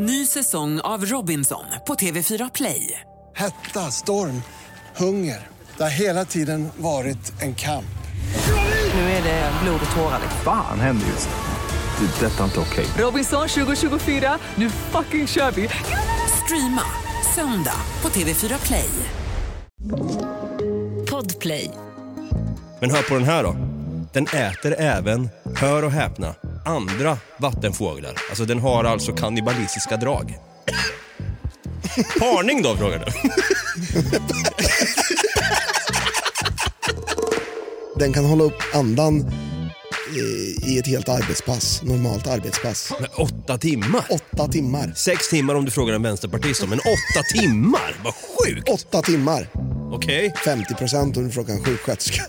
Ny 0.00 0.26
säsong 0.26 0.80
av 0.80 1.04
Robinson 1.04 1.64
på 1.86 1.94
TV4 1.94 2.50
Play. 2.54 3.00
Hetta, 3.36 3.90
storm, 3.90 4.42
hunger. 4.96 5.46
Det 5.76 5.82
har 5.82 5.90
hela 5.90 6.24
tiden 6.24 6.68
varit 6.76 7.42
en 7.42 7.54
kamp. 7.54 7.98
Nu 8.94 9.00
är 9.00 9.22
det 9.22 9.52
blod 9.62 9.80
och 9.90 9.96
tårar. 9.96 10.20
Fan 10.44 10.80
händer 10.80 11.06
just 11.06 11.28
nu. 11.28 12.06
Det. 12.06 12.26
är 12.26 12.30
Detta 12.30 12.40
är 12.40 12.44
inte 12.44 12.60
okej. 12.60 12.86
Robinson 12.98 13.48
2024, 13.48 14.38
nu 14.54 14.70
fucking 14.70 15.26
kör 15.26 15.50
vi! 15.50 15.68
Streama 16.44 16.82
söndag 17.34 17.80
på 18.00 18.08
TV4 18.08 18.66
Play. 18.66 18.90
Podplay. 21.10 21.70
Men 22.80 22.90
hör 22.90 23.02
på 23.02 23.14
den 23.14 23.24
här 23.24 23.42
då. 23.42 23.56
Den 24.12 24.26
äter 24.26 24.74
även, 24.78 25.28
hör 25.56 25.84
och 25.84 25.92
häpna, 25.92 26.34
andra 26.68 27.18
vattenfåglar. 27.38 28.14
Alltså 28.28 28.44
den 28.44 28.58
har 28.58 28.84
alltså 28.84 29.12
kannibalistiska 29.12 29.96
drag. 29.96 30.38
Parning 32.20 32.62
då 32.62 32.76
frågar 32.76 32.98
du? 32.98 33.12
Den 37.96 38.12
kan 38.12 38.24
hålla 38.24 38.44
upp 38.44 38.62
andan 38.74 39.30
i, 40.16 40.20
i 40.72 40.78
ett 40.78 40.86
helt 40.86 41.08
arbetspass, 41.08 41.82
normalt 41.82 42.26
arbetspass. 42.26 42.92
Men 43.00 43.08
åtta 43.16 43.58
timmar? 43.58 44.04
Åtta 44.10 44.48
timmar. 44.48 44.92
Sex 44.96 45.28
timmar 45.28 45.54
om 45.54 45.64
du 45.64 45.70
frågar 45.70 45.94
en 45.94 46.02
vänsterpartist 46.02 46.62
om, 46.62 46.70
men 46.70 46.78
åtta 46.78 47.22
timmar? 47.40 47.96
Vad 48.04 48.14
sjukt! 48.14 48.68
Åtta 48.68 49.02
timmar. 49.02 49.48
Okej. 49.92 50.34
50 50.44 50.74
procent 50.74 51.16
om 51.16 51.24
du 51.24 51.30
frågar 51.30 51.54
en 51.54 51.64
sjuksköterska. 51.64 52.22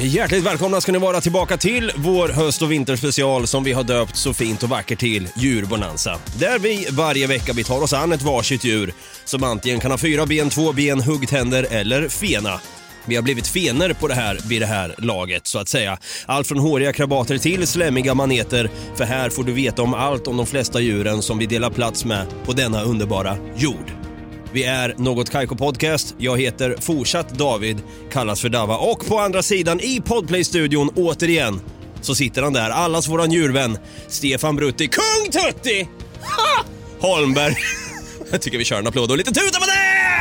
Hjärtligt 0.00 0.44
välkomna 0.44 0.80
ska 0.80 0.92
ni 0.92 0.98
vara 0.98 1.20
tillbaka 1.20 1.56
till 1.56 1.92
vår 1.96 2.28
höst 2.28 2.62
och 2.62 2.72
vinterspecial 2.72 3.46
som 3.46 3.64
vi 3.64 3.72
har 3.72 3.84
döpt 3.84 4.16
så 4.16 4.34
fint 4.34 4.62
och 4.62 4.68
vackert 4.68 4.98
till 4.98 5.28
Djurbonanza. 5.36 6.18
Där 6.38 6.58
vi 6.58 6.86
varje 6.90 7.26
vecka 7.26 7.52
vi 7.52 7.64
tar 7.64 7.82
oss 7.82 7.92
an 7.92 8.12
ett 8.12 8.22
varsitt 8.22 8.64
djur 8.64 8.92
som 9.24 9.44
antingen 9.44 9.80
kan 9.80 9.90
ha 9.90 9.98
fyra 9.98 10.26
ben, 10.26 10.50
två 10.50 10.72
ben, 10.72 11.00
huggtänder 11.00 11.66
eller 11.70 12.08
fena. 12.08 12.60
Vi 13.04 13.16
har 13.16 13.22
blivit 13.22 13.46
fener 13.48 13.92
på 13.92 14.08
det 14.08 14.14
här 14.14 14.38
vid 14.48 14.62
det 14.62 14.66
här 14.66 14.94
laget 14.98 15.46
så 15.46 15.58
att 15.58 15.68
säga. 15.68 15.98
Allt 16.26 16.46
från 16.46 16.58
håriga 16.58 16.92
krabater 16.92 17.38
till 17.38 17.66
slemmiga 17.66 18.14
maneter. 18.14 18.70
För 18.94 19.04
här 19.04 19.30
får 19.30 19.44
du 19.44 19.52
veta 19.52 19.82
om 19.82 19.94
allt 19.94 20.26
om 20.26 20.36
de 20.36 20.46
flesta 20.46 20.80
djuren 20.80 21.22
som 21.22 21.38
vi 21.38 21.46
delar 21.46 21.70
plats 21.70 22.04
med 22.04 22.26
på 22.44 22.52
denna 22.52 22.82
underbara 22.82 23.36
jord. 23.56 24.07
Vi 24.52 24.64
är 24.64 24.94
Något 24.98 25.30
Kaiko 25.30 25.56
Podcast. 25.56 26.14
Jag 26.18 26.40
heter 26.40 26.76
fortsatt 26.80 27.28
David, 27.28 27.78
kallas 28.12 28.40
för 28.40 28.48
Dava. 28.48 28.76
Och 28.76 29.06
på 29.06 29.18
andra 29.18 29.42
sidan 29.42 29.80
i 29.80 30.00
Podplay-studion, 30.00 30.90
återigen, 30.96 31.60
så 32.00 32.14
sitter 32.14 32.42
han 32.42 32.52
där, 32.52 32.70
allas 32.70 33.08
våran 33.08 33.32
djurvän, 33.32 33.78
Stefan 34.08 34.56
Brutti, 34.56 34.88
Kung 34.88 35.30
Tutti! 35.32 35.88
Ha! 36.22 36.64
Holmberg. 37.00 37.56
Jag 38.30 38.42
tycker 38.42 38.58
vi 38.58 38.64
kör 38.64 38.78
en 38.78 38.86
applåd 38.86 39.10
och 39.10 39.16
lite 39.16 39.30
tuta 39.30 39.60
på 39.60 39.66
det! 39.66 40.17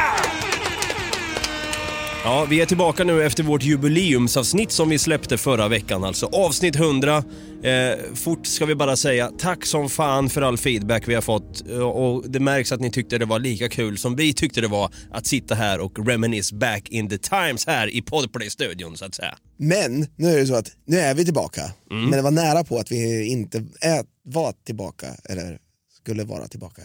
Ja, 2.28 2.46
vi 2.50 2.62
är 2.62 2.66
tillbaka 2.66 3.04
nu 3.04 3.24
efter 3.24 3.44
vårt 3.44 3.64
jubileumsavsnitt 3.64 4.72
som 4.72 4.90
vi 4.90 5.00
släppte 5.00 5.38
förra 5.38 5.68
veckan, 5.68 6.04
alltså 6.04 6.26
avsnitt 6.26 6.76
100. 6.76 7.24
Eh, 7.64 8.14
fort 8.16 8.48
ska 8.48 8.66
vi 8.66 8.76
bara 8.76 8.96
säga 8.96 9.32
tack 9.38 9.66
som 9.66 9.90
fan 9.90 10.30
för 10.30 10.42
all 10.42 10.58
feedback 10.58 11.08
vi 11.08 11.14
har 11.16 11.22
fått 11.22 11.70
Eh, 11.70 11.80
och 11.80 12.30
det 12.30 12.40
märks 12.40 12.72
att 12.72 12.80
ni 12.80 12.92
tyckte 12.92 13.18
det 13.18 13.26
var 13.26 13.40
lika 13.40 13.70
kul 13.70 13.98
som 13.98 14.16
vi 14.16 14.34
tyckte 14.34 14.62
det 14.62 14.68
var 14.68 14.94
att 15.12 15.28
sitta 15.28 15.56
här 15.56 15.80
och 15.80 16.08
reminisce 16.08 16.56
back 16.56 16.90
in 16.90 17.10
the 17.10 17.18
times 17.18 17.68
här 17.68 17.88
i 17.88 18.02
Podplay-studion 18.02 18.98
så 18.98 19.06
att 19.06 19.16
säga. 19.16 19.38
Men 19.58 20.08
nu 20.16 20.30
är 20.30 20.38
det 20.38 20.48
så 20.48 20.56
att 20.56 20.72
nu 20.86 21.00
är 21.00 21.14
vi 21.14 21.26
tillbaka. 21.26 21.72
Men 21.90 22.12
det 22.12 22.22
var 22.22 22.32
nära 22.32 22.64
på 22.64 22.78
att 22.78 22.92
vi 22.92 23.26
inte 23.26 23.58
är, 23.82 24.06
var 24.24 24.54
tillbaka, 24.66 25.08
eller 25.24 25.60
skulle 26.02 26.24
vara 26.24 26.48
tillbaka. 26.48 26.82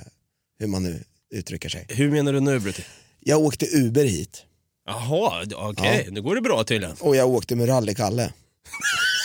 Hur 0.59 0.67
man 0.67 0.83
nu 0.83 1.05
uttrycker 1.35 1.69
sig. 1.69 1.87
Hur 1.89 2.11
menar 2.11 2.33
du 2.33 2.41
nu 2.41 2.59
Brutti? 2.59 2.85
Jag 3.21 3.41
åkte 3.41 3.67
Uber 3.67 4.05
hit 4.05 4.47
Jaha, 4.87 5.45
okej, 5.57 6.09
nu 6.11 6.23
går 6.23 6.35
det 6.35 6.41
bra 6.41 6.65
tydligen. 6.65 6.97
och 7.01 7.17
jag 7.17 7.29
åkte 7.29 7.57
med 7.57 7.69
Rally-Kalle. 7.69 8.33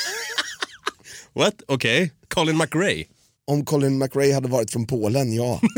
What? 1.33 1.53
Okej, 1.67 2.11
Colin 2.27 2.57
McRae. 2.57 3.03
Om 3.47 3.65
Colin 3.65 3.97
McRae 3.97 4.33
hade 4.33 4.47
varit 4.47 4.71
från 4.71 4.87
Polen, 4.87 5.33
ja. 5.33 5.61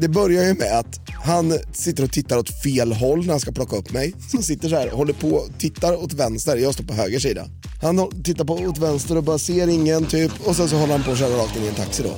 Det 0.00 0.08
börjar 0.08 0.44
ju 0.44 0.54
med 0.54 0.78
att 0.78 1.00
han 1.24 1.58
sitter 1.72 2.04
och 2.04 2.12
tittar 2.12 2.38
åt 2.38 2.62
fel 2.62 2.92
håll 2.92 3.18
när 3.26 3.30
han 3.30 3.40
ska 3.40 3.52
plocka 3.52 3.76
upp 3.76 3.92
mig. 3.92 4.12
Så 4.30 4.36
han 4.36 4.42
sitter 4.44 4.68
så 4.68 4.76
här, 4.76 4.88
håller 4.90 5.12
på, 5.12 5.48
tittar 5.58 5.96
åt 5.96 6.12
vänster, 6.12 6.56
jag 6.56 6.74
står 6.74 6.84
på 6.84 6.94
höger 6.94 7.18
sida. 7.18 7.46
Han 7.82 8.22
tittar 8.22 8.44
på 8.44 8.54
åt 8.54 8.78
vänster 8.78 9.16
och 9.16 9.22
bara 9.24 9.38
ser 9.38 9.68
ingen 9.68 10.06
typ 10.06 10.32
och 10.46 10.56
sen 10.56 10.68
så 10.68 10.76
håller 10.76 10.92
han 10.92 11.02
på 11.04 11.10
att 11.10 11.18
köra 11.18 11.36
rakt 11.38 11.56
in 11.56 11.64
i 11.64 11.66
en 11.68 11.74
taxi 11.74 12.02
då. 12.02 12.14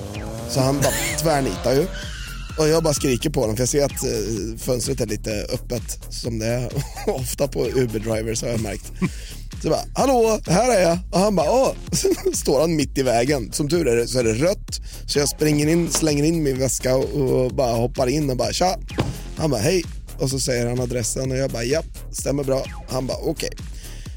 Så 0.50 0.60
han 0.60 0.76
bara 0.80 0.92
tvärnitar 1.22 1.72
ju. 1.72 1.86
Och 2.58 2.68
jag 2.68 2.82
bara 2.82 2.94
skriker 2.94 3.30
på 3.30 3.40
honom 3.40 3.56
för 3.56 3.62
jag 3.62 3.68
ser 3.68 3.84
att 3.84 4.04
eh, 4.04 4.58
fönstret 4.58 5.00
är 5.00 5.06
lite 5.06 5.46
öppet 5.52 5.98
som 6.10 6.38
det 6.38 6.46
är 6.46 6.70
ofta 7.06 7.48
på 7.48 7.66
Uber-drivers 7.66 8.42
har 8.42 8.50
jag 8.50 8.60
märkt. 8.60 8.92
Så 9.62 9.68
jag 9.68 9.72
bara, 9.72 9.84
hallå, 9.94 10.40
här 10.46 10.76
är 10.76 10.82
jag. 10.82 10.98
Och 11.10 11.20
han 11.20 11.36
bara, 11.36 11.50
åh. 11.50 11.72
Så 11.92 12.32
står 12.32 12.60
han 12.60 12.76
mitt 12.76 12.98
i 12.98 13.02
vägen. 13.02 13.52
Som 13.52 13.68
tur 13.68 13.88
är 13.88 13.96
det 13.96 14.06
så 14.06 14.18
är 14.18 14.24
det 14.24 14.34
rött. 14.34 14.80
Så 15.06 15.18
jag 15.18 15.28
springer 15.28 15.66
in, 15.66 15.90
slänger 15.90 16.24
in 16.24 16.42
min 16.42 16.58
väska 16.58 16.96
och, 16.96 17.14
och 17.14 17.50
bara 17.50 17.72
hoppar 17.72 18.06
in 18.06 18.30
och 18.30 18.36
bara, 18.36 18.52
tja. 18.52 18.78
Han 19.36 19.50
bara, 19.50 19.60
hej. 19.60 19.84
Och 20.18 20.30
så 20.30 20.40
säger 20.40 20.66
han 20.66 20.80
adressen 20.80 21.30
och 21.30 21.36
jag 21.36 21.50
bara, 21.50 21.64
japp, 21.64 21.98
stämmer 22.12 22.44
bra. 22.44 22.64
Han 22.88 23.06
bara, 23.06 23.18
okej. 23.18 23.50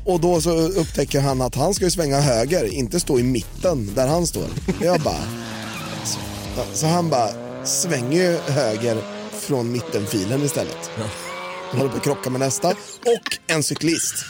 Och 0.06 0.20
då 0.20 0.42
så 0.42 0.52
upptäcker 0.52 1.22
han 1.22 1.42
att 1.42 1.56
han 1.56 1.74
ska 1.74 1.86
ju 1.86 1.92
svänga 1.92 2.22
höger, 2.22 2.74
inte 2.74 3.00
stå 3.00 3.20
i 3.20 3.24
mitten 3.24 3.94
där 3.96 4.08
han 4.08 4.28
står. 4.28 4.48
Jag 4.82 5.02
bara, 5.02 5.24
alltså. 6.00 6.20
så, 6.56 6.78
så 6.78 6.86
han 6.88 7.10
bara 7.10 7.43
svänger 7.66 8.22
ju 8.22 8.38
höger 8.38 8.98
från 9.32 9.72
mittenfilen 9.72 10.44
istället. 10.44 10.92
Han 11.72 11.80
håller 11.80 11.92
på 11.92 11.98
att 11.98 12.04
krocka 12.04 12.30
med 12.30 12.40
nästa. 12.40 12.70
Och 12.70 13.38
en 13.48 13.64
cyklist. 13.64 14.26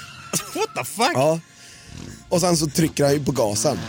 What 0.56 0.76
the 0.76 0.84
fuck? 0.84 1.12
Ja. 1.14 1.40
Och 2.30 2.42
sen 2.42 2.58
så 2.58 2.68
trycker 2.68 3.04
han 3.04 3.14
ju 3.14 3.26
på 3.26 3.32
gasen. 3.32 3.80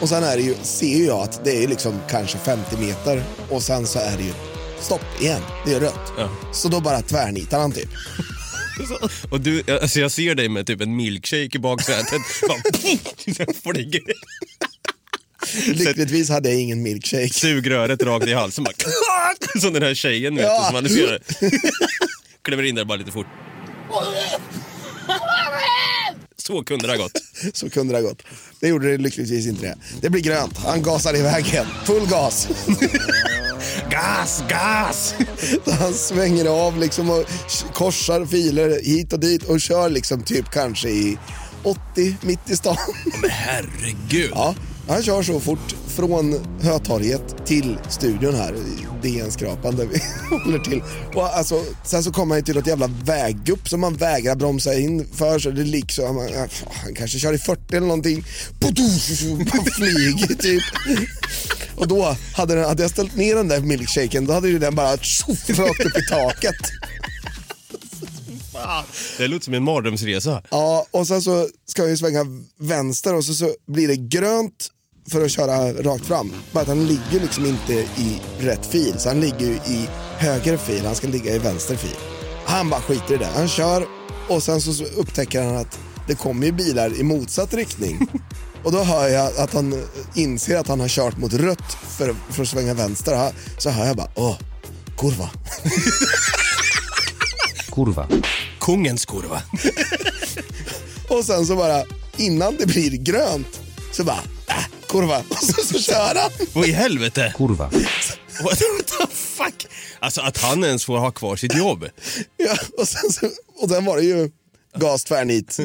Och 0.00 0.08
sen 0.08 0.24
är 0.24 0.36
det 0.36 0.42
ju, 0.42 0.54
ser 0.62 1.06
jag 1.06 1.18
att 1.18 1.44
det 1.44 1.64
är 1.64 1.68
liksom 1.68 2.00
kanske 2.10 2.38
50 2.38 2.76
meter 2.76 3.22
och 3.50 3.62
sen 3.62 3.86
så 3.86 3.98
är 3.98 4.16
det 4.16 4.22
ju 4.22 4.32
stopp 4.80 5.20
igen. 5.20 5.42
Det 5.66 5.74
är 5.74 5.80
rött. 5.80 6.12
Ja. 6.18 6.30
Så 6.52 6.68
då 6.68 6.80
bara 6.80 7.02
tvärnitar 7.02 7.60
han 7.60 7.72
typ. 7.72 7.88
Och 9.30 9.40
du, 9.40 9.62
alltså 9.82 10.00
jag 10.00 10.10
ser 10.10 10.34
dig 10.34 10.48
med 10.48 10.66
typ 10.66 10.80
en 10.80 10.96
milkshake 10.96 11.50
i 11.52 11.58
baksätet. 11.58 12.20
Bara 12.48 13.52
flyger. 13.72 14.02
Lyckligtvis 15.66 16.28
hade 16.30 16.48
jag 16.50 16.60
ingen 16.60 16.82
milkshake. 16.82 17.32
Sugröret 17.32 18.02
rakt 18.02 18.26
i 18.26 18.32
halsen. 18.32 18.64
Bara, 18.64 18.74
som 19.60 19.72
den 19.72 19.82
här 19.82 19.94
tjejen 19.94 20.36
vet 20.36 20.44
Ja. 20.44 20.68
som 20.72 20.88
ser. 20.88 21.22
Kliver 22.44 22.62
in 22.62 22.74
där 22.74 22.84
bara 22.84 22.98
lite 22.98 23.10
fort. 23.12 23.26
Så 26.36 26.64
kunde 26.64 26.86
det 26.86 26.92
ha 26.92 27.02
gått. 27.02 27.22
Så 27.52 27.70
kunde 27.70 27.94
det 27.94 28.00
ha 28.00 28.08
gått. 28.08 28.22
Det 28.60 28.68
gjorde 28.68 28.90
det 28.90 28.98
lyckligtvis 28.98 29.46
inte 29.46 29.62
det. 29.66 29.76
Det 30.00 30.10
blir 30.10 30.22
grönt. 30.22 30.58
Han 30.58 30.82
gasar 30.82 31.16
iväg 31.16 31.46
igen. 31.46 31.66
Full 31.84 32.06
gas. 32.08 32.48
Gas, 33.90 34.42
gas! 34.48 35.14
Han 35.78 35.94
svänger 35.94 36.44
av 36.46 36.78
liksom 36.78 37.10
och 37.10 37.24
korsar 37.72 38.26
filer 38.26 38.82
hit 38.84 39.12
och 39.12 39.20
dit 39.20 39.42
och 39.42 39.60
kör 39.60 39.90
liksom 39.90 40.22
typ 40.24 40.50
kanske 40.50 40.88
i 40.88 41.18
80 41.62 42.16
mitt 42.22 42.50
i 42.50 42.56
stan. 42.56 42.76
Men 43.20 43.30
herregud. 43.30 44.30
Ja, 44.34 44.54
han 44.88 45.02
kör 45.02 45.22
så 45.22 45.40
fort 45.40 45.74
från 45.86 46.40
Hötorget 46.60 47.46
till 47.46 47.78
studion 47.90 48.34
här, 48.34 48.54
DN-skrapan 49.02 49.76
där 49.76 49.86
vi 49.86 50.00
håller 50.44 50.58
till. 50.58 50.82
Och 51.14 51.36
alltså, 51.36 51.62
sen 51.84 52.02
så 52.02 52.12
kommer 52.12 52.34
han 52.34 52.44
till 52.44 52.56
ett 52.56 52.66
jävla 52.66 52.86
väggupp 52.86 53.68
som 53.68 53.80
man 53.80 53.94
vägrar 53.94 54.34
bromsa 54.34 54.74
in 54.74 55.06
för 55.14 55.38
så 55.38 55.50
det 55.50 55.64
liksom, 55.64 56.16
han, 56.16 56.48
han 56.82 56.94
kanske 56.94 57.18
kör 57.18 57.32
i 57.32 57.38
40 57.38 57.76
eller 57.76 57.86
någonting. 57.86 58.24
Man 59.38 59.64
flyger 59.64 60.34
typ. 60.34 60.62
Och 61.76 61.88
då 61.88 62.16
hade, 62.34 62.54
den, 62.54 62.64
hade 62.64 62.82
jag 62.82 62.90
ställt 62.90 63.16
ner 63.16 63.34
den 63.34 63.48
där 63.48 63.60
milkshaken 63.60 64.26
då 64.26 64.32
hade 64.32 64.48
ju 64.48 64.58
den 64.58 64.74
bara 64.74 64.96
tjoff, 64.96 65.50
rakt 65.50 65.86
upp 65.86 65.98
i 65.98 66.06
taket. 66.08 66.72
Det 69.18 69.28
låter 69.28 69.44
som 69.44 69.54
en 69.54 69.62
mardrömsresa. 69.62 70.42
Ja, 70.50 70.86
och 70.90 71.06
sen 71.06 71.22
så 71.22 71.48
ska 71.66 71.82
jag 71.82 71.90
ju 71.90 71.96
svänga 71.96 72.26
vänster 72.58 73.14
och 73.14 73.24
så, 73.24 73.34
så 73.34 73.54
blir 73.66 73.88
det 73.88 73.96
grönt 73.96 74.68
för 75.10 75.24
att 75.24 75.30
köra 75.30 75.72
rakt 75.72 76.06
fram. 76.06 76.32
Bara 76.52 76.60
att 76.60 76.68
han 76.68 76.86
ligger 76.86 77.20
liksom 77.20 77.46
inte 77.46 77.72
i 77.72 78.20
rätt 78.38 78.66
fil, 78.66 78.94
så 78.98 79.08
han 79.08 79.20
ligger 79.20 79.46
ju 79.46 79.54
i 79.54 79.88
höger 80.16 80.56
fil, 80.56 80.86
han 80.86 80.94
ska 80.94 81.06
ligga 81.06 81.34
i 81.34 81.38
vänster 81.38 81.76
fil. 81.76 81.96
Han 82.44 82.70
bara 82.70 82.80
skiter 82.80 83.14
i 83.14 83.16
det. 83.16 83.28
Han 83.34 83.48
kör 83.48 83.86
Och 84.28 84.42
sen 84.42 84.60
så 84.60 84.72
så 84.72 84.84
upptäcker 84.84 85.42
han 85.42 85.56
att 85.56 85.78
det 86.08 86.14
kommer 86.14 86.46
ju 86.46 86.52
bilar 86.52 87.00
i 87.00 87.02
motsatt 87.02 87.54
riktning. 87.54 88.08
Och 88.64 88.72
då 88.72 88.82
hör 88.82 89.08
jag 89.08 89.36
att 89.36 89.52
han 89.54 89.82
inser 90.14 90.58
att 90.58 90.68
han 90.68 90.80
har 90.80 90.88
kört 90.88 91.16
mot 91.16 91.32
rött 91.34 91.76
för, 91.88 92.14
för 92.30 92.42
att 92.42 92.48
svänga 92.48 92.74
vänster. 92.74 93.32
Så 93.58 93.70
hör 93.70 93.86
jag 93.86 93.96
bara, 93.96 94.10
åh, 94.14 94.36
kurva. 94.98 95.30
Kurva. 97.72 98.08
Kungens 98.60 99.06
kurva. 99.06 99.42
Och 101.08 101.24
sen 101.24 101.46
så 101.46 101.56
bara, 101.56 101.84
innan 102.16 102.56
det 102.56 102.66
blir 102.66 102.90
grönt, 102.90 103.60
så 103.92 104.04
bara, 104.04 104.20
äh, 104.48 104.64
kurva. 104.88 105.18
Och 105.28 105.36
så, 105.36 105.62
så 105.62 105.78
kör 105.78 106.14
han. 106.14 106.30
Vad 106.52 106.66
i 106.66 106.72
helvete? 106.72 107.34
Kurva. 107.36 107.64
What 108.42 108.58
the 108.58 109.06
fuck? 109.14 109.66
Alltså 110.00 110.20
att 110.20 110.38
han 110.38 110.64
ens 110.64 110.84
får 110.84 110.98
ha 110.98 111.10
kvar 111.10 111.36
sitt 111.36 111.56
jobb. 111.56 111.88
Ja, 112.36 112.56
och, 112.78 112.88
sen 112.88 113.12
så, 113.12 113.26
och 113.62 113.70
sen 113.70 113.84
var 113.84 113.96
det 113.96 114.02
ju 114.02 114.30
gas 114.76 115.04
tvärnit 115.04 115.58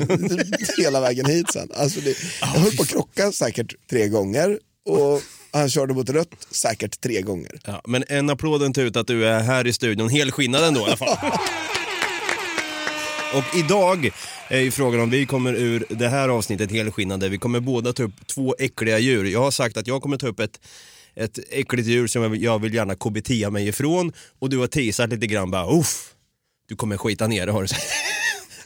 hela 0.77 1.01
vägen 1.01 1.25
hit 1.25 1.51
sen. 1.51 1.69
Alltså 1.75 1.99
det, 1.99 2.17
jag 2.41 2.47
höll 2.47 2.75
på 2.75 2.83
att 2.83 2.89
krocka 2.89 3.31
säkert 3.31 3.73
tre 3.89 4.07
gånger 4.07 4.59
och 4.89 5.21
han 5.51 5.69
körde 5.69 5.93
mot 5.93 6.09
rött 6.09 6.47
säkert 6.51 7.01
tre 7.01 7.21
gånger. 7.21 7.59
Ja, 7.65 7.81
men 7.87 8.03
en 8.07 8.29
applåd 8.29 8.63
inte 8.63 8.81
ut 8.81 8.95
att 8.95 9.07
du 9.07 9.27
är 9.27 9.39
här 9.39 9.67
i 9.67 9.73
studion 9.73 10.09
helskinnad 10.09 10.63
ändå 10.63 10.79
i 10.79 10.83
alla 10.83 10.97
fall. 10.97 11.17
Och 13.33 13.57
idag 13.57 14.09
är 14.49 14.59
ju 14.59 14.71
frågan 14.71 15.01
om 15.01 15.09
vi 15.09 15.25
kommer 15.25 15.53
ur 15.53 15.85
det 15.89 16.07
här 16.07 16.29
avsnittet 16.29 16.71
helskinnade. 16.71 17.29
Vi 17.29 17.37
kommer 17.37 17.59
båda 17.59 17.93
ta 17.93 18.03
upp 18.03 18.27
två 18.27 18.55
äckliga 18.59 18.99
djur. 18.99 19.25
Jag 19.25 19.39
har 19.39 19.51
sagt 19.51 19.77
att 19.77 19.87
jag 19.87 20.01
kommer 20.01 20.17
ta 20.17 20.27
upp 20.27 20.39
ett, 20.39 20.59
ett 21.15 21.39
äckligt 21.49 21.87
djur 21.87 22.07
som 22.07 22.21
jag 22.21 22.29
vill, 22.29 22.43
jag 22.43 22.59
vill 22.61 22.73
gärna 22.73 22.95
KBT 22.95 23.51
mig 23.51 23.67
ifrån 23.67 24.13
och 24.39 24.49
du 24.49 24.57
har 24.57 24.67
teasat 24.67 25.09
lite 25.09 25.27
grann 25.27 25.51
bara 25.51 25.79
uff, 25.79 26.13
du 26.69 26.75
kommer 26.75 26.97
skita 26.97 27.27
ner 27.27 27.45
det 27.45 27.51
har 27.51 27.61
du 27.61 27.67
sagt. 27.67 27.83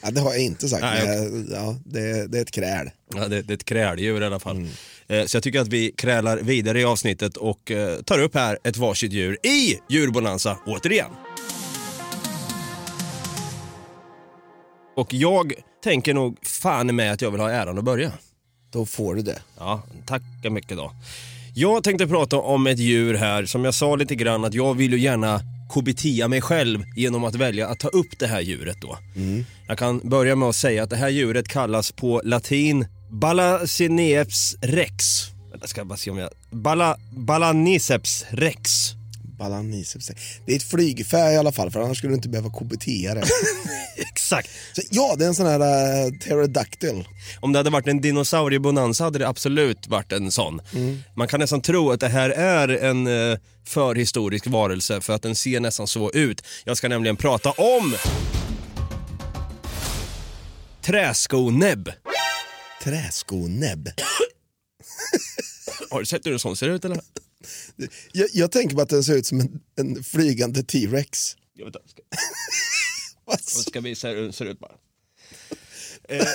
Ja, 0.03 0.11
det 0.11 0.21
har 0.21 0.31
jag 0.31 0.41
inte 0.41 0.69
sagt, 0.69 0.81
Nej, 0.81 1.07
men 1.07 1.47
jag, 1.51 1.59
ja, 1.61 1.75
det, 1.85 2.27
det 2.27 2.37
är 2.37 2.41
ett 2.41 2.51
kräl. 2.51 2.89
Ja, 3.15 3.27
det, 3.27 3.41
det 3.41 3.53
är 3.53 3.55
ett 3.55 3.65
kräldjur 3.65 4.21
i 4.21 4.25
alla 4.25 4.39
fall. 4.39 4.67
Eh, 5.07 5.25
Så 5.25 5.35
jag 5.37 5.43
tycker 5.43 5.59
att 5.59 5.67
vi 5.67 5.91
krälar 5.91 6.37
vidare 6.37 6.81
i 6.81 6.83
avsnittet 6.85 7.37
och 7.37 7.71
eh, 7.71 8.01
tar 8.01 8.19
upp 8.19 8.35
här 8.35 8.57
ett 8.63 8.77
varsitt 8.77 9.11
djur 9.13 9.37
i 9.45 9.79
Djurbonanza 9.89 10.57
återigen. 10.65 11.11
Och 15.01 15.13
jag 15.13 15.53
tänker 15.83 16.13
nog 16.13 16.37
fan 16.45 16.95
med 16.95 17.13
att 17.13 17.21
jag 17.21 17.31
vill 17.31 17.41
ha 17.41 17.51
äran 17.51 17.77
att 17.77 17.83
börja. 17.83 18.11
Då 18.71 18.85
får 18.85 19.15
du 19.15 19.21
det. 19.21 19.41
Ja, 19.57 19.83
tack 20.05 20.21
så 20.43 20.49
mycket 20.49 20.77
då. 20.77 20.91
Jag 21.55 21.83
tänkte 21.83 22.07
prata 22.07 22.37
om 22.37 22.67
ett 22.67 22.79
djur 22.79 23.13
här 23.13 23.45
som 23.45 23.65
jag 23.65 23.73
sa 23.73 23.95
lite 23.95 24.15
grann 24.15 24.45
att 24.45 24.53
jag 24.53 24.73
vill 24.73 24.91
ju 24.91 24.99
gärna 24.99 25.41
KBT 25.73 26.29
mig 26.29 26.41
själv 26.41 26.83
genom 26.95 27.23
att 27.23 27.35
välja 27.35 27.67
att 27.67 27.79
ta 27.79 27.87
upp 27.87 28.19
det 28.19 28.27
här 28.27 28.41
djuret 28.41 28.77
då. 28.81 28.97
Jag 29.67 29.77
kan 29.77 30.01
börja 30.03 30.35
med 30.35 30.49
att 30.49 30.55
säga 30.55 30.83
att 30.83 30.89
det 30.89 30.95
här 30.95 31.09
djuret 31.09 31.47
kallas 31.47 31.91
på 31.91 32.21
latin 32.23 32.85
Balacineps 33.09 34.55
rex. 34.61 35.03
Jag 35.59 35.69
ska 35.69 35.85
bara 35.85 35.97
se 35.97 36.11
om 36.11 36.17
jag... 36.17 36.29
Bala, 36.51 36.97
Balaniceps 37.11 38.25
rex. 38.29 38.91
Balaniceps. 39.41 40.11
Det 40.45 40.51
är 40.51 40.55
ett 40.55 40.69
flygfä 40.69 41.31
i 41.31 41.37
alla 41.37 41.51
fall, 41.51 41.71
för 41.71 41.81
annars 41.81 41.97
skulle 41.97 42.11
du 42.11 42.15
inte 42.15 42.29
behöva 42.29 42.49
KBT 42.49 42.85
det. 42.85 43.23
Exakt. 43.97 44.49
Så, 44.73 44.81
ja, 44.89 45.15
det 45.17 45.23
är 45.23 45.27
en 45.27 45.35
sån 45.35 45.47
här 45.47 45.59
uh, 46.05 46.17
pterodactyl. 46.17 47.07
Om 47.39 47.53
det 47.53 47.59
hade 47.59 47.69
varit 47.69 47.87
en 47.87 48.01
dinosauriebonanza 48.01 49.03
hade 49.03 49.19
det 49.19 49.27
absolut 49.27 49.87
varit 49.87 50.11
en 50.11 50.31
sån. 50.31 50.61
Man 51.15 51.27
kan 51.27 51.39
nästan 51.39 51.61
tro 51.61 51.91
att 51.91 51.99
det 51.99 52.07
här 52.07 52.29
är 52.29 52.67
en 52.67 53.07
eh, 53.07 53.37
förhistorisk 53.65 54.47
varelse 54.47 55.01
för 55.01 55.13
att 55.13 55.21
den 55.21 55.35
ser 55.35 55.59
nästan 55.59 55.87
så 55.87 56.11
ut. 56.11 56.43
Jag 56.65 56.77
ska 56.77 56.87
nämligen 56.87 57.15
prata 57.15 57.51
om 57.51 57.95
träskonäbb. 60.81 61.91
Träskonäbb. 62.83 63.89
Har 65.89 65.99
du 65.99 66.05
sett 66.05 66.25
hur 66.25 66.33
en 66.33 66.39
sån 66.39 66.57
ser 66.57 66.69
ut 66.69 66.85
eller? 66.85 67.01
Jag, 68.11 68.29
jag 68.33 68.51
tänker 68.51 68.75
på 68.75 68.81
att 68.81 68.89
den 68.89 69.03
ser 69.03 69.15
ut 69.15 69.25
som 69.25 69.39
en, 69.39 69.59
en 69.75 70.03
flygande 70.03 70.63
T-rex. 70.63 71.35
Jag 71.53 71.65
vet 71.65 71.75
inte. 71.75 71.89
Ska, 71.89 72.01
jag 73.25 73.41
ska 73.41 73.81
visa 73.81 74.07
hur 74.07 74.21
den 74.21 74.33
ser 74.33 74.45
ut 74.45 74.59
bara. 74.59 74.71
Eh, 76.09 76.19
eh, 76.19 76.25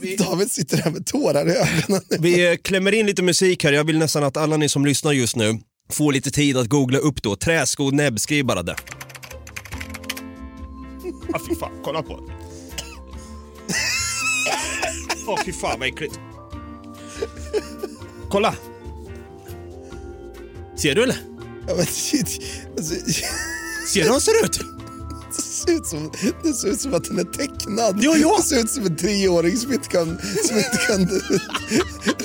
vi, 0.00 0.16
David 0.16 0.52
sitter 0.52 0.76
här 0.76 0.90
med 0.90 1.06
tårar 1.06 1.48
i 1.48 1.52
ögonen. 1.52 2.02
vi 2.18 2.50
eh, 2.50 2.56
klämmer 2.56 2.92
in 2.94 3.06
lite 3.06 3.22
musik 3.22 3.64
här. 3.64 3.72
Jag 3.72 3.84
vill 3.84 3.98
nästan 3.98 4.24
att 4.24 4.36
alla 4.36 4.56
ni 4.56 4.68
som 4.68 4.86
lyssnar 4.86 5.12
just 5.12 5.36
nu 5.36 5.60
får 5.90 6.12
lite 6.12 6.30
tid 6.30 6.56
att 6.56 6.68
googla 6.68 6.98
upp 6.98 7.22
då. 7.22 7.36
Träskonäbb, 7.36 8.20
skriv 8.20 8.44
bara 8.44 8.62
det. 8.62 8.76
Ah, 11.32 11.40
fy 11.48 11.54
fan, 11.54 11.80
kolla 11.84 12.02
på 12.02 12.20
det. 12.20 12.32
Åh 15.26 15.40
fy 15.44 15.52
fan 15.52 15.78
vad 15.78 15.88
äckligt. 15.88 16.14
Kolla. 18.30 18.54
Ser 20.76 20.94
du 20.94 21.02
eller? 21.02 21.16
Ja, 21.68 21.74
men. 21.74 21.78
Alltså, 21.78 22.94
Ser 23.86 24.00
du 24.00 24.02
hur 24.02 24.10
den 24.10 24.20
ser 24.20 24.44
ut? 24.44 24.60
Det 25.36 25.42
ser, 25.42 25.76
ut 25.76 25.86
som, 25.86 26.12
det 26.42 26.52
ser 26.52 26.68
ut 26.68 26.80
som 26.80 26.94
att 26.94 27.04
den 27.04 27.18
är 27.18 27.24
tecknad. 27.24 27.98
Ja, 28.02 28.16
ja. 28.16 28.36
Det 28.36 28.42
ser 28.42 28.60
ut 28.60 28.70
som 28.70 28.86
en 28.86 28.96
treåring 28.96 29.56
som 29.56 29.72
inte 29.72 29.88
kan, 29.88 30.18
som 30.44 30.56
inte 30.56 30.78
kan 30.86 31.20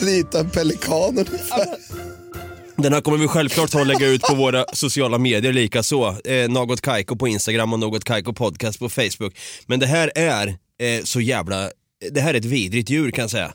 rita 0.07 0.39
en 0.39 0.49
pelikan 0.49 1.17
ungefär. 1.17 1.65
Den 2.77 2.93
här 2.93 3.01
kommer 3.01 3.17
vi 3.17 3.27
självklart 3.27 3.71
ta 3.71 3.79
och 3.79 3.85
lägga 3.85 4.07
ut 4.07 4.21
på 4.21 4.35
våra 4.35 4.65
sociala 4.73 5.17
medier 5.17 5.53
lika 5.53 5.83
så. 5.83 6.17
Eh, 6.25 6.49
Något 6.49 6.81
Kaiko 6.81 7.15
på 7.15 7.27
Instagram 7.27 7.73
och 7.73 7.79
Något 7.79 8.03
Kaiko 8.03 8.33
podcast 8.33 8.79
på 8.79 8.89
Facebook. 8.89 9.37
Men 9.65 9.79
det 9.79 9.87
här 9.87 10.11
är 10.15 10.47
eh, 10.47 11.03
så 11.03 11.21
jävla, 11.21 11.69
det 12.11 12.21
här 12.21 12.33
är 12.33 12.37
ett 12.37 12.45
vidrigt 12.45 12.89
djur 12.89 13.11
kan 13.11 13.21
jag 13.23 13.31
säga. 13.31 13.53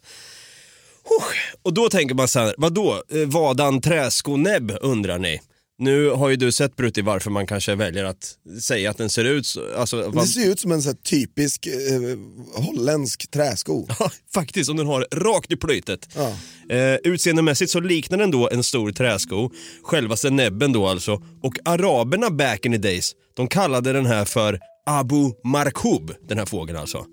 Och 1.62 1.74
då 1.74 1.88
tänker 1.88 2.14
man 2.14 2.28
så 2.28 2.38
här, 2.38 2.54
vadå, 2.58 3.02
eh, 3.12 3.18
vadan 3.26 3.80
träskonäbb 3.80 4.72
undrar 4.80 5.18
ni? 5.18 5.40
Nu 5.78 6.08
har 6.10 6.28
ju 6.28 6.36
du 6.36 6.52
sett 6.52 6.76
Brutti 6.76 7.02
varför 7.02 7.30
man 7.30 7.46
kanske 7.46 7.74
väljer 7.74 8.04
att 8.04 8.34
säga 8.62 8.90
att 8.90 8.98
den 8.98 9.10
ser 9.10 9.24
ut 9.24 9.46
så. 9.46 9.74
Alltså, 9.76 9.96
Det 9.96 10.08
vad, 10.08 10.28
ser 10.28 10.50
ut 10.50 10.60
som 10.60 10.72
en 10.72 10.82
så 10.82 10.92
typisk 10.94 11.66
eh, 11.66 12.18
holländsk 12.64 13.30
träsko. 13.30 13.86
Ja, 13.98 14.10
faktiskt, 14.34 14.70
om 14.70 14.76
den 14.76 14.86
har 14.86 15.06
rakt 15.12 15.52
i 15.52 15.56
plytet. 15.56 16.08
Ja. 16.16 16.36
Eh, 16.76 16.94
utseendemässigt 17.04 17.70
så 17.70 17.80
liknar 17.80 18.18
den 18.18 18.30
då 18.30 18.48
en 18.50 18.62
stor 18.64 18.92
träsko, 18.92 19.50
självaste 19.82 20.30
näbben 20.30 20.72
då 20.72 20.86
alltså. 20.86 21.22
Och 21.42 21.54
araberna 21.64 22.30
back 22.30 22.66
in 22.66 22.72
the 22.72 22.78
days, 22.78 23.12
de 23.36 23.48
kallade 23.48 23.92
den 23.92 24.06
här 24.06 24.24
för 24.24 24.58
Abu 24.86 25.32
Markub, 25.44 26.14
den 26.28 26.38
här 26.38 26.46
fågeln 26.46 26.78
alltså. 26.78 27.04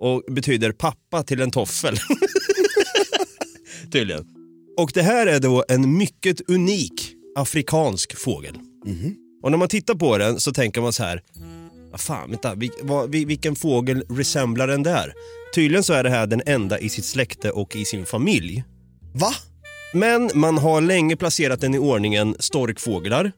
Och 0.00 0.22
betyder 0.30 0.72
pappa 0.72 1.22
till 1.22 1.40
en 1.40 1.50
toffel. 1.50 1.96
Tydligen. 3.94 4.24
Och 4.76 4.90
det 4.94 5.02
här 5.02 5.26
är 5.26 5.40
då 5.40 5.64
en 5.68 5.96
mycket 5.96 6.50
unik 6.50 7.14
afrikansk 7.36 8.18
fågel. 8.18 8.58
Och 9.42 9.50
när 9.50 9.58
man 9.58 9.68
tittar 9.68 9.94
på 9.94 10.18
den 10.18 10.40
så 10.40 10.52
tänker 10.52 10.80
man 10.80 10.92
så 10.92 11.02
här, 11.02 11.22
vad 11.90 12.00
fan, 12.00 12.30
vänta, 12.30 12.54
vil, 12.54 12.70
vad, 12.82 13.10
vil, 13.10 13.26
vilken 13.26 13.56
fågel 13.56 14.04
resemblar 14.10 14.66
den 14.68 14.82
där? 14.82 15.12
Tydligen 15.54 15.84
så 15.84 15.92
är 15.92 16.04
det 16.04 16.10
här 16.10 16.26
den 16.26 16.42
enda 16.46 16.78
i 16.78 16.88
sitt 16.88 17.04
släkte 17.04 17.50
och 17.50 17.76
i 17.76 17.84
sin 17.84 18.06
familj. 18.06 18.64
Va? 19.12 19.30
Men 19.92 20.30
man 20.34 20.58
har 20.58 20.80
länge 20.80 21.16
placerat 21.16 21.60
den 21.60 21.74
i 21.74 21.78
ordningen 21.78 22.36
storkfåglar. 22.38 23.32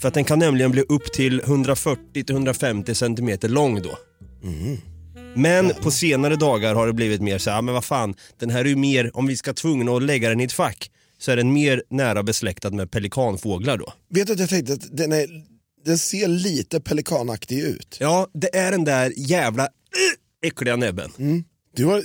För 0.00 0.08
att 0.08 0.14
den 0.14 0.24
kan 0.24 0.38
nämligen 0.38 0.70
bli 0.70 0.82
upp 0.82 1.12
till 1.12 1.40
140-150 1.40 2.94
cm 2.94 3.52
lång 3.52 3.82
då. 3.82 3.98
Men 5.36 5.72
på 5.82 5.90
senare 5.90 6.36
dagar 6.36 6.74
har 6.74 6.86
det 6.86 6.92
blivit 6.92 7.20
mer 7.20 7.38
så 7.38 7.50
här, 7.50 7.58
"Ah, 7.58 7.62
men 7.62 7.74
vad 7.74 7.84
fan, 7.84 8.14
den 8.38 8.50
här 8.50 8.60
är 8.60 8.68
ju 8.68 8.76
mer, 8.76 9.16
om 9.16 9.26
vi 9.26 9.36
ska 9.36 9.52
tvungna 9.52 9.92
att 9.92 10.02
lägga 10.02 10.28
den 10.28 10.40
i 10.40 10.44
ett 10.44 10.52
fack, 10.52 10.90
så 11.18 11.30
är 11.32 11.36
den 11.36 11.52
mer 11.52 11.82
nära 11.90 12.22
besläktad 12.22 12.70
med 12.70 12.90
pelikanfåglar 12.90 13.76
då. 13.76 13.92
Vet 14.10 14.26
du 14.26 14.32
att 14.32 14.38
jag 14.38 14.48
tänkte 14.48 14.72
att 14.72 14.96
den, 14.96 15.12
är, 15.12 15.26
den 15.84 15.98
ser 15.98 16.28
lite 16.28 16.80
pelikanaktig 16.80 17.58
ut. 17.58 17.96
Ja, 18.00 18.28
det 18.34 18.56
är 18.56 18.70
den 18.70 18.84
där 18.84 19.12
jävla 19.16 19.62
äh, 19.62 20.48
äckliga 20.48 20.76
näbben. 20.76 21.44
Du 21.76 21.84
har 21.84 22.04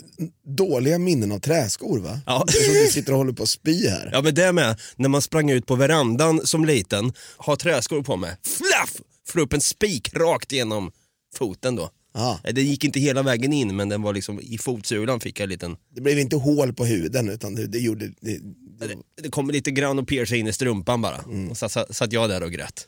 dåliga 0.57 0.97
minnen 0.97 1.31
av 1.31 1.39
träskor 1.39 1.99
va? 1.99 2.19
Ja. 2.25 2.45
Eftersom 2.47 2.73
du 2.73 2.87
sitter 2.87 3.11
och 3.11 3.17
håller 3.17 3.33
på 3.33 3.43
att 3.43 3.49
spy 3.49 3.87
här. 3.87 4.09
Ja 4.13 4.21
men 4.21 4.35
det 4.35 4.51
med, 4.51 4.79
när 4.95 5.09
man 5.09 5.21
sprang 5.21 5.49
ut 5.49 5.65
på 5.65 5.75
verandan 5.75 6.47
som 6.47 6.65
liten, 6.65 7.13
har 7.37 7.55
träskor 7.55 8.03
på 8.03 8.15
mig, 8.17 8.37
flaff! 8.43 8.95
Får 9.27 9.39
upp 9.39 9.53
en 9.53 9.61
spik 9.61 10.13
rakt 10.13 10.51
genom 10.51 10.91
foten 11.35 11.75
då. 11.75 11.89
Ja. 12.13 12.39
Eh, 12.43 12.53
Det 12.53 12.61
gick 12.61 12.83
inte 12.83 12.99
hela 12.99 13.23
vägen 13.23 13.53
in 13.53 13.75
men 13.75 13.89
den 13.89 14.01
var 14.01 14.13
liksom 14.13 14.39
i 14.41 14.57
fotsulan 14.57 15.19
fick 15.19 15.39
jag 15.39 15.43
en 15.43 15.49
liten, 15.49 15.75
Det 15.95 16.01
blev 16.01 16.19
inte 16.19 16.35
hål 16.35 16.73
på 16.73 16.85
huden 16.85 17.29
utan 17.29 17.55
det, 17.55 17.67
det 17.67 17.79
gjorde... 17.79 18.07
Det, 18.21 18.39
det, 18.79 18.95
det 19.21 19.29
kom 19.29 19.49
lite 19.51 19.71
grann 19.71 19.99
och 19.99 20.07
pierca 20.07 20.35
in 20.35 20.47
i 20.47 20.53
strumpan 20.53 21.01
bara. 21.01 21.17
Och 21.49 21.57
så 21.57 21.69
satt, 21.69 21.95
satt 21.95 22.13
jag 22.13 22.29
där 22.29 22.43
och 22.43 22.51
grät. 22.51 22.87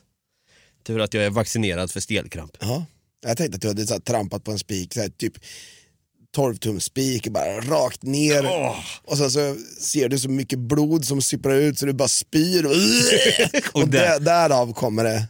Tur 0.86 1.00
att 1.00 1.14
jag 1.14 1.24
är 1.24 1.30
vaccinerad 1.30 1.90
för 1.90 2.00
stelkramp. 2.00 2.56
ja. 2.60 2.84
Jag 3.26 3.36
tänkte 3.36 3.56
att 3.56 3.62
du 3.62 3.68
hade 3.68 3.86
så 3.86 3.92
här, 3.94 4.00
trampat 4.00 4.44
på 4.44 4.50
en 4.50 4.58
spik, 4.58 4.94
så 4.94 5.00
här, 5.00 5.08
typ 5.08 5.32
12 6.34 6.56
tums 6.56 6.84
spik, 6.84 7.28
bara 7.28 7.60
rakt 7.60 8.02
ner. 8.02 8.44
Och 9.04 9.18
sen 9.18 9.30
så 9.30 9.56
ser 9.80 10.08
du 10.08 10.18
så 10.18 10.28
mycket 10.28 10.58
blod 10.58 11.04
som 11.04 11.22
sipprar 11.22 11.54
ut 11.54 11.78
så 11.78 11.86
du 11.86 11.92
bara 11.92 12.08
spyr. 12.08 12.66
Och, 13.72 13.82
och 13.82 13.88
där- 13.88 14.00
där, 14.00 14.20
därav 14.20 14.72
kommer 14.72 15.04
det 15.04 15.26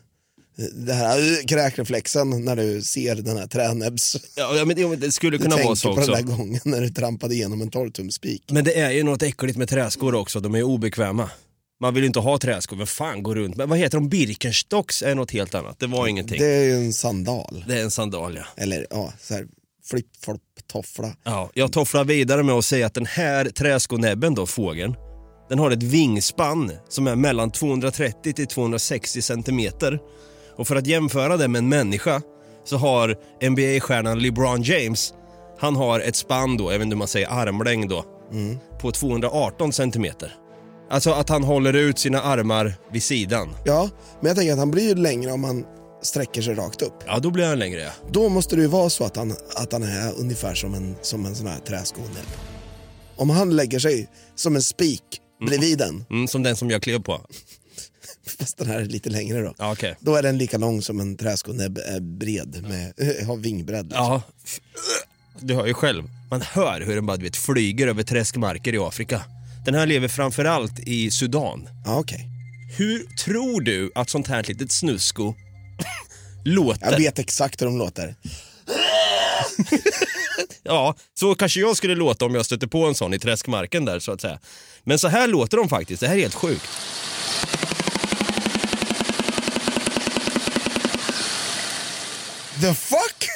det 0.73 0.93
här 0.93 1.19
uh, 1.19 1.47
kräkreflexen 1.47 2.45
när 2.45 2.57
du 2.57 2.83
ser 2.83 3.15
den 3.15 3.37
här 3.37 3.47
tränäbbs. 3.47 4.17
Ja, 4.37 4.65
men 4.67 4.77
det, 4.77 4.97
det 4.97 5.13
skulle 5.13 5.37
Du 5.37 5.43
kunna 5.43 5.57
tänker 5.57 5.67
vara 5.67 5.77
så 5.77 5.95
på 5.95 6.01
också. 6.01 6.13
den 6.13 6.27
där 6.27 6.37
gången 6.37 6.61
när 6.65 6.81
du 6.81 6.89
trampade 6.91 7.35
igenom 7.35 7.61
en 7.63 7.71
12 7.71 7.91
spik. 8.11 8.43
Men 8.51 8.65
det 8.65 8.81
är 8.81 8.91
ju 8.91 9.03
något 9.03 9.23
äckligt 9.23 9.59
med 9.59 9.69
träskor 9.69 10.15
också, 10.15 10.41
de 10.41 10.55
är 10.55 10.59
ju 10.59 10.65
obekväma. 10.65 11.31
Man 11.81 11.95
vill 11.95 12.03
ju 12.03 12.07
inte 12.07 12.19
ha 12.21 12.39
träskor, 12.39 12.77
vem 12.77 12.87
fan 12.87 13.23
går 13.23 13.35
runt 13.35 13.57
med? 13.57 13.69
Vad 13.69 13.79
heter 13.79 13.99
de? 13.99 14.09
Birkenstocks 14.09 15.03
är 15.03 15.15
något 15.15 15.31
helt 15.31 15.55
annat. 15.55 15.79
Det 15.79 15.87
var 15.87 16.07
ingenting. 16.07 16.39
Det 16.39 16.47
är 16.47 16.65
ju 16.65 16.73
en 16.75 16.93
sandal. 16.93 17.65
Det 17.69 17.79
är 17.79 17.83
en 17.83 17.91
sandal 17.91 18.37
ja. 18.37 18.63
Eller 18.63 18.87
ja, 18.91 19.13
så 19.21 19.35
här 19.35 19.47
flip-flop 19.91 20.41
toffla. 20.67 21.17
ja. 21.25 21.51
Jag 21.55 21.73
tofflar 21.73 22.05
vidare 22.05 22.43
med 22.43 22.55
att 22.55 22.65
säga 22.65 22.87
att 22.87 22.95
den 22.95 23.07
här 23.07 23.45
träskonäbben 23.45 24.35
då, 24.35 24.47
fågeln, 24.47 24.95
den 25.49 25.59
har 25.59 25.71
ett 25.71 25.83
vingspann 25.83 26.73
som 26.89 27.07
är 27.07 27.17
mellan 27.17 27.51
230 27.51 28.33
till 28.33 28.47
260 28.47 29.23
centimeter. 29.23 29.99
Och 30.57 30.69
för 30.69 30.77
att 30.77 30.87
jämföra 30.87 31.37
det 31.37 31.49
med 31.49 31.59
en 31.59 31.69
människa 31.69 32.23
så 32.65 32.77
har 32.77 33.17
NBA-stjärnan 33.41 34.19
LeBron 34.23 34.63
James, 34.63 35.15
han 35.59 35.77
har 35.77 36.01
ett 36.01 36.17
spann 36.17 36.57
då, 36.57 36.65
jag 36.73 36.79
vet 36.79 36.83
inte 36.85 36.95
hur 36.95 36.99
man 36.99 37.09
säger 37.09 37.29
armlängd 37.29 37.89
då, 37.91 38.05
på 38.81 38.93
218 38.93 39.73
centimeter. 39.73 40.35
Alltså 40.91 41.11
att 41.11 41.29
han 41.29 41.45
håller 41.45 41.73
ut 41.73 41.99
sina 41.99 42.23
armar 42.23 42.75
vid 42.93 43.03
sidan. 43.03 43.49
Ja, 43.65 43.89
men 44.21 44.29
jag 44.29 44.37
tänker 44.37 44.53
att 44.53 44.59
han 44.59 44.71
blir 44.71 44.89
ju 44.89 44.95
längre 44.95 45.33
om 45.33 45.41
man 45.41 45.65
sträcker 46.03 46.43
sig 46.43 46.55
rakt 46.55 46.83
upp. 46.83 46.95
Ja, 47.07 47.19
då 47.19 47.31
blir 47.31 47.47
han 47.47 47.59
längre 47.59 47.81
ja. 47.81 47.91
Då 48.11 48.29
måste 48.29 48.57
det 48.57 48.63
ju 48.63 48.69
vara 48.69 48.91
så 48.91 49.05
att 49.05 49.17
han, 49.17 49.37
att 49.57 49.73
han 49.73 49.83
är 49.83 50.13
ungefär 50.19 50.55
som 50.55 50.75
en, 50.75 50.97
som 51.03 51.27
en 51.27 51.35
sån 51.35 51.47
här 51.47 51.59
träskonäbb. 51.59 52.27
Om 53.17 53.31
han 53.31 53.57
lägger 53.57 53.79
sig 53.79 54.09
som 54.35 54.57
en 54.57 54.63
spik 54.63 55.03
bredvid 55.47 55.79
den, 55.79 56.05
Mm, 56.11 56.29
som 56.29 56.43
den 56.43 56.57
som 56.57 56.71
jag 56.71 56.83
klev 56.83 57.03
på. 57.03 57.21
fast 58.39 58.59
den 58.59 58.67
här 58.67 58.81
är 58.81 58.85
lite 58.85 59.11
längre 59.11 59.43
då. 59.43 59.55
Ja, 59.59 59.73
okej. 59.73 59.97
Då 60.01 60.17
är 60.17 60.23
den 60.23 60.39
lika 60.39 60.59
lång 60.59 60.83
som 60.83 61.01
en 61.01 61.17
träskonäbb 61.17 61.79
är 61.79 62.01
bred, 62.01 62.65
med, 62.69 62.93
har 63.27 63.37
vingbredd. 63.37 63.87
Liksom. 63.87 64.05
Ja, 64.05 64.23
du 65.41 65.55
hör 65.55 65.67
ju 65.67 65.75
själv. 65.75 66.05
Man 66.31 66.43
hör 66.43 66.81
hur 66.81 66.95
den 66.95 67.07
bara 67.07 67.17
vet, 67.17 67.37
flyger 67.37 67.87
över 67.87 68.03
träskmarker 68.03 68.75
i 68.75 68.79
Afrika. 68.79 69.23
Den 69.65 69.75
här 69.75 69.87
lever 69.87 70.09
framförallt 70.09 70.79
i 70.79 71.11
Sudan. 71.11 71.69
Ja, 71.85 71.99
okej. 71.99 72.29
Hur 72.77 73.07
tror 73.25 73.61
du 73.61 73.93
att 73.95 74.11
sånt 74.11 74.29
här 74.29 74.43
litet 74.43 74.73
snusko 74.73 75.35
låter? 76.45 76.91
Jag 76.91 76.99
vet 76.99 77.19
exakt 77.19 77.63
hur 77.63 77.67
de 77.67 77.79
låter. 77.79 78.17
Ja, 80.67 80.95
så 81.15 81.35
kanske 81.35 81.61
jag 81.61 81.77
skulle 81.77 81.95
låta 81.95 82.25
om 82.25 82.35
jag 82.35 82.47
stötte 82.47 82.69
på 82.69 82.87
en 82.87 82.95
sån 82.95 83.15
i 83.15 83.19
träskmarken 83.19 83.85
där 83.85 83.99
så 83.99 84.13
att 84.13 84.21
säga. 84.21 84.39
Men 84.85 84.99
så 84.99 85.09
här 85.09 85.29
låter 85.29 85.57
de 85.57 85.69
faktiskt, 85.69 86.01
det 86.01 86.09
här 86.09 86.17
är 86.17 86.21
helt 86.21 86.35
sjukt. 86.35 86.69
The 92.61 92.75
fuck? 92.75 93.29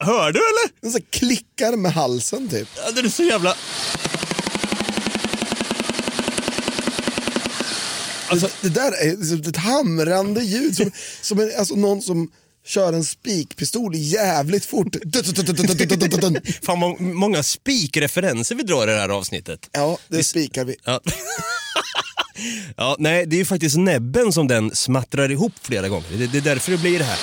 Hör 0.00 0.32
du 0.32 0.38
eller? 0.38 0.80
Den 0.80 0.92
så 0.92 0.98
klickar 1.10 1.76
med 1.76 1.92
halsen 1.92 2.48
typ. 2.48 2.68
Ja, 2.76 2.90
det 2.90 3.00
är 3.00 3.08
så 3.08 3.22
jävla... 3.22 3.56
Alltså, 8.30 8.48
det 8.60 8.68
där 8.68 8.92
är 8.92 9.16
liksom 9.16 9.40
ett 9.50 9.56
hamrande 9.56 10.42
ljud, 10.42 10.76
som, 10.76 10.90
som 11.22 11.40
en, 11.40 11.50
alltså 11.58 11.74
någon 11.74 12.02
som 12.02 12.30
kör 12.66 12.92
en 12.92 13.04
spikpistol 13.04 13.92
jävligt 13.94 14.64
fort. 14.64 14.96
Fan 16.62 16.80
vad 16.80 17.00
många 17.00 17.42
spikreferenser 17.42 18.54
vi 18.54 18.62
drar 18.62 18.88
i 18.88 18.90
det 18.90 19.00
här 19.00 19.08
avsnittet. 19.08 19.68
Ja, 19.72 19.98
det 20.08 20.24
spikar 20.24 20.64
vi. 20.64 20.76
Ja. 20.84 21.00
Ja, 22.76 22.96
nej, 22.98 23.26
det 23.26 23.36
är 23.36 23.38
ju 23.38 23.44
faktiskt 23.44 23.76
näbben 23.76 24.32
som 24.32 24.48
den 24.48 24.74
smattrar 24.74 25.30
ihop 25.30 25.52
flera 25.62 25.88
gånger. 25.88 26.06
Det, 26.18 26.26
det 26.26 26.38
är 26.38 26.42
därför 26.42 26.72
det 26.72 26.78
blir 26.78 26.98
det 26.98 27.04
här. 27.04 27.18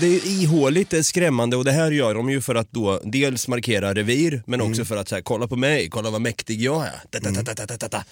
Det 0.00 0.06
är 0.06 0.42
ihåligt, 0.42 0.90
det 0.90 0.98
är 0.98 1.02
skrämmande 1.02 1.56
och 1.56 1.64
det 1.64 1.72
här 1.72 1.90
gör 1.90 2.14
de 2.14 2.30
ju 2.30 2.40
för 2.40 2.54
att 2.54 2.72
då 2.72 3.00
dels 3.04 3.48
markera 3.48 3.94
revir 3.94 4.42
men 4.46 4.60
också 4.60 4.84
för 4.84 4.96
att 4.96 5.08
så 5.08 5.14
här, 5.14 5.22
kolla 5.22 5.48
på 5.48 5.56
mig, 5.56 5.90
kolla 5.90 6.10
vad 6.10 6.20
mäktig 6.20 6.62
jag 6.62 6.86
är. 6.86 7.00
Da, 7.10 7.20
da, 7.20 7.30
da, 7.30 7.42
da, 7.42 7.66
da, 7.66 7.76
da, 7.76 7.88
da. 7.88 8.04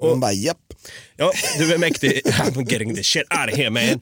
Och 0.00 0.08
man 0.08 0.20
bara 0.20 0.32
japp. 0.32 0.56
Ja, 1.16 1.32
du 1.58 1.74
är 1.74 1.78
mäktig. 1.78 2.10
I'm 2.24 2.72
getting 2.72 2.94
the 2.94 3.02
shit 3.02 3.22
out 3.22 3.52
of 3.52 3.58
here 3.58 3.70
man. 3.70 4.00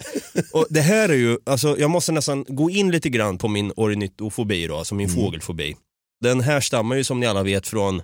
Och 0.52 0.66
det 0.70 0.80
här 0.80 1.08
är 1.08 1.14
ju, 1.14 1.38
alltså 1.46 1.78
jag 1.78 1.90
måste 1.90 2.12
nästan 2.12 2.44
gå 2.48 2.70
in 2.70 2.90
lite 2.90 3.08
grann 3.08 3.38
på 3.38 3.48
min 3.48 3.72
ornitofobi 3.76 4.66
då, 4.66 4.76
alltså 4.76 4.94
min 4.94 5.08
fågelfobi. 5.08 5.76
Den 6.20 6.40
här 6.40 6.60
stammar 6.60 6.96
ju 6.96 7.04
som 7.04 7.20
ni 7.20 7.26
alla 7.26 7.42
vet 7.42 7.68
från 7.68 8.02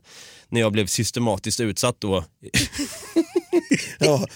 när 0.54 0.60
jag 0.60 0.72
blev 0.72 0.86
systematiskt 0.86 1.60
utsatt 1.60 1.96
då 1.98 2.24
Ja, 3.98 4.26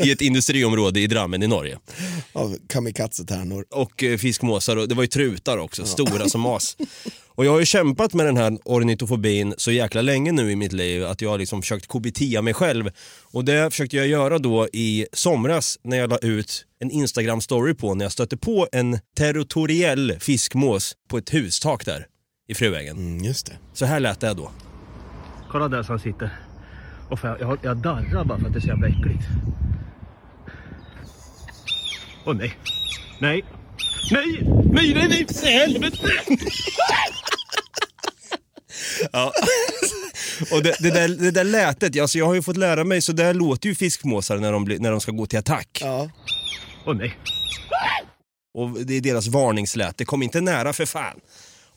i 0.00 0.10
ett 0.10 0.20
industriområde 0.20 1.00
i 1.00 1.06
Drammen 1.06 1.42
i 1.42 1.46
Norge. 1.46 1.78
av 2.32 2.56
kamikaze-tärnor. 2.68 3.64
Och 3.70 4.02
eh, 4.02 4.18
fiskmåsar 4.18 4.76
och 4.76 4.88
det 4.88 4.94
var 4.94 5.02
ju 5.02 5.06
trutar 5.06 5.58
också, 5.58 5.86
stora 5.86 6.28
som 6.28 6.46
as. 6.46 6.76
Och 7.36 7.46
jag 7.46 7.52
har 7.52 7.60
ju 7.60 7.66
kämpat 7.66 8.14
med 8.14 8.26
den 8.26 8.36
här 8.36 8.58
ornitofobin 8.64 9.54
så 9.56 9.70
jäkla 9.70 10.02
länge 10.02 10.32
nu 10.32 10.50
i 10.50 10.56
mitt 10.56 10.72
liv 10.72 11.04
att 11.04 11.20
jag 11.20 11.30
har 11.30 11.38
liksom 11.38 11.62
försökt 11.62 11.86
KBT 11.86 12.42
mig 12.42 12.54
själv. 12.54 12.90
Och 13.22 13.44
det 13.44 13.70
försökte 13.70 13.96
jag 13.96 14.06
göra 14.06 14.38
då 14.38 14.68
i 14.72 15.06
somras 15.12 15.78
när 15.82 15.96
jag 15.96 16.10
la 16.10 16.18
ut 16.18 16.64
en 16.80 16.90
Instagram-story 16.90 17.74
på 17.74 17.94
när 17.94 18.04
jag 18.04 18.12
stötte 18.12 18.36
på 18.36 18.68
en 18.72 18.98
territoriell 19.16 20.16
fiskmås 20.20 20.96
på 21.08 21.18
ett 21.18 21.34
hustak 21.34 21.84
där 21.84 22.06
i 22.48 22.54
Fruängen. 22.54 22.96
Mm, 22.96 23.24
just 23.24 23.46
det. 23.46 23.58
Så 23.74 23.84
här 23.84 24.00
lät 24.00 24.20
det 24.20 24.34
då. 24.34 24.50
Kolla 25.54 25.68
där 25.68 25.82
som 25.82 25.92
han 25.92 25.98
sitter. 26.00 26.30
Och 27.10 27.20
för 27.20 27.36
jag, 27.40 27.58
jag, 27.62 27.76
darrar 27.76 28.24
bara 28.24 28.38
för 28.38 28.46
att 28.46 28.52
det 28.52 28.58
är 28.58 28.60
så 28.60 28.66
jävla 28.68 28.86
äckligt. 28.88 29.24
Åh 32.26 32.34
nej. 32.34 32.54
Nej. 33.18 33.44
Nej! 34.12 34.40
Nej, 34.72 34.94
nej, 34.94 35.08
nej! 35.08 35.26
För 35.40 35.46
helvete! 35.46 35.98
ja. 39.12 39.32
Och 40.52 40.62
det, 40.62 40.76
det, 40.80 40.90
där, 40.90 41.08
det 41.08 41.30
där 41.30 41.44
lätet, 41.44 42.00
alltså 42.00 42.18
jag 42.18 42.26
har 42.26 42.34
ju 42.34 42.42
fått 42.42 42.56
lära 42.56 42.84
mig, 42.84 43.02
så 43.02 43.12
där 43.12 43.34
låter 43.34 43.68
ju 43.68 43.74
fiskmåsar 43.74 44.38
när 44.38 44.52
de, 44.52 44.64
blir- 44.64 44.78
när 44.78 44.90
de 44.90 45.00
ska 45.00 45.12
gå 45.12 45.26
till 45.26 45.38
attack. 45.38 45.78
Ja. 45.80 46.10
Åh 46.86 46.94
nej. 46.96 47.18
Och 48.54 48.70
det 48.70 48.94
är 48.94 49.00
deras 49.00 49.26
varningsläte, 49.26 50.04
kom 50.04 50.22
inte 50.22 50.40
nära 50.40 50.72
för 50.72 50.86
fan. 50.86 51.20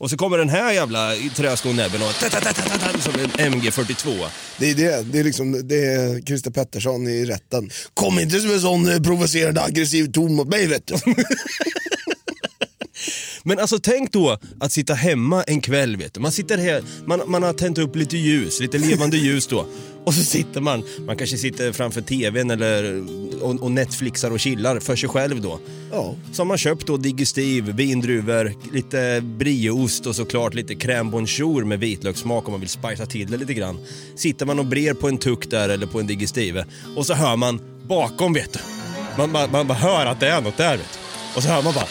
Och 0.00 0.10
så 0.10 0.16
kommer 0.16 0.38
den 0.38 0.48
här 0.48 0.72
jävla 0.72 1.14
träskonäbben 1.36 2.02
och 2.02 2.14
ta, 2.20 2.28
ta, 2.28 2.40
ta, 2.40 2.52
ta, 2.52 2.62
ta, 2.62 2.78
ta, 2.92 2.98
som 2.98 3.14
en 3.20 3.52
MG42. 3.52 4.26
Det 4.58 4.70
är 4.70 4.74
det. 4.74 5.12
Det 5.12 5.18
är 5.18 5.24
liksom, 5.24 5.68
det 5.68 5.84
är 5.84 6.22
Christer 6.22 6.50
Pettersson 6.50 7.08
i 7.08 7.24
rätten. 7.24 7.70
Kom 7.94 8.18
inte 8.18 8.40
som 8.40 8.50
en 8.50 8.60
sån 8.60 8.88
eh, 8.88 9.00
provocerande 9.00 9.62
aggressiv 9.62 10.12
ton 10.12 10.34
mot 10.34 10.48
mig 10.48 10.66
vet 10.66 10.86
du. 10.86 10.94
Men 13.42 13.58
alltså 13.58 13.78
tänk 13.78 14.12
då 14.12 14.38
att 14.60 14.72
sitta 14.72 14.94
hemma 14.94 15.42
en 15.42 15.60
kväll, 15.60 15.96
vet 15.96 16.14
du. 16.14 16.20
Man 16.20 16.32
sitter 16.32 16.58
här, 16.58 16.82
man, 17.06 17.22
man 17.26 17.42
har 17.42 17.52
tänt 17.52 17.78
upp 17.78 17.96
lite 17.96 18.16
ljus, 18.16 18.60
lite 18.60 18.78
levande 18.78 19.16
ljus 19.16 19.46
då. 19.46 19.66
Och 20.08 20.14
så 20.14 20.24
sitter 20.24 20.60
man, 20.60 20.84
man 21.06 21.16
kanske 21.16 21.36
sitter 21.36 21.72
framför 21.72 22.00
tvn 22.00 22.50
eller 22.50 23.04
och, 23.40 23.62
och 23.62 23.70
Netflixar 23.70 24.30
och 24.30 24.40
chillar 24.40 24.80
för 24.80 24.96
sig 24.96 25.08
själv 25.08 25.40
då. 25.40 25.58
Ja. 25.92 26.14
Så 26.32 26.40
har 26.42 26.46
man 26.46 26.58
köpt 26.58 26.86
då 26.86 26.96
digestiv, 26.96 27.64
vindruvor, 27.64 28.54
lite 28.72 29.20
brieost 29.24 30.06
och 30.06 30.16
såklart 30.16 30.54
lite 30.54 30.74
crème 30.74 31.10
bonjour 31.10 31.64
med 31.64 31.80
vitlökssmak 31.80 32.48
om 32.48 32.52
man 32.52 32.60
vill 32.60 32.68
spicea 32.68 33.06
till 33.06 33.30
det 33.30 33.36
lite 33.36 33.54
grann. 33.54 33.78
Sitter 34.16 34.46
man 34.46 34.58
och 34.58 34.66
brer 34.66 34.94
på 34.94 35.08
en 35.08 35.18
tuck 35.18 35.50
där 35.50 35.68
eller 35.68 35.86
på 35.86 36.00
en 36.00 36.06
digestive 36.06 36.66
och 36.96 37.06
så 37.06 37.14
hör 37.14 37.36
man 37.36 37.60
bakom 37.88 38.32
vet 38.32 38.52
du. 38.52 38.58
Man, 39.18 39.30
man, 39.32 39.50
man 39.50 39.66
bara 39.66 39.78
hör 39.78 40.06
att 40.06 40.20
det 40.20 40.28
är 40.28 40.40
något 40.40 40.56
där 40.56 40.76
vet 40.76 40.92
du. 40.92 41.36
Och 41.36 41.42
så 41.42 41.48
hör 41.48 41.62
man 41.62 41.74
bara 41.74 41.86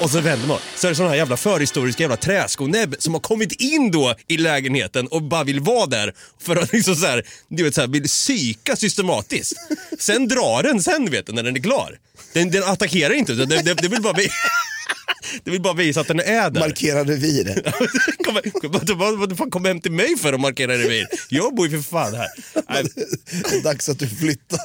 och 0.00 0.10
så 0.10 0.20
vänder 0.20 0.48
man. 0.48 0.58
Så 0.76 0.86
är 0.86 0.90
det 0.90 0.94
sådana 0.94 1.10
här 1.10 1.18
jävla 1.18 1.36
förhistoriska 1.36 2.02
jävla 2.02 2.16
träskonäbb 2.16 2.96
som 2.98 3.14
har 3.14 3.20
kommit 3.20 3.52
in 3.52 3.90
då 3.90 4.14
i 4.28 4.36
lägenheten 4.36 5.06
och 5.06 5.22
bara 5.22 5.44
vill 5.44 5.60
vara 5.60 5.86
där 5.86 6.14
för 6.42 6.56
att 6.56 6.72
liksom 6.72 6.96
så 6.96 7.06
här, 7.06 7.22
du 7.48 7.64
vet 7.64 7.74
så 7.74 7.80
här, 7.80 7.88
vill 7.88 8.04
psyka 8.04 8.76
systematiskt. 8.76 9.54
Sen 9.98 10.28
drar 10.28 10.62
den 10.62 10.82
sen 10.82 11.10
vet 11.10 11.26
du, 11.26 11.32
när 11.32 11.42
den 11.42 11.56
är 11.56 11.60
klar. 11.60 11.98
Den, 12.32 12.50
den 12.50 12.62
attackerar 12.62 13.14
inte, 13.14 13.32
det, 13.32 13.46
det, 13.46 13.74
det, 13.74 13.88
vill 13.88 14.02
bara 14.02 14.12
vi, 14.12 14.28
det 15.44 15.50
vill 15.50 15.62
bara 15.62 15.74
visa 15.74 16.00
att 16.00 16.08
den 16.08 16.20
är 16.20 16.50
där. 16.50 16.60
Markera 16.60 17.04
revir. 17.04 17.62
vad 19.16 19.38
fan 19.38 19.50
kom 19.50 19.64
hem 19.64 19.80
till 19.80 19.92
mig 19.92 20.18
för 20.18 20.32
att 20.32 20.40
markera 20.40 20.72
revir? 20.72 21.06
Jag 21.28 21.54
bor 21.54 21.68
ju 21.68 21.82
för 21.82 21.90
fan 21.90 22.14
här. 22.14 22.28
Nej, 22.68 23.62
Dags 23.62 23.88
att 23.88 23.98
du 23.98 24.08
flyttar. 24.08 24.60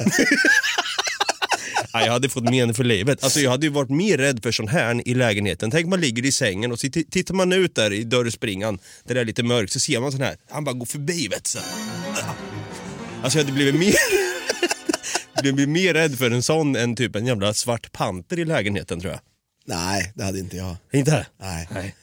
Jag 2.06 2.12
hade 2.12 2.30
fått 2.30 2.44
men 2.44 2.74
för 2.74 2.84
livet. 2.84 3.24
Alltså, 3.24 3.40
jag 3.40 3.52
hade 3.52 3.66
ju 3.66 3.72
varit 3.72 3.90
mer 3.90 4.18
rädd 4.18 4.44
för 4.44 4.52
sån 4.52 4.68
här 4.68 5.08
i 5.08 5.14
lägenheten. 5.14 5.72
Tänk 5.72 5.88
man 5.88 6.02
ligger 6.02 6.26
i 6.26 6.32
sängen 6.32 6.72
och 6.72 6.80
så 6.80 6.88
tittar 6.90 7.34
man 7.34 7.54
ut 7.54 7.76
där 7.76 7.94
i 7.94 8.04
dörrspringan 8.04 8.80
där 9.04 9.16
det 9.16 9.22
är 9.22 9.26
lite 9.26 9.44
mörkt 9.44 9.74
så 9.74 9.80
ser 9.80 10.00
man 10.00 10.12
sån 10.12 10.22
här. 10.22 10.36
Han 10.50 10.64
bara 10.64 10.74
går 10.74 10.86
förbi 10.86 11.28
vet 11.28 11.44
du. 11.44 11.50
så. 11.50 11.60
Alltså 13.24 13.38
jag 13.38 13.46
hade 13.46 13.56
blivit 13.56 13.76
mer... 13.76 13.96
blivit 15.42 15.70
mer 15.70 15.94
rädd 15.94 16.18
för 16.18 16.32
en 16.32 16.44
sån 16.44 16.76
än 16.76 16.96
typ 16.96 17.16
en 17.16 17.26
jävla 17.26 17.54
svart 17.54 17.92
panter 17.92 18.40
i 18.40 18.46
lägenheten 18.46 19.00
tror 19.00 19.12
jag. 19.12 19.22
Nej, 19.66 20.12
det 20.16 20.24
hade 20.24 20.40
inte 20.40 20.58
jag. 20.58 20.76
Inte? 20.94 21.26
Nej. 21.42 21.68
Nej. 21.72 21.96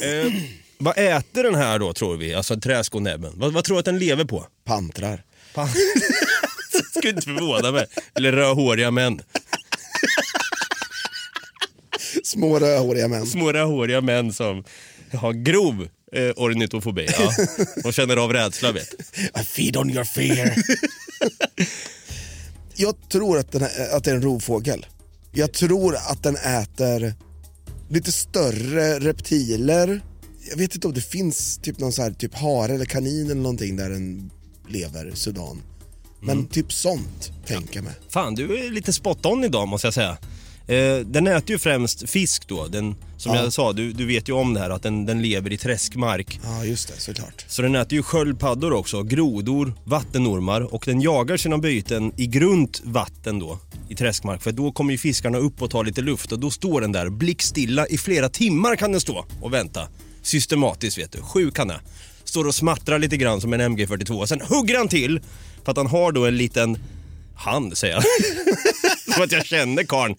Eh, 0.00 0.32
vad 0.78 0.98
äter 0.98 1.42
den 1.42 1.54
här 1.54 1.78
då 1.78 1.92
tror 1.92 2.16
vi, 2.16 2.34
alltså 2.34 2.60
träskonäbben? 2.60 3.32
Vad, 3.36 3.52
vad 3.52 3.64
tror 3.64 3.74
du 3.76 3.78
att 3.78 3.84
den 3.84 3.98
lever 3.98 4.24
på? 4.24 4.46
Pantrar. 4.64 5.22
Pan- 5.54 5.68
Skulle 6.96 7.10
inte 7.10 7.22
förvåna 7.22 7.72
mig. 7.72 7.86
Eller 8.14 8.32
rödhåriga 8.32 8.90
män. 8.90 9.20
Små 12.24 12.58
rödhåriga 12.58 13.08
män. 13.08 13.26
Små 13.26 13.52
rödhåriga 13.52 14.00
män 14.00 14.32
som 14.32 14.64
har 15.12 15.32
grov 15.32 15.88
eh, 16.12 16.30
ornitofobi. 16.36 17.06
Ja. 17.18 17.32
Och 17.84 17.94
känner 17.94 18.16
av 18.16 18.32
rädsla 18.32 18.72
vet. 18.72 18.94
I 19.40 19.44
feed 19.44 19.76
on 19.76 19.90
your 19.90 20.04
fear. 20.04 20.54
jag 22.76 23.08
tror 23.08 23.38
att, 23.38 23.52
den 23.52 23.62
är, 23.62 23.96
att 23.96 24.04
det 24.04 24.10
är 24.10 24.14
en 24.14 24.22
rovfågel. 24.22 24.86
Jag 25.32 25.52
tror 25.52 25.96
att 25.96 26.22
den 26.22 26.36
äter 26.36 27.14
lite 27.88 28.12
större 28.12 28.98
reptiler. 28.98 30.00
Jag 30.50 30.56
vet 30.56 30.74
inte 30.74 30.86
om 30.86 30.94
det 30.94 31.00
finns 31.00 31.58
typ 31.58 31.78
någon 31.78 31.92
så 31.92 32.02
här, 32.02 32.10
typ 32.10 32.34
hare 32.34 32.74
eller 32.74 32.84
kanin 32.84 33.26
eller 33.26 33.42
någonting 33.42 33.76
där 33.76 33.90
den 33.90 34.30
lever, 34.68 35.10
Sudan. 35.14 35.62
Men 36.26 36.46
typ 36.46 36.72
sånt, 36.72 37.32
tänker 37.46 37.74
jag 37.76 37.84
mig. 37.84 37.94
Fan, 38.10 38.34
du 38.34 38.58
är 38.66 38.70
lite 38.70 38.92
spot 38.92 39.26
on 39.26 39.44
idag 39.44 39.68
måste 39.68 39.86
jag 39.86 39.94
säga. 39.94 40.16
Eh, 40.68 40.98
den 41.06 41.26
äter 41.26 41.50
ju 41.50 41.58
främst 41.58 42.10
fisk 42.10 42.48
då. 42.48 42.66
Den, 42.66 42.94
som 43.16 43.34
Ja. 43.34 43.42
jag 43.42 43.52
sa, 43.52 43.72
du, 43.72 43.92
du 43.92 44.06
vet 44.06 44.28
ju 44.28 44.32
om 44.32 44.54
det 44.54 44.60
här 44.60 44.70
att 44.70 44.82
den, 44.82 45.06
den 45.06 45.22
lever 45.22 45.52
i 45.52 45.56
träskmark. 45.56 46.40
Ja, 46.44 46.64
just 46.64 46.88
det, 46.88 47.00
såklart. 47.00 47.44
Så 47.48 47.62
den 47.62 47.74
äter 47.76 47.92
ju 47.92 48.02
sköldpaddor 48.02 48.72
också, 48.72 49.02
grodor, 49.02 49.74
vattenormar 49.84 50.60
och 50.74 50.82
den 50.86 51.00
jagar 51.00 51.36
sina 51.36 51.58
byten 51.58 52.12
i 52.16 52.26
grunt 52.26 52.82
vatten 52.84 53.38
då, 53.38 53.58
i 53.88 53.94
träskmark. 53.94 54.42
För 54.42 54.52
då 54.52 54.72
kommer 54.72 54.92
ju 54.92 54.98
fiskarna 54.98 55.38
upp 55.38 55.62
och 55.62 55.70
tar 55.70 55.84
lite 55.84 56.00
luft 56.00 56.32
och 56.32 56.38
då 56.38 56.50
står 56.50 56.80
den 56.80 56.92
där 56.92 57.08
blickstilla 57.08 57.86
i 57.86 57.98
flera 57.98 58.28
timmar 58.28 58.76
kan 58.76 58.92
den 58.92 59.00
stå 59.00 59.24
och 59.40 59.52
vänta. 59.52 59.88
Systematiskt 60.22 60.98
vet 60.98 61.12
du, 61.12 61.20
sjuk 61.22 61.58
han 61.58 61.70
är. 61.70 61.80
Står 62.24 62.46
och 62.46 62.54
smattrar 62.54 62.98
lite 62.98 63.16
grann 63.16 63.40
som 63.40 63.52
en 63.52 63.60
MG42. 63.60 64.26
Sen 64.26 64.40
hugger 64.40 64.78
han 64.78 64.88
till 64.88 65.20
för 65.66 65.70
att 65.70 65.76
han 65.76 65.86
har 65.86 66.12
då 66.12 66.26
en 66.26 66.36
liten 66.36 66.78
hand 67.36 67.78
säger 67.78 67.94
jag. 67.94 68.04
som 69.14 69.22
att 69.22 69.32
jag 69.32 69.46
känner 69.46 69.84
karln. 69.84 70.14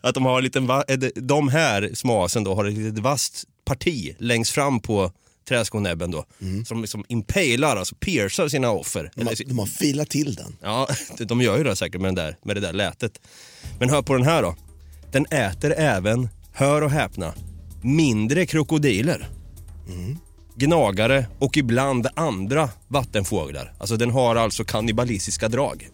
Att 0.00 0.14
de 0.14 0.24
har 0.24 0.38
en 0.38 0.44
liten, 0.44 0.70
eh, 0.70 0.98
de 1.14 1.48
här 1.48 1.90
smasen 1.94 2.44
då 2.44 2.54
har 2.54 2.64
ett 2.64 2.74
litet 2.74 2.98
vasst 2.98 3.44
parti 3.64 4.16
längst 4.18 4.50
fram 4.50 4.80
på 4.80 5.12
träskonäbben 5.48 6.10
då. 6.10 6.24
Som 6.66 6.80
liksom 6.80 7.04
impalar, 7.08 7.76
alltså 7.76 7.94
piercar 7.94 8.48
sina 8.48 8.70
offer. 8.70 9.10
De 9.14 9.26
har, 9.26 9.48
de 9.48 9.58
har 9.58 9.66
filat 9.66 10.10
till 10.10 10.34
den. 10.34 10.56
ja, 10.62 10.88
de 11.18 11.40
gör 11.40 11.58
ju 11.58 11.64
det 11.64 11.76
säkert 11.76 12.00
med, 12.00 12.08
den 12.08 12.14
där, 12.14 12.36
med 12.44 12.56
det 12.56 12.60
där 12.60 12.72
lätet. 12.72 13.20
Men 13.78 13.90
hör 13.90 14.02
på 14.02 14.14
den 14.14 14.26
här 14.26 14.42
då. 14.42 14.56
Den 15.12 15.26
äter 15.26 15.74
även, 15.76 16.28
hör 16.52 16.82
och 16.82 16.90
häpna, 16.90 17.34
mindre 17.82 18.46
krokodiler. 18.46 19.28
Gnagare 20.54 21.26
och 21.38 21.56
ibland 21.56 22.06
andra 22.14 22.70
vattenfåglar. 22.88 23.74
Alltså 23.78 23.96
den 23.96 24.10
har 24.10 24.36
alltså 24.36 24.64
kannibalistiska 24.64 25.48
drag. 25.48 25.88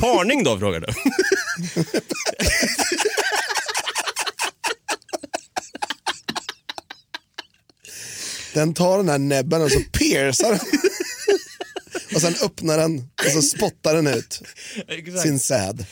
Parning 0.00 0.44
då 0.44 0.58
frågar 0.58 0.80
du? 0.80 0.86
Den 8.54 8.74
tar 8.74 8.96
den 8.96 9.08
här 9.08 9.18
näbben 9.18 9.62
och 9.62 9.70
så 9.70 9.80
piercar 9.92 10.48
den. 10.50 10.60
Och 12.14 12.20
sen 12.20 12.34
öppnar 12.42 12.78
den 12.78 12.98
och 13.26 13.32
så 13.32 13.42
spottar 13.42 13.94
den 13.94 14.06
ut 14.06 14.42
Exakt. 14.88 15.22
sin 15.22 15.38
säd. 15.38 15.86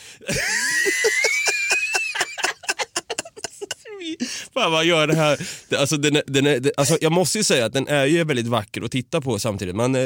Fan 4.53 4.71
vad 4.71 4.85
gör 4.85 5.07
det 5.07 5.15
här? 5.15 5.47
Det- 5.69 5.77
Alltså, 5.77 5.97
den 5.97 6.15
är, 6.15 6.23
den 6.27 6.47
är, 6.47 6.59
det, 6.59 6.71
alltså, 6.77 6.97
jag 7.01 7.11
måste 7.11 7.37
ju 7.37 7.43
säga 7.43 7.65
att 7.65 7.73
den 7.73 7.87
är 7.87 8.05
ju 8.05 8.23
väldigt 8.23 8.47
vacker 8.47 8.81
att 8.81 8.91
titta 8.91 9.21
på 9.21 9.39
samtidigt. 9.39 9.75
Men 9.75 9.95
eh, 9.95 10.05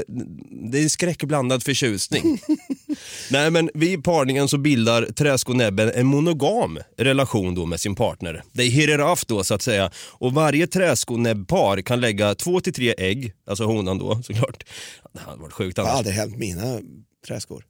det 0.71 0.79
är 0.83 0.89
skräckblandad 0.89 1.63
förtjusning. 1.63 2.39
Nej 3.31 3.51
men 3.51 3.69
vid 3.73 4.03
parningen 4.03 4.47
så 4.47 4.57
bildar 4.57 5.05
träskonäbben 5.05 5.91
en 5.95 6.05
monogam 6.05 6.79
relation 6.97 7.55
då 7.55 7.65
med 7.65 7.79
sin 7.79 7.95
partner. 7.95 8.43
Det 8.53 8.63
är 8.63 8.67
hieraraf 8.69 9.25
då 9.25 9.43
så 9.43 9.53
att 9.53 9.61
säga. 9.61 9.91
Och 10.11 10.33
varje 10.33 10.67
träskonäbbpar 10.67 11.81
kan 11.81 12.01
lägga 12.01 12.35
två 12.35 12.59
till 12.61 12.73
tre 12.73 12.93
ägg, 12.97 13.33
alltså 13.47 13.63
honan 13.65 13.97
då 13.97 14.21
såklart. 14.23 14.63
Det 15.13 15.19
hade 15.19 15.41
varit 15.41 15.53
sjukt 15.53 15.75
Det 15.75 15.81
annars. 15.81 15.93
aldrig 15.95 16.15
hänt 16.15 16.37
mina 16.37 16.79
träskor. 17.27 17.63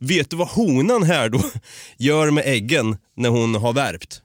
Vet 0.00 0.30
du 0.30 0.36
vad 0.36 0.48
honan 0.48 1.02
här 1.02 1.28
då 1.28 1.40
gör 1.98 2.30
med 2.30 2.44
äggen 2.46 2.96
när 3.16 3.28
hon 3.28 3.54
har 3.54 3.72
värpt? 3.72 4.22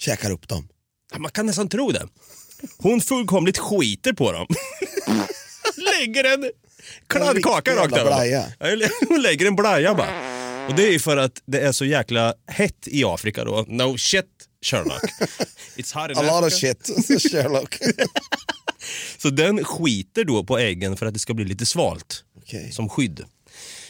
Käkar 0.00 0.30
upp 0.30 0.48
dem. 0.48 0.68
Man 1.16 1.30
kan 1.30 1.46
nästan 1.46 1.68
tro 1.68 1.90
det. 1.90 2.08
Hon 2.78 3.00
fullkomligt 3.00 3.58
skiter 3.58 4.12
på 4.12 4.32
dem. 4.32 4.46
lägger 6.00 6.24
en 6.24 6.50
kladdkaka 7.06 7.76
rakt 7.76 7.96
över. 7.96 8.90
Hon 9.08 9.22
lägger 9.22 9.46
en 9.46 9.56
blaja 9.56 9.94
bara. 9.94 10.38
Och 10.68 10.74
det 10.74 10.94
är 10.94 10.98
för 10.98 11.16
att 11.16 11.42
det 11.46 11.60
är 11.60 11.72
så 11.72 11.84
jäkla 11.84 12.34
hett 12.46 12.88
i 12.88 13.04
Afrika 13.04 13.44
då. 13.44 13.64
No 13.68 13.98
shit 13.98 14.24
Sherlock. 14.62 15.02
It's 15.76 15.94
hot 15.94 16.10
in 16.10 16.18
A 16.18 16.22
lot 16.22 16.52
of 16.52 16.52
shit, 16.52 16.86
Sherlock. 17.32 17.78
Så 19.18 19.30
den 19.30 19.64
skiter 19.64 20.24
då 20.24 20.44
på 20.44 20.58
äggen 20.58 20.96
för 20.96 21.06
att 21.06 21.14
det 21.14 21.20
ska 21.20 21.34
bli 21.34 21.44
lite 21.44 21.66
svalt. 21.66 22.24
Okej. 22.36 22.72
Som 22.72 22.88
skydd. 22.88 23.24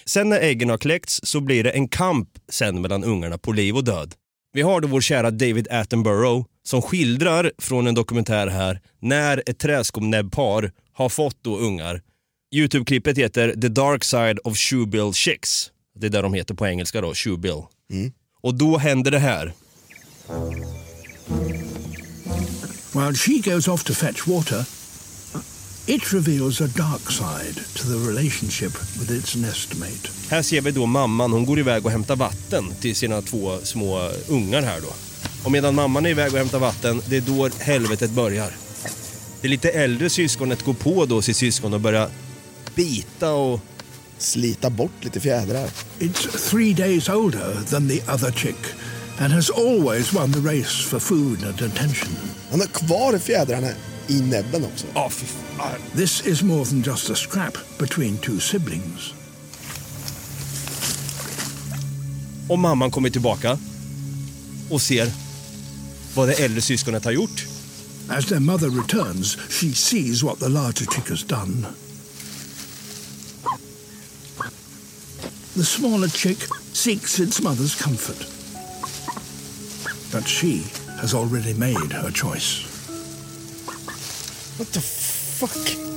Sen 0.04 0.28
när 0.28 0.40
äggen 0.40 0.70
har 0.70 0.78
kläckts 0.78 1.20
så 1.22 1.40
blir 1.40 1.64
det 1.64 1.70
en 1.70 1.88
kamp 1.88 2.28
sen 2.48 2.80
mellan 2.80 3.04
ungarna 3.04 3.38
på 3.38 3.52
liv 3.52 3.76
och 3.76 3.84
död. 3.84 4.14
Vi 4.52 4.62
har 4.62 4.80
då 4.80 4.88
vår 4.88 5.00
kära 5.00 5.30
David 5.30 5.68
Attenborough 5.70 6.46
som 6.68 6.82
skildrar 6.82 7.52
från 7.58 7.86
en 7.86 7.94
dokumentär 7.94 8.46
här 8.46 8.80
när 9.00 9.42
ett 9.46 9.58
träskomnäbbpar 9.58 10.72
har 10.92 11.08
fått 11.08 11.36
då 11.42 11.58
ungar. 11.58 12.02
Youtube-klippet 12.54 13.18
heter 13.18 13.54
The 13.60 13.68
Dark 13.68 14.04
Side 14.04 14.38
of 14.44 14.58
Shoebill 14.58 15.12
Chicks. 15.12 15.70
Det 15.98 16.06
är 16.06 16.10
där 16.10 16.22
de 16.22 16.34
heter 16.34 16.54
på 16.54 16.66
engelska 16.66 17.00
då, 17.00 17.14
Shoebill. 17.14 17.62
Och 18.42 18.54
då 18.54 18.78
händer 18.78 19.10
det 19.10 19.18
här. 19.18 19.52
While 22.92 23.14
she 23.14 23.50
goes 23.50 23.68
off 23.68 23.84
to 23.84 23.92
fetch 23.92 24.26
water, 24.26 24.64
it 25.86 26.12
reveals 26.12 26.60
a 26.60 26.66
dark 26.76 27.10
side 27.10 27.64
to 27.74 27.82
the 27.82 28.10
relationship 28.10 28.72
with 29.00 29.12
its 29.12 29.36
nestmate. 29.36 30.08
Här 30.30 30.42
ser 30.42 30.60
vi 30.60 30.70
då 30.70 30.86
mamman, 30.86 31.32
hon 31.32 31.46
går 31.46 31.58
iväg 31.58 31.86
och 31.86 31.90
hämtar 31.90 32.16
vatten 32.16 32.64
till 32.80 32.96
sina 32.96 33.22
två 33.22 33.58
små 33.58 34.10
ungar 34.28 34.62
här 34.62 34.80
då. 34.80 35.07
Och 35.44 35.52
medan 35.52 35.74
mamman 35.74 36.06
är 36.06 36.10
iväg 36.10 36.32
och 36.32 36.38
hämtar 36.38 36.58
vatten, 36.58 37.02
det 37.06 37.16
är 37.16 37.20
då 37.20 37.48
helvetet 37.58 38.10
börjar. 38.10 38.50
Det 39.40 39.48
lite 39.48 39.70
äldre 39.70 40.10
syskonet 40.10 40.62
går 40.62 40.74
på 40.74 41.06
då 41.06 41.22
sitt 41.22 41.36
syskon 41.36 41.74
och 41.74 41.80
börjar 41.80 42.10
bita 42.74 43.32
och... 43.32 43.60
Slita 44.20 44.70
bort 44.70 45.04
lite 45.04 45.20
fjädrar. 45.20 45.68
It's 45.98 46.50
three 46.50 46.74
days 46.74 47.08
older 47.08 47.54
than 47.70 47.88
the 47.88 48.02
other 48.02 48.32
chick 48.32 48.56
and 49.18 49.32
has 49.32 49.50
always 49.50 50.12
won 50.12 50.32
the 50.32 50.40
race 50.40 50.88
for 50.88 50.98
food 50.98 51.44
and 51.44 51.72
attention. 51.72 52.16
Han 52.50 52.60
har 52.60 52.66
kvar 52.66 53.18
fjädrarna 53.18 53.68
i 54.06 54.20
näbben 54.20 54.64
också. 54.64 54.86
Ja, 54.94 55.10
fy 55.10 55.26
fan. 55.26 55.80
This 55.96 56.26
is 56.26 56.42
more 56.42 56.64
than 56.64 56.82
just 56.82 57.10
a 57.10 57.14
scrap 57.14 57.58
between 57.78 58.18
two 58.18 58.40
siblings. 58.40 59.14
Och 62.48 62.58
mamman 62.58 62.90
kommer 62.90 63.10
tillbaka 63.10 63.58
och 64.70 64.82
ser 64.82 65.12
vad 66.18 66.28
det 66.28 66.44
äldre 66.44 66.60
syskonet 66.60 67.04
har 67.04 67.12
gjort. 67.12 67.46
As 68.08 68.26
their 68.26 68.40
mother 68.40 68.70
returns, 68.70 69.36
she 69.50 69.72
sees 69.74 70.22
what 70.22 70.40
the 70.40 70.48
larger 70.48 70.86
chick 70.86 71.08
has 71.08 71.24
done. 71.24 71.66
The 75.56 75.64
smaller 75.64 76.08
chick 76.08 76.38
seeks 76.72 77.20
its 77.20 77.42
mother's 77.42 77.82
comfort. 77.82 78.26
But 80.12 80.28
she 80.28 80.64
has 81.00 81.14
already 81.14 81.54
made 81.54 81.92
her 81.92 82.10
choice. 82.10 82.64
What 84.58 84.72
the 84.72 84.80
fuck? 84.80 85.88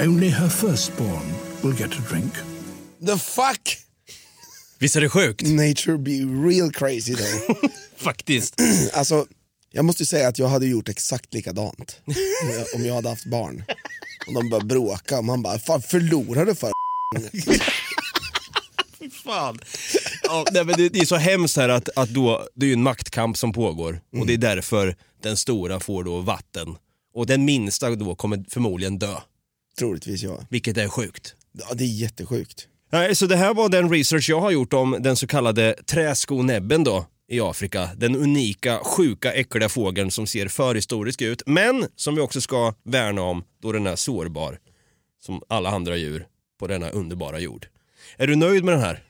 Only 0.00 0.30
her 0.30 0.48
firstborn 0.48 1.46
will 1.66 1.80
get 1.80 1.98
a 1.98 2.02
drink. 2.10 2.32
The 3.06 3.18
fuck? 3.18 3.78
Visst 4.78 4.96
är 4.96 5.00
det 5.00 5.08
sjukt? 5.08 5.42
Nature 5.42 5.98
be 5.98 6.10
real 6.48 6.72
crazy 6.72 7.14
though. 7.14 7.56
Faktiskt. 7.96 8.54
alltså, 8.92 9.26
jag 9.70 9.84
måste 9.84 10.02
ju 10.02 10.06
säga 10.06 10.28
att 10.28 10.38
jag 10.38 10.48
hade 10.48 10.66
gjort 10.66 10.88
exakt 10.88 11.34
likadant 11.34 12.00
om 12.06 12.14
jag, 12.52 12.66
om 12.74 12.84
jag 12.84 12.94
hade 12.94 13.08
haft 13.08 13.26
barn. 13.26 13.64
Och 14.26 14.34
de 14.34 14.50
började 14.50 14.66
bråka 14.66 15.18
och 15.18 15.24
man 15.24 15.42
bara, 15.42 15.58
fan 15.58 15.82
förlorade 15.82 16.54
för 16.54 16.70
Fan. 19.24 19.58
Ja, 20.22 20.44
nej, 20.52 20.64
men 20.64 20.76
det, 20.76 20.88
det 20.88 20.98
är 20.98 21.04
så 21.04 21.16
hemskt 21.16 21.56
här 21.56 21.68
att, 21.68 21.88
att 21.96 22.08
då, 22.08 22.48
det 22.54 22.66
är 22.66 22.68
ju 22.68 22.72
en 22.72 22.82
maktkamp 22.82 23.36
som 23.36 23.52
pågår 23.52 24.00
och 24.12 24.26
det 24.26 24.32
är 24.32 24.38
därför 24.38 24.96
den 25.22 25.36
stora 25.36 25.80
får 25.80 26.04
då 26.04 26.20
vatten. 26.20 26.76
Och 27.14 27.26
den 27.26 27.44
minsta 27.44 27.90
då 27.90 28.14
kommer 28.14 28.44
förmodligen 28.50 28.98
dö, 28.98 29.16
Troligtvis 29.78 30.22
ja. 30.22 30.40
vilket 30.50 30.76
är 30.76 30.88
sjukt. 30.88 31.35
Ja. 31.58 31.74
Det 31.74 31.84
är 31.84 31.88
jättesjukt. 31.88 32.68
Nej, 32.92 33.16
så 33.16 33.26
det 33.26 33.36
här 33.36 33.54
var 33.54 33.68
den 33.68 33.90
research 33.90 34.30
jag 34.30 34.40
har 34.40 34.50
gjort 34.50 34.72
om 34.72 34.96
den 35.00 35.16
så 35.16 35.26
kallade 35.26 35.74
träskonäbben 35.86 36.84
då. 36.84 37.06
i 37.28 37.40
Afrika. 37.40 37.90
Den 37.96 38.16
unika, 38.16 38.78
sjuka, 38.78 39.32
äckliga 39.32 39.68
fågeln 39.68 40.10
som 40.10 40.26
ser 40.26 40.48
förhistorisk 40.48 41.22
ut, 41.22 41.42
men 41.46 41.86
som 41.96 42.14
vi 42.14 42.20
också 42.20 42.40
ska 42.40 42.74
värna 42.84 43.22
om 43.22 43.44
då 43.62 43.72
den 43.72 43.86
är 43.86 43.96
sårbar. 43.96 44.58
Som 45.22 45.42
alla 45.48 45.70
andra 45.70 45.96
djur 45.96 46.26
på 46.60 46.66
denna 46.66 46.90
underbara 46.90 47.38
jord. 47.38 47.66
Är 48.16 48.26
du 48.26 48.36
nöjd 48.36 48.64
med 48.64 48.74
den 48.74 48.80
här? 48.82 49.02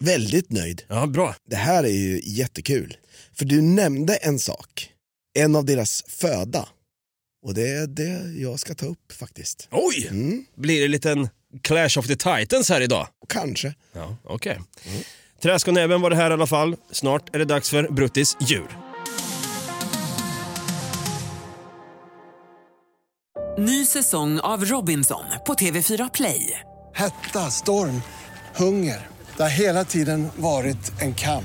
Väldigt 0.00 0.50
nöjd. 0.50 0.82
Ja, 0.88 1.06
bra. 1.06 1.34
Det 1.50 1.56
här 1.56 1.84
är 1.84 1.88
ju 1.88 2.20
jättekul. 2.24 2.96
För 3.32 3.44
du 3.44 3.62
nämnde 3.62 4.16
en 4.16 4.38
sak. 4.38 4.90
En 5.38 5.56
av 5.56 5.64
deras 5.64 6.04
föda. 6.08 6.68
Och 7.42 7.54
det 7.54 7.68
är 7.68 7.86
det 7.86 8.40
jag 8.40 8.60
ska 8.60 8.74
ta 8.74 8.86
upp 8.86 9.12
faktiskt. 9.12 9.68
Oj! 9.70 10.10
Blir 10.56 10.78
det 10.78 10.84
en 10.84 10.90
liten 10.90 11.28
Clash 11.62 11.98
of 11.98 12.06
the 12.06 12.16
Titans 12.16 12.68
här 12.68 12.80
idag? 12.80 13.08
Kanske. 13.28 13.74
Ja, 13.92 14.16
okej. 14.24 14.60
Träsk 15.42 15.68
och 15.68 15.74
näven 15.74 16.00
var 16.00 16.10
det 16.10 16.16
här 16.16 16.30
i 16.30 16.32
alla 16.32 16.46
fall. 16.46 16.76
Snart 16.92 17.34
är 17.34 17.38
det 17.38 17.44
dags 17.44 17.70
för 17.70 17.88
Bruttis 17.90 18.36
djur. 18.40 18.76
Ny 23.58 23.86
säsong 23.86 24.40
av 24.40 24.64
Robinson 24.64 25.24
på 25.46 25.54
TV4 25.54 26.10
Play. 26.14 26.60
Hetta, 26.94 27.50
storm, 27.50 28.02
hunger. 28.56 29.06
Det 29.36 29.42
har 29.42 29.50
hela 29.50 29.84
tiden 29.84 30.28
varit 30.36 30.92
en 31.00 31.14
kamp. 31.14 31.44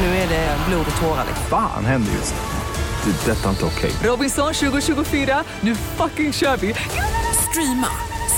Nu 0.00 0.06
är 0.06 0.28
det 0.28 0.58
blod 0.68 0.86
och 0.94 1.00
tårar. 1.00 1.24
liksom. 1.28 1.46
Fan 1.50 1.84
händer 1.84 2.12
just 2.12 2.34
nu. 2.34 3.12
Det. 3.12 3.30
är 3.30 3.34
Detta 3.34 3.46
är 3.46 3.50
inte 3.50 3.64
okej. 3.64 3.90
Robinson 4.02 4.54
2024, 4.54 5.44
nu 5.60 5.74
fucking 5.74 6.32
kör 6.32 6.56
vi! 6.56 6.74
Streama 7.50 8.11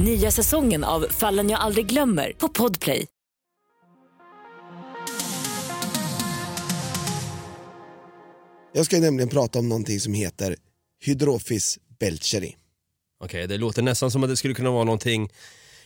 Nya 0.00 0.30
säsongen 0.30 0.84
av 0.84 1.06
Fallen 1.10 1.50
jag 1.50 1.60
aldrig 1.60 1.86
glömmer 1.86 2.32
på 2.38 2.48
Podplay. 2.48 3.06
Jag 8.72 8.86
ska 8.86 8.98
nämligen 9.00 9.28
prata 9.28 9.58
om 9.58 9.68
någonting 9.68 10.00
som 10.00 10.14
heter 10.14 10.56
Hydrophis 11.04 11.78
belcheri. 12.00 12.56
Okej, 13.24 13.46
det 13.46 13.56
låter 13.56 13.82
nästan 13.82 14.10
som 14.10 14.22
att 14.24 14.28
det 14.30 14.36
skulle 14.36 14.54
kunna 14.54 14.70
vara 14.70 14.84
någonting 14.84 15.28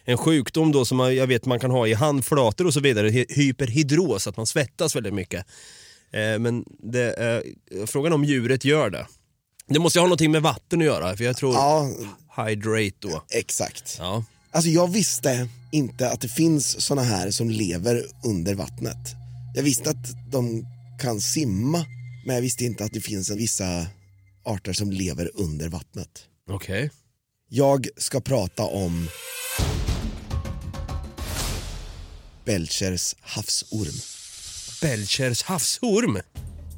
en 0.05 0.19
sjukdom 0.19 0.73
då 0.73 0.85
som 0.85 0.99
jag 1.01 1.27
vet 1.27 1.47
man 1.47 1.61
kan 1.61 1.71
ha 1.71 1.87
i 1.87 1.95
handflator 1.95 2.67
och 2.67 2.75
så 2.75 2.81
vidare, 2.81 3.09
hy- 3.11 3.27
hyperhidros, 3.35 4.27
att 4.27 4.37
man 4.37 4.47
svettas 4.47 4.97
väldigt 4.97 5.15
mycket. 5.15 5.47
Eh, 6.11 6.39
men 6.39 6.65
det 6.69 7.13
är, 7.15 7.43
frågan 7.87 8.13
om 8.13 8.25
djuret 8.25 8.65
gör 8.65 8.91
det. 8.91 9.07
Det 9.69 9.79
måste 9.79 9.99
ju 9.99 10.01
ha 10.01 10.07
någonting 10.07 10.31
med 10.31 10.43
vatten 10.43 10.79
att 10.81 10.85
göra, 10.87 11.17
för 11.17 11.25
jag 11.25 11.37
tror 11.37 11.55
Ja, 11.55 11.91
hydrate 12.47 12.97
då. 13.01 13.25
exakt. 13.31 13.97
Ja. 13.99 14.25
Alltså 14.51 14.71
jag 14.71 14.89
visste 14.89 15.49
inte 15.73 16.11
att 16.11 16.21
det 16.21 16.29
finns 16.29 16.81
såna 16.87 17.03
här 17.03 17.31
som 17.31 17.51
lever 17.51 18.07
under 18.25 18.55
vattnet. 18.55 18.97
Jag 19.55 19.63
visste 19.63 19.91
att 19.91 20.33
de 20.33 20.67
kan 21.01 21.21
simma, 21.21 21.85
men 22.27 22.35
jag 22.35 22.43
visste 22.43 22.65
inte 22.65 22.85
att 22.85 22.93
det 22.93 23.01
finns 23.01 23.31
vissa 23.31 23.87
arter 24.45 24.73
som 24.73 24.91
lever 24.93 25.31
under 25.35 25.69
vattnet. 25.69 26.09
Okej. 26.51 26.91
Jag 27.49 27.87
ska 27.97 28.21
prata 28.21 28.63
om 28.63 29.09
Belchers 32.45 33.15
havsorm. 33.21 34.01
Belchers 34.83 35.43
havsorm. 35.43 36.19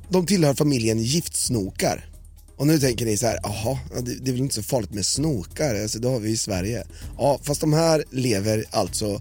De 0.08 0.26
tillhör 0.26 0.54
familjen 0.54 0.98
giftsnokar. 0.98 2.09
Och 2.60 2.66
nu 2.66 2.78
tänker 2.78 3.06
ni 3.06 3.16
så 3.16 3.26
här, 3.26 3.38
jaha, 3.42 3.78
ja, 3.94 4.00
det, 4.00 4.14
det 4.14 4.30
är 4.30 4.32
väl 4.32 4.40
inte 4.40 4.54
så 4.54 4.62
farligt 4.62 4.94
med 4.94 5.06
snokar, 5.06 5.74
alltså, 5.82 5.98
det 5.98 6.08
har 6.08 6.20
vi 6.20 6.30
i 6.30 6.36
Sverige. 6.36 6.84
Ja, 7.18 7.40
fast 7.42 7.60
de 7.60 7.72
här 7.72 8.04
lever 8.10 8.64
alltså 8.70 9.20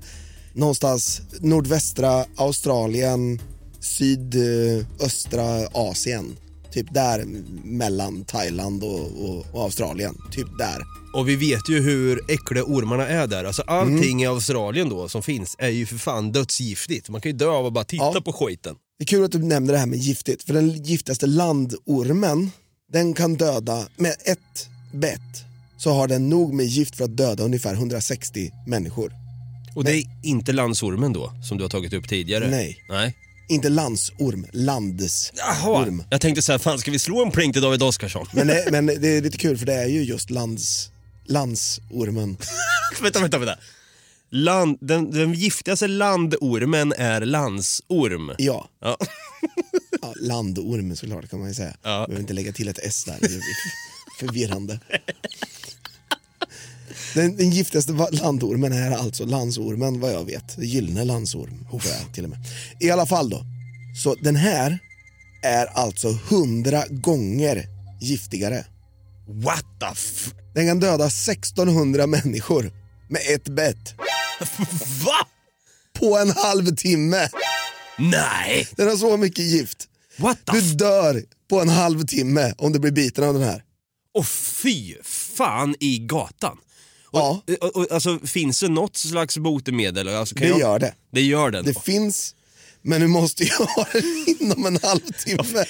någonstans 0.54 1.21
nordvästra 1.39 2.25
Australien, 2.36 3.41
sydöstra 3.80 5.67
Asien. 5.73 6.38
Typ 6.71 6.93
där 6.93 7.25
mellan 7.63 8.25
Thailand 8.25 8.84
och, 8.84 8.99
och, 9.30 9.45
och 9.52 9.63
Australien, 9.63 10.17
typ 10.32 10.47
där. 10.58 10.82
Och 11.15 11.30
vi 11.30 11.36
vet 11.36 11.69
ju 11.69 11.82
hur 11.82 12.32
äckliga 12.32 12.63
ormarna 12.63 13.08
är 13.08 13.28
där. 13.28 13.43
Alltså 13.43 13.62
allting 13.62 14.23
i 14.23 14.25
Australien 14.25 14.89
då 14.89 15.10
som 15.10 15.23
finns 15.23 15.56
är 15.60 15.69
ju 15.69 15.86
för 15.86 15.97
fan 15.97 16.32
dödsgiftigt. 16.32 17.10
Man 17.10 17.21
kan 17.21 17.32
ju 17.32 17.38
dö 17.38 17.49
av 17.49 17.65
att 17.65 17.73
bara 17.73 17.84
titta 17.84 18.12
Ja. 18.13 18.21
på 18.21 18.34
skiten. 18.34 18.75
Det 18.99 19.04
är 19.04 19.08
kul 19.08 19.23
att 19.23 19.32
du 19.32 19.39
nämner 19.39 19.73
det 19.73 19.80
här 19.80 19.86
med 19.86 19.99
giftigt, 19.99 20.43
för 20.43 20.54
den 20.54 20.69
giftigaste 20.84 21.28
landormen, 21.28 22.52
den 22.91 23.13
kan 23.13 23.36
döda, 23.36 23.88
med 23.95 24.15
ett 24.25 24.69
bett 24.93 25.21
så 25.78 25.91
har 25.93 26.08
den 26.08 26.30
nog 26.30 26.54
med 26.54 26.65
gift 26.65 26.95
för 26.95 27.04
att 27.04 27.17
döda 27.17 27.43
ungefär 27.43 27.73
160 27.73 28.52
människor. 28.67 29.13
Och 29.75 29.84
det 29.84 29.91
är 29.97 30.04
inte 30.23 30.52
landsormen 30.54 31.13
då, 31.13 31.32
som 31.49 31.58
du 31.58 31.63
har 31.63 31.69
tagit 31.69 31.93
upp 31.93 32.10
tidigare? 32.10 32.49
Nej. 32.49 32.78
Nej. 32.89 33.15
Inte 33.49 33.69
landsorm, 33.69 34.45
landsorm. 34.54 36.04
Jag 36.10 36.21
tänkte 36.21 36.41
så 36.41 36.52
här, 36.52 36.60
fan 36.60 36.80
ska 36.80 36.91
vi 36.91 36.99
slå 36.99 37.25
en 37.25 37.32
pling 37.32 37.54
till 37.54 37.62
David 37.62 37.84
Oskarsson? 37.84 38.28
Men, 38.34 38.47
det- 38.47 38.67
men 38.71 38.86
det 38.86 39.08
är 39.17 39.21
lite 39.21 39.38
kul 39.38 39.58
för 39.58 39.65
det 39.65 39.73
är 39.73 39.88
ju 39.88 40.04
just 40.04 40.30
lands, 40.30 40.91
landsormen. 41.25 42.38
vänta, 43.02 43.19
vänta, 43.19 43.38
vänta. 43.38 43.56
Land, 44.32 44.78
den, 44.82 45.12
den 45.12 45.34
giftigaste 45.34 45.88
landormen 45.88 46.93
är 46.97 47.21
landsorm. 47.21 48.32
Ja, 48.38 48.69
Ja. 48.82 48.97
ja 50.01 50.13
landorm 50.21 50.95
såklart 50.95 51.29
kan 51.29 51.39
man 51.39 51.47
ju 51.47 51.53
säga. 51.53 51.73
Ja. 51.83 52.05
Behöver 52.07 52.19
inte 52.21 52.33
lägga 52.33 52.51
till 52.51 52.67
ett 52.67 52.79
S 52.83 53.03
där, 53.05 53.17
det 53.21 53.27
förvirrande. 54.19 54.79
Den, 57.13 57.38
den 57.38 57.49
giftigaste 57.49 57.91
landormen 58.12 58.73
är 58.73 58.91
alltså 58.91 59.25
landsormen 59.25 59.99
vad 59.99 60.13
jag 60.13 60.25
vet. 60.25 60.57
Gyllene 60.57 61.05
landsorm 61.05 61.67
jag 61.71 62.13
till 62.13 62.23
och 62.23 62.29
med. 62.29 62.39
I 62.79 62.91
alla 62.91 63.05
fall 63.05 63.29
då, 63.29 63.43
så 64.03 64.15
den 64.15 64.35
här 64.35 64.79
är 65.43 65.65
alltså 65.65 66.12
hundra 66.29 66.83
gånger 66.89 67.67
giftigare. 68.01 68.65
What 69.27 69.65
the 69.79 69.85
f... 69.91 70.33
Den 70.55 70.67
kan 70.67 70.79
döda 70.79 71.05
1600 71.05 72.07
människor 72.07 72.71
med 73.09 73.21
ett 73.35 73.49
bett 73.49 73.93
Va? 75.05 75.27
på 75.99 76.17
en 76.17 76.31
halvtimme. 76.31 77.29
Nej! 77.99 78.67
Den 78.75 78.88
har 78.88 78.95
så 78.97 79.17
mycket 79.17 79.45
gift. 79.45 79.88
What 80.19 80.38
the 80.45 80.51
Du 80.51 80.62
dör 80.73 81.23
på 81.49 81.62
en 81.62 81.69
halvtimme 81.69 82.53
om 82.58 82.71
du 82.71 82.79
blir 82.79 82.91
biten 82.91 83.23
av 83.23 83.34
den 83.34 83.43
här. 83.43 83.63
Och 84.13 84.27
fy 84.27 84.95
fan 85.03 85.75
i 85.79 85.97
gatan. 85.99 86.58
Och, 87.12 87.19
Ja. 87.19 87.41
och, 87.62 87.75
och, 87.75 87.91
alltså, 87.91 88.19
finns 88.19 88.60
det 88.60 88.67
något 88.69 88.97
slags 88.97 89.38
botemedel? 89.38 90.08
Alltså, 90.10 90.36
Det 90.36 90.47
jag... 90.47 90.60
gör 90.60 90.79
det. 90.79 90.93
Det 91.12 91.21
gör 91.21 91.51
den? 91.51 91.65
Det 91.65 91.82
finns, 91.84 92.36
men 92.82 93.01
du 93.01 93.08
måste 93.08 93.43
ju 93.49 93.49
ha 93.49 93.86
den 93.93 94.25
inom 94.39 94.65
en 94.65 94.79
halvtimme. 94.84 95.65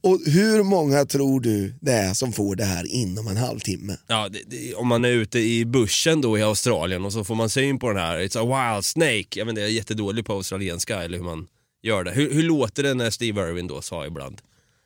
Och 0.00 0.20
hur 0.26 0.62
många 0.62 1.04
tror 1.04 1.40
du 1.40 1.74
det 1.80 1.92
är 1.92 2.14
som 2.14 2.32
får 2.32 2.56
det 2.56 2.64
här 2.64 2.86
inom 2.86 3.28
en 3.28 3.36
halvtimme? 3.36 3.96
Ja, 4.06 4.28
det, 4.28 4.42
det, 4.46 4.74
om 4.74 4.86
man 4.88 5.04
är 5.04 5.08
ute 5.08 5.38
i 5.38 5.64
bussen 5.64 6.20
då 6.20 6.38
i 6.38 6.42
Australien 6.42 7.04
och 7.04 7.12
så 7.12 7.24
får 7.24 7.34
man 7.34 7.50
syn 7.50 7.78
på 7.78 7.88
den 7.88 7.96
här, 8.02 8.18
it's 8.18 8.38
a 8.38 8.72
wild 8.74 8.84
snake. 8.84 9.26
Jag 9.38 9.48
inte, 9.48 9.60
jag 9.60 9.70
är 9.70 9.74
jättedålig 9.74 10.26
på 10.26 10.32
australienska 10.32 11.02
eller 11.02 11.18
hur 11.18 11.24
man 11.24 11.46
gör 11.88 12.04
det. 12.04 12.10
Hur, 12.10 12.34
hur 12.34 12.42
låter 12.42 12.82
det 12.82 12.94
när 12.94 13.10
Steve 13.10 13.40
Irwin 13.50 13.66
då 13.66 13.82
sa 13.82 14.06
ibland? 14.06 14.40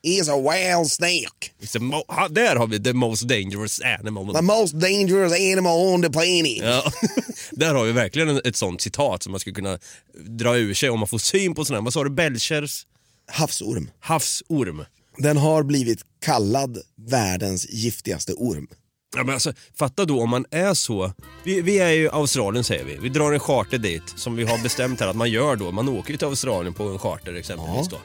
Is 0.05 0.29
a 0.29 0.37
wild 0.37 0.87
snake. 0.91 1.51
It's 1.61 1.99
a 1.99 2.05
ha, 2.09 2.29
där 2.29 2.57
har 2.57 2.67
vi 2.67 2.83
the 2.83 2.93
most 2.93 3.23
dangerous 3.23 3.81
animal. 4.01 4.35
The 4.35 4.43
most 4.43 4.73
dangerous 4.75 5.33
animal 5.33 5.95
on 5.95 6.03
the 6.03 6.11
planet. 6.11 6.59
Ja, 6.62 6.93
där 7.51 7.75
har 7.75 7.85
vi 7.85 7.93
verkligen 7.93 8.29
en- 8.29 8.41
ett 8.45 8.57
sånt 8.57 8.81
citat 8.81 9.23
som 9.23 9.31
man 9.31 9.41
skulle 9.41 9.55
kunna 9.55 9.79
dra 10.15 10.57
ur 10.57 10.75
sig 10.75 10.91
om 10.91 10.99
man 10.99 11.09
får 11.09 11.19
syn 11.19 11.55
på 11.55 11.65
sån 11.65 11.75
här, 11.77 11.83
vad 11.83 11.93
sa 11.93 12.05
du, 12.05 12.11
Belchers 12.11 12.87
Havsorm. 13.27 13.91
havsorm. 14.01 14.85
Den 15.19 15.37
har 15.37 15.62
blivit 15.62 15.99
kallad 16.25 16.79
världens 17.09 17.67
giftigaste 17.71 18.33
orm. 18.33 18.67
Ja, 19.16 19.25
men 19.25 19.35
alltså, 19.35 19.53
fatta 19.75 20.05
då 20.05 20.22
om 20.22 20.31
man 20.31 20.46
är 20.51 20.75
så, 20.75 21.12
vi, 21.44 21.61
vi 21.61 21.79
är 21.79 21.90
ju 21.90 22.11
Australien 22.11 22.64
säger 22.64 22.85
vi, 22.85 22.96
vi 22.96 23.09
drar 23.09 23.33
en 23.33 23.40
charter 23.40 23.79
dit 23.79 24.03
som 24.16 24.37
vi 24.37 24.44
har 24.44 24.62
bestämt 24.62 25.01
här 25.01 25.09
att 25.09 25.16
man 25.16 25.31
gör 25.31 25.57
då, 25.57 25.72
man 25.72 25.88
åker 25.88 26.11
ju 26.11 26.16
till 26.16 26.27
Australien 26.27 26.75
på 26.75 26.85
en 26.85 26.98
charter 26.98 27.35
exempelvis 27.35 27.88
då. 27.88 27.98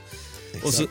Och 0.64 0.74
så, 0.74 0.88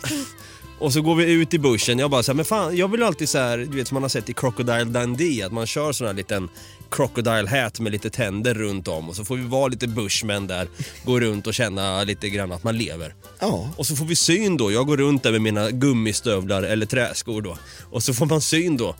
Och 0.78 0.92
så 0.92 1.02
går 1.02 1.14
vi 1.14 1.32
ut 1.32 1.54
i 1.54 1.58
buschen, 1.58 1.98
jag 1.98 2.10
bara 2.10 2.22
så 2.22 2.32
här, 2.32 2.36
men 2.36 2.44
fan 2.44 2.76
jag 2.76 2.90
vill 2.90 3.02
alltid 3.02 3.28
så 3.28 3.38
här, 3.38 3.58
du 3.58 3.76
vet 3.76 3.88
som 3.88 3.94
man 3.94 4.02
har 4.02 4.08
sett 4.08 4.30
i 4.30 4.32
Crocodile 4.32 4.84
Dundee, 4.84 5.46
att 5.46 5.52
man 5.52 5.66
kör 5.66 5.92
sån 5.92 6.06
här 6.06 6.14
liten 6.14 6.48
crocodile 6.90 7.48
hat 7.48 7.80
med 7.80 7.92
lite 7.92 8.10
tänder 8.10 8.54
runt 8.54 8.88
om 8.88 9.08
och 9.08 9.16
så 9.16 9.24
får 9.24 9.36
vi 9.36 9.42
vara 9.42 9.68
lite 9.68 9.88
bushmen 9.88 10.46
där, 10.46 10.68
gå 11.04 11.20
runt 11.20 11.46
och 11.46 11.54
känna 11.54 12.04
lite 12.04 12.28
grann 12.28 12.52
att 12.52 12.64
man 12.64 12.78
lever. 12.78 13.14
Ja. 13.38 13.70
Och 13.76 13.86
så 13.86 13.96
får 13.96 14.04
vi 14.04 14.16
syn 14.16 14.56
då, 14.56 14.72
jag 14.72 14.86
går 14.86 14.96
runt 14.96 15.22
där 15.22 15.32
med 15.32 15.42
mina 15.42 15.70
gummistövlar 15.70 16.62
eller 16.62 16.86
träskor 16.86 17.42
då. 17.42 17.58
Och 17.90 18.02
så 18.02 18.14
får 18.14 18.26
man 18.26 18.40
syn 18.40 18.76
då 18.76 18.96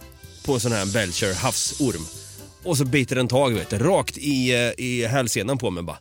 på 0.46 0.54
en 0.54 0.61
sån 0.61 0.72
här 0.72 0.87
Belcher 0.87 1.35
havsorm. 1.35 2.06
Och 2.64 2.76
så 2.78 2.85
biter 2.85 3.16
den 3.16 3.28
tag 3.28 3.50
vet 3.54 3.70
du, 3.70 3.78
rakt 3.78 4.18
i, 4.18 4.50
eh, 4.54 4.85
i 4.85 5.06
hälsenan 5.06 5.59
på 5.59 5.70
mig 5.70 5.82
bara. 5.82 5.98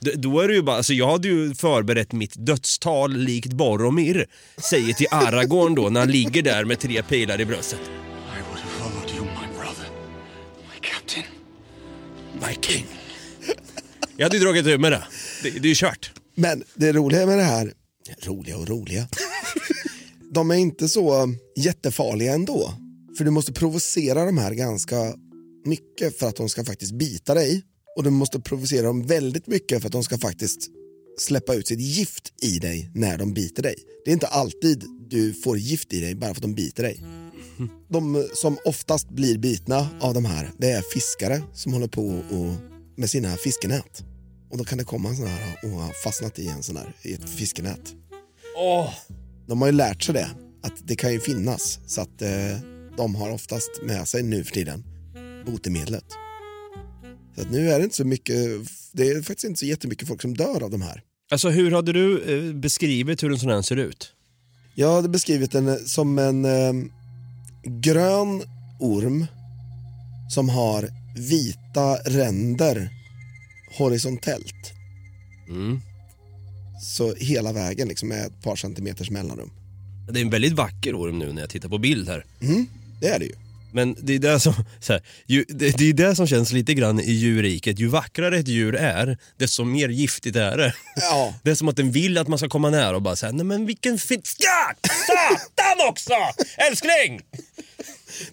D- 0.00 0.12
Då 0.16 0.40
är 0.40 0.48
det 0.48 0.54
ju 0.54 0.62
bara, 0.62 0.76
alltså 0.76 0.92
jag 0.92 1.10
hade 1.10 1.28
ju 1.28 1.54
förberett 1.54 2.12
mitt 2.12 2.34
dödstal 2.36 3.16
likt 3.16 3.52
Boromir, 3.52 4.26
säger 4.70 4.92
till 4.94 5.06
Aragorn 5.10 5.74
då 5.74 5.88
när 5.88 6.00
han 6.00 6.10
ligger 6.10 6.42
där 6.42 6.64
med 6.64 6.80
tre 6.80 7.02
pilar 7.02 7.40
i 7.40 7.44
bröstet. 7.44 7.80
I 7.80 8.42
would 8.48 8.60
have 8.60 8.70
followed 8.78 9.10
you, 9.16 9.24
my 9.24 9.56
brother, 9.58 9.88
my 10.74 10.80
captain. 10.88 11.24
My 12.48 12.54
king. 12.66 12.86
Jag 14.16 14.24
hade 14.24 14.36
ju 14.36 14.42
dragit 14.44 14.66
ur 14.66 14.78
med 14.78 14.92
det. 14.92 15.04
Det, 15.42 15.50
det 15.50 15.58
är 15.58 15.68
ju 15.68 15.74
kört. 15.74 16.10
Men 16.34 16.64
det 16.74 16.92
roliga 16.92 17.26
med 17.26 17.38
det 17.38 17.44
här, 17.44 17.72
roliga 18.26 18.56
och 18.56 18.68
roliga, 18.68 19.08
de 20.32 20.50
är 20.50 20.54
inte 20.54 20.88
så 20.88 21.34
jättefarliga 21.56 22.32
ändå. 22.32 22.74
För 23.20 23.24
du 23.24 23.30
måste 23.30 23.52
provocera 23.52 24.24
de 24.24 24.38
här 24.38 24.54
ganska 24.54 25.14
mycket 25.66 26.18
för 26.18 26.28
att 26.28 26.36
de 26.36 26.48
ska 26.48 26.64
faktiskt 26.64 26.92
bita 26.92 27.34
dig. 27.34 27.62
Och 27.96 28.02
du 28.02 28.10
måste 28.10 28.40
provocera 28.40 28.86
dem 28.86 29.02
väldigt 29.02 29.46
mycket 29.46 29.80
för 29.80 29.86
att 29.86 29.92
de 29.92 30.04
ska 30.04 30.18
faktiskt 30.18 30.68
släppa 31.18 31.54
ut 31.54 31.68
sitt 31.68 31.80
gift 31.80 32.32
i 32.42 32.58
dig 32.58 32.90
när 32.94 33.18
de 33.18 33.34
biter 33.34 33.62
dig. 33.62 33.74
Det 34.04 34.10
är 34.10 34.12
inte 34.12 34.26
alltid 34.26 34.84
du 35.10 35.32
får 35.32 35.58
gift 35.58 35.92
i 35.92 36.00
dig 36.00 36.14
bara 36.14 36.26
för 36.26 36.34
att 36.34 36.42
de 36.42 36.54
biter 36.54 36.82
dig. 36.82 37.04
De 37.88 38.28
som 38.34 38.58
oftast 38.64 39.10
blir 39.10 39.38
bitna 39.38 39.88
av 40.00 40.14
de 40.14 40.24
här, 40.24 40.50
det 40.58 40.70
är 40.70 40.82
fiskare 40.82 41.42
som 41.54 41.72
håller 41.72 41.88
på 41.88 42.06
och, 42.06 42.54
med 42.96 43.10
sina 43.10 43.36
fiskenät. 43.36 44.04
Och 44.50 44.58
då 44.58 44.64
kan 44.64 44.78
det 44.78 44.84
komma 44.84 45.08
en 45.08 45.16
sån 45.16 45.26
här 45.26 45.58
och 45.62 45.70
har 45.70 45.92
fastnat 46.04 46.38
i 46.38 46.46
en 46.46 46.62
sån 46.62 46.76
här, 46.76 46.96
i 47.02 47.12
ett 47.12 47.30
fiskenät. 47.30 47.94
Åh. 48.56 48.94
De 49.48 49.60
har 49.60 49.68
ju 49.68 49.72
lärt 49.72 50.02
sig 50.02 50.14
det, 50.14 50.30
att 50.62 50.74
det 50.84 50.96
kan 50.96 51.12
ju 51.12 51.20
finnas. 51.20 51.78
Så 51.86 52.00
att 52.00 52.22
eh, 52.22 52.79
de 52.96 53.14
har 53.14 53.30
oftast 53.30 53.70
med 53.82 54.08
sig 54.08 54.22
nu 54.22 54.44
för 54.44 54.52
tiden 54.52 54.84
botemedlet. 55.46 56.04
Så 57.34 57.40
att 57.40 57.50
nu 57.50 57.70
är 57.70 57.78
det 57.78 57.84
inte 57.84 57.96
så 57.96 58.04
mycket, 58.04 58.36
det 58.92 59.08
är 59.08 59.22
faktiskt 59.22 59.44
inte 59.44 59.58
så 59.58 59.66
jättemycket 59.66 60.08
folk 60.08 60.22
som 60.22 60.36
dör 60.36 60.62
av 60.62 60.70
de 60.70 60.82
här. 60.82 61.02
Alltså 61.30 61.48
hur 61.48 61.70
hade 61.70 61.92
du 61.92 62.22
eh, 62.22 62.54
beskrivit 62.54 63.22
hur 63.22 63.32
en 63.32 63.38
sån 63.38 63.50
här 63.50 63.62
ser 63.62 63.76
ut? 63.76 64.12
Jag 64.74 64.94
hade 64.94 65.08
beskrivit 65.08 65.52
den 65.52 65.78
som 65.78 66.18
en 66.18 66.44
eh, 66.44 66.72
grön 67.64 68.42
orm 68.80 69.26
som 70.30 70.48
har 70.48 70.88
vita 71.16 71.96
ränder 71.96 72.90
horisontellt. 73.78 74.72
Mm. 75.48 75.80
Så 76.82 77.14
hela 77.14 77.52
vägen 77.52 77.88
liksom 77.88 78.08
med 78.08 78.26
ett 78.26 78.42
par 78.42 78.56
centimeters 78.56 79.10
mellanrum. 79.10 79.50
Det 80.10 80.20
är 80.20 80.24
en 80.24 80.30
väldigt 80.30 80.52
vacker 80.52 80.94
orm 80.94 81.18
nu 81.18 81.32
när 81.32 81.40
jag 81.40 81.50
tittar 81.50 81.68
på 81.68 81.78
bild 81.78 82.08
här. 82.08 82.24
Mm, 82.40 82.66
det 83.00 83.08
är 83.08 83.18
det 83.18 83.24
ju. 83.24 83.34
Men 83.72 83.96
det 83.98 84.14
är 84.14 84.18
det 84.18 84.40
som, 84.40 84.54
så 84.80 84.92
här, 84.92 85.02
ju, 85.26 85.44
det, 85.48 85.78
det 85.78 85.88
är 85.88 85.92
det 85.92 86.16
som 86.16 86.26
känns 86.26 86.52
lite 86.52 86.74
grann 86.74 87.00
i 87.00 87.12
djurriket. 87.12 87.78
Ju 87.78 87.86
vackrare 87.86 88.38
ett 88.38 88.48
djur 88.48 88.74
är, 88.74 89.18
desto 89.36 89.64
mer 89.64 89.88
giftigt 89.88 90.36
är 90.36 90.56
det. 90.56 90.74
Ja. 90.96 91.34
Det 91.42 91.50
är 91.50 91.54
som 91.54 91.68
att 91.68 91.76
den 91.76 91.92
vill 91.92 92.18
att 92.18 92.28
man 92.28 92.38
ska 92.38 92.48
komma 92.48 92.70
nära 92.70 92.96
och 92.96 93.02
bara 93.02 93.16
säga 93.16 93.32
nej 93.32 93.44
men 93.44 93.66
vilken 93.66 93.98
fin... 93.98 94.22
Ja! 94.38 94.74
Satan 95.06 95.88
också! 95.88 96.12
Älskling! 96.70 97.20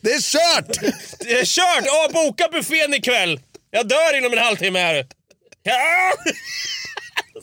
Det 0.01 0.11
är 0.11 0.21
kört! 0.21 0.77
Det 1.19 1.39
är 1.39 1.45
kört! 1.45 1.85
Ja, 1.85 2.09
boka 2.13 2.47
buffén 2.51 2.93
ikväll! 2.93 3.39
Jag 3.71 3.87
dör 3.87 4.17
inom 4.17 4.33
en 4.33 4.39
halvtimme 4.39 4.79
här. 4.79 5.07
Ja! 5.63 6.13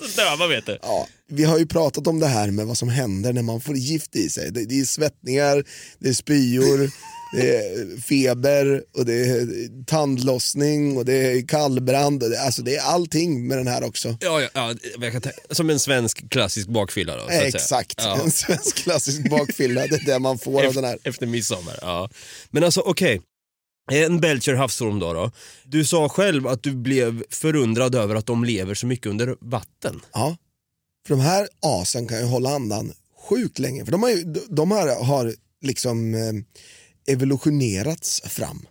Så 0.01 0.21
döva 0.21 0.47
vet 0.47 0.67
du. 0.67 0.79
Ja, 0.83 1.09
vi 1.29 1.45
har 1.45 1.59
ju 1.59 1.67
pratat 1.67 2.07
om 2.07 2.21
det 2.21 2.27
här 2.27 2.51
med 2.51 2.67
vad 2.67 2.79
som 2.79 2.89
händer 2.89 3.33
när 3.33 3.43
man 3.43 3.61
får 3.61 3.77
gift 3.77 4.17
i 4.17 4.31
sig. 4.31 4.51
Det, 4.51 4.65
det 4.65 4.81
är 4.81 4.85
svettningar, 4.85 5.65
det 5.99 6.09
är 6.09 6.13
spyor, 6.13 6.91
det 7.35 7.57
är 7.57 8.01
feber 8.01 8.83
och 8.97 9.05
det 9.05 9.15
är 9.15 9.47
tandlossning 9.85 10.97
och 10.97 11.05
det 11.05 11.15
är 11.33 11.47
kallbrand. 11.49 12.23
Och 12.23 12.31
det, 12.31 12.41
alltså 12.41 12.63
det 12.63 12.77
är 12.77 12.83
allting 12.83 13.49
med 13.49 13.59
den 13.59 13.67
här 13.67 13.85
också. 13.85 14.17
Ja, 14.21 14.41
ja, 14.41 14.49
ja 14.55 15.31
som 15.51 15.71
en 15.71 15.79
svensk 15.79 16.31
klassisk 16.31 16.69
bakfylla 16.69 17.17
då. 17.17 17.21
så 17.21 17.27
att. 17.27 17.43
Exakt, 17.55 17.95
Ja. 17.99 18.21
en 18.25 18.31
svensk 18.31 18.77
klassisk 18.77 19.31
bakfylla, 19.31 19.87
det 19.87 19.95
är 19.95 20.07
det 20.07 20.19
man 20.19 20.39
får 20.39 20.65
av 20.67 20.75
den 20.75 20.85
här. 20.85 20.99
Efter 21.05 21.27
midsommar, 21.27 21.79
ja. 21.83 22.11
Men 22.51 22.65
alltså 22.65 22.81
okej. 22.81 23.21
En 23.93 24.21
Belcher 24.21 24.55
havsorm 24.55 24.99
då, 24.99 25.13
då. 25.13 25.31
Du 25.65 25.85
sa 25.85 26.09
själv 26.09 26.47
att 26.47 26.63
du 26.63 26.73
blev 26.75 27.25
förundrad 27.31 27.95
över 27.95 28.15
att 28.15 28.27
de 28.27 28.45
lever 28.45 28.75
så 28.75 28.87
mycket 28.87 29.07
under 29.07 29.37
vatten. 29.41 30.01
Ja, 30.13 30.37
för 31.07 31.15
de 31.15 31.21
här 31.21 31.49
asen 31.63 32.09
kan 32.09 32.19
ju 32.19 32.25
hålla 32.25 32.51
andan 32.55 32.93
sjukt 33.29 33.59
länge. 33.59 33.85
För 33.85 33.93
de, 33.93 34.03
har 34.03 34.11
ju, 34.11 34.23
de 34.49 34.71
här 34.71 35.05
har 35.05 35.35
liksom 35.63 36.15
eh, 36.15 36.21
evolutionerats 37.07 38.23
fram 38.25 38.67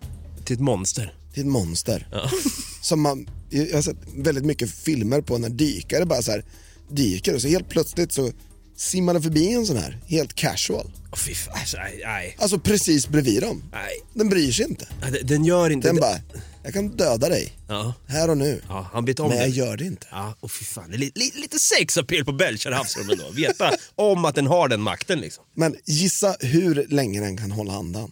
Till 0.46 0.54
ett 0.54 0.60
monster. 0.62 1.14
till 1.34 1.42
ett 1.42 1.48
monster. 1.50 2.08
Ja. 2.12 2.30
Som 2.82 3.02
man, 3.02 3.30
jag 3.50 3.74
har 3.76 3.82
sett 3.82 3.98
väldigt 4.16 4.46
mycket 4.46 4.72
filmer 4.72 5.22
på 5.22 5.38
när 5.38 5.50
dykare 5.50 6.06
bara 6.06 6.22
så 6.22 6.32
här 6.32 6.46
dyker 6.90 7.36
och 7.36 7.42
så 7.42 7.48
helt 7.48 7.70
plötsligt 7.70 8.12
så 8.12 8.32
simmar 8.78 9.14
det 9.14 9.22
förbi 9.22 9.54
en 9.54 9.66
sån 9.66 9.78
här, 9.78 10.00
helt 10.08 10.34
casual. 10.34 10.92
Åh, 11.12 11.18
fy 11.18 11.34
fan, 11.36 11.54
alltså, 11.60 11.78
nej, 11.78 12.02
nej. 12.06 12.36
Alltså 12.40 12.60
precis 12.60 13.08
bredvid 13.08 13.42
dem. 13.44 13.64
nej. 13.72 14.00
Den 14.14 14.30
bryr 14.30 14.52
sig 14.52 14.66
inte. 14.66 14.88
Den- 15.12 15.28
Den 15.28 15.46
gör 15.46 15.70
inte... 15.70 15.88
Den 15.88 15.96
bara, 15.96 16.20
jag 16.64 16.74
kan 16.74 16.88
döda 16.90 17.30
dig 17.30 17.54
Ja, 17.68 17.94
här 18.08 18.30
och 18.30 18.38
nu. 18.38 18.62
ja 18.68 18.88
han 18.94 19.06
vet 19.06 19.20
om 19.20 19.30
Men 19.30 19.38
jag 19.38 19.48
det. 19.50 19.56
gör 19.56 19.78
det 19.78 19.86
inte. 19.86 20.08
Ja, 20.12 20.36
och 20.40 20.52
fy 20.52 20.66
fan. 20.66 20.90
Det 20.90 20.96
är 20.96 20.98
li, 20.98 21.12
li, 21.16 21.32
lite 21.36 21.60
sexappeal 21.60 22.26
på 22.26 22.32
Belcher 22.32 22.72
havsormen 22.72 23.18
då. 23.18 23.32
Veta 23.32 23.72
om 23.96 24.26
att 24.26 24.36
den 24.36 24.48
har 24.48 24.68
den 24.68 24.82
makten 24.82 25.20
liksom. 25.22 25.44
Men 25.56 25.76
gissa 25.86 26.36
hur 26.40 26.86
länge 26.90 27.22
den 27.22 27.38
kan 27.38 27.52
hålla 27.52 27.74
andan. 27.74 28.12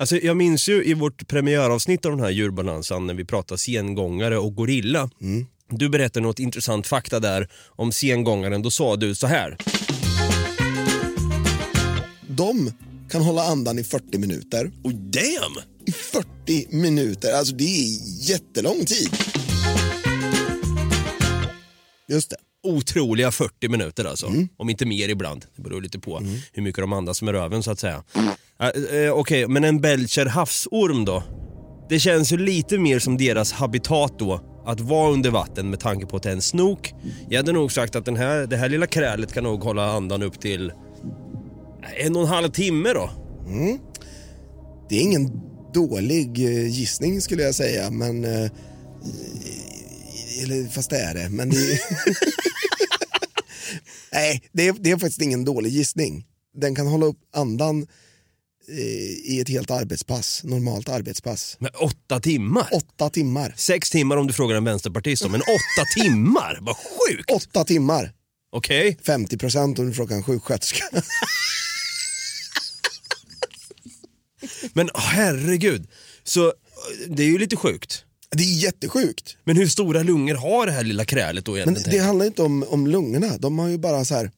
Alltså, 0.00 0.16
jag 0.16 0.36
minns 0.36 0.68
ju 0.68 0.84
i 0.84 0.94
vårt 0.94 1.28
premiäravsnitt 1.28 2.06
av 2.06 2.12
den 2.12 2.20
här 2.20 2.30
djurbalansen 2.30 3.06
när 3.06 3.14
vi 3.14 3.24
pratade 3.24 3.58
sengångare 3.58 4.38
och 4.38 4.54
gorilla. 4.54 5.10
Du 5.70 5.88
berättade 5.88 6.26
något 6.26 6.38
intressant 6.38 6.86
fakta 6.86 7.20
där 7.20 7.48
om 7.66 7.92
sengångaren. 7.92 8.62
Då 8.62 8.70
sa 8.70 8.96
du 8.96 9.14
så 9.14 9.26
här. 9.26 9.56
De 12.28 12.72
kan 13.10 13.22
hålla 13.22 13.42
andan 13.42 13.78
i 13.78 13.84
40 13.84 14.18
minuter. 14.18 14.70
Oh 14.82 14.92
damn! 14.92 15.64
I 15.86 15.92
40 15.92 16.76
minuter, 16.76 17.32
alltså 17.32 17.54
det 17.54 17.64
är 17.64 17.86
jättelång 18.30 18.84
tid. 18.84 19.10
Just 22.08 22.30
det. 22.30 22.36
Otroliga 22.62 23.30
40 23.30 23.68
minuter 23.68 24.04
alltså. 24.04 24.32
Om 24.56 24.70
inte 24.70 24.86
mer 24.86 25.08
ibland. 25.08 25.44
Det 25.56 25.62
beror 25.62 25.82
lite 25.82 25.98
på 25.98 26.22
hur 26.52 26.62
mycket 26.62 26.82
de 26.82 26.92
andas 26.92 27.22
med 27.22 27.34
röven 27.34 27.62
så 27.62 27.70
att 27.70 27.78
säga. 27.78 28.04
Äh, 28.62 28.98
eh, 29.04 29.12
Okej, 29.12 29.48
men 29.48 29.64
en 29.64 29.80
Belcher 29.80 30.26
havsorm 30.26 31.04
då? 31.04 31.22
Det 31.88 31.98
känns 32.00 32.32
ju 32.32 32.36
lite 32.36 32.78
mer 32.78 32.98
som 32.98 33.16
deras 33.16 33.52
habitat 33.52 34.18
då. 34.18 34.40
Att 34.66 34.80
vara 34.80 35.12
under 35.12 35.30
vatten 35.30 35.70
med 35.70 35.80
tanke 35.80 36.06
på 36.06 36.16
att 36.16 36.22
det 36.22 36.28
är 36.28 36.32
en 36.32 36.42
snok. 36.42 36.94
Jag 37.28 37.36
hade 37.38 37.52
nog 37.52 37.72
sagt 37.72 37.96
att 37.96 38.04
den 38.04 38.16
här, 38.16 38.46
det 38.46 38.56
här 38.56 38.68
lilla 38.68 38.86
krälet 38.86 39.32
kan 39.32 39.44
nog 39.44 39.62
hålla 39.62 39.92
andan 39.92 40.22
upp 40.22 40.40
till 40.40 40.72
en 41.96 42.16
och 42.16 42.22
en 42.22 42.28
halv 42.28 42.48
timme 42.48 42.92
då. 42.92 43.10
Det 44.88 44.96
är 44.96 45.00
ingen 45.00 45.40
dålig 45.74 46.44
eh, 46.44 46.66
gissning 46.68 47.20
skulle 47.20 47.42
jag 47.42 47.54
säga, 47.54 47.90
men... 47.90 48.24
eh, 48.24 48.50
Eller 50.42 50.68
fast 50.68 50.90
det 50.90 50.98
är 50.98 51.14
det, 51.14 51.28
men 51.30 51.50
det... 51.50 51.56
Nej, 54.12 54.42
det 54.52 54.68
är, 54.68 54.72
det 54.80 54.90
är 54.90 54.96
faktiskt 54.96 55.22
ingen 55.22 55.44
dålig 55.44 55.72
gissning. 55.72 56.24
Den 56.56 56.74
kan 56.74 56.86
hålla 56.86 57.06
upp 57.06 57.18
andan 57.36 57.82
eh, 57.82 57.88
i 59.24 59.40
ett 59.40 59.48
helt 59.48 59.70
arbetspass, 59.70 60.40
normalt 60.44 60.88
arbetspass. 60.88 61.56
Men 61.60 61.70
åtta 61.74 62.20
timmar? 62.20 62.68
Åtta 62.72 63.10
timmar. 63.10 63.54
Sex 63.56 63.90
timmar 63.90 64.16
om 64.16 64.26
du 64.26 64.32
frågar 64.32 64.56
en 64.56 64.64
vänsterpartist 64.64 65.24
om, 65.24 65.32
men 65.32 65.40
åtta 65.40 65.84
timmar? 66.02 66.58
Vad 66.60 66.76
sjukt! 66.76 67.30
Åtta 67.30 67.64
timmar. 67.64 68.12
Okej. 68.52 68.98
50 69.06 69.38
procent 69.38 69.78
om 69.78 69.86
du 69.86 69.94
frågar 69.94 70.16
en 70.16 70.22
sjuksköterska. 70.22 70.84
Men 74.72 74.90
herregud, 74.94 75.86
så 76.24 76.52
det 77.08 77.22
är 77.22 77.26
ju 77.26 77.38
lite 77.38 77.56
sjukt. 77.56 78.04
Det 78.30 78.42
är 78.42 78.62
jättesjukt. 78.62 79.36
Men 79.44 79.56
hur 79.56 79.68
stora 79.68 80.02
lungor 80.02 80.34
har 80.34 80.66
det 80.66 80.72
här 80.72 80.84
lilla 80.84 81.04
krälet 81.04 81.44
då 81.44 81.52
Men 81.52 81.60
egentligen? 81.60 81.90
det 81.98 82.04
handlar 82.04 82.26
inte 82.26 82.42
om, 82.42 82.62
om 82.68 82.86
lungorna. 82.86 83.38
De 83.38 83.58
har 83.58 83.68
ju 83.68 83.78
bara 83.78 84.04
så 84.04 84.14
här, 84.14 84.30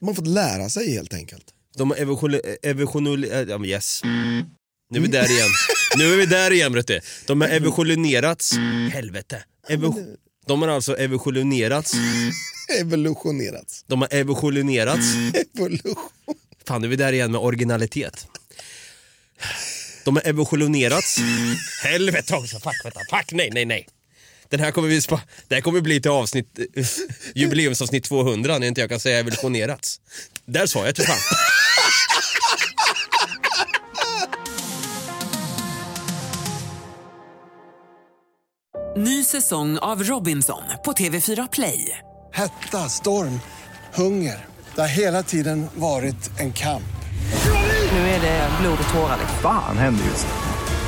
de 0.00 0.08
har 0.08 0.14
fått 0.14 0.26
lära 0.26 0.68
sig 0.68 0.92
helt 0.92 1.14
enkelt. 1.14 1.44
De 1.76 1.90
har 1.90 1.96
evolution... 1.96 2.40
evolution 2.62 3.24
ja, 3.48 3.58
men 3.58 3.64
yes. 3.64 4.02
Nu 4.90 4.98
är 4.98 5.00
vi 5.00 5.08
där 5.08 5.30
igen. 5.30 5.48
nu 5.96 6.12
är 6.12 6.16
vi 6.16 6.26
där 6.26 6.50
igen 6.50 6.74
vet 6.74 6.86
du. 6.86 7.00
De 7.26 7.40
har 7.40 7.48
evolutionerats. 7.48 8.52
Helvete. 8.92 9.44
Evo... 9.68 9.94
De 10.46 10.62
har 10.62 10.68
alltså 10.68 10.96
evolutionerats. 10.96 11.92
Evolutionerats. 12.80 13.84
De 13.86 14.00
har 14.00 14.08
evolutionerats 14.14 15.06
Evolution. 15.54 16.08
Fan, 16.66 16.80
nu 16.80 16.86
är 16.86 16.90
vi 16.90 16.96
där 16.96 17.12
igen 17.12 17.32
med 17.32 17.40
originalitet. 17.40 18.26
De 20.04 20.16
har 20.16 20.26
evolutionerats. 20.26 21.18
Helvete 21.82 22.34
också, 22.34 22.60
fuck, 22.60 22.84
vänta, 22.84 23.00
fuck, 23.10 23.32
nej, 23.32 23.50
nej, 23.52 23.64
nej. 23.64 23.88
Den 24.52 24.60
här 24.60 24.70
kommer 24.70 24.88
vi 24.88 25.00
spa- 25.00 25.20
det 25.48 25.54
här 25.54 25.62
kommer 25.62 25.80
bli 25.80 26.00
till 26.00 26.10
avsnitt, 26.10 26.58
eh, 26.76 26.86
jubileumsavsnitt 27.34 28.04
200 28.04 28.58
när 28.58 28.66
inte 28.66 28.80
jag 28.80 28.90
kan 28.90 29.00
säga 29.00 29.18
evolutionerats. 29.18 30.00
Där 30.46 30.66
sa 30.66 30.86
jag 30.86 30.94
till 30.94 31.04
fan. 31.04 31.18
Ny 38.96 39.24
säsong 39.24 39.78
av 39.78 40.02
Robinson 40.02 40.62
på 40.84 40.92
TV4 40.92 41.48
Play. 41.52 41.98
Hetta, 42.34 42.88
storm, 42.88 43.40
hunger. 43.94 44.46
Det 44.74 44.80
har 44.80 44.88
hela 44.88 45.22
tiden 45.22 45.66
varit 45.74 46.30
en 46.40 46.52
kamp. 46.52 46.82
Nu 47.92 47.98
är 47.98 48.20
det 48.20 48.48
blod 48.60 48.78
och 48.88 48.94
tårar. 48.94 49.18
Fan 49.42 49.78
händer 49.78 50.04
just 50.04 50.26
nu. 50.26 50.51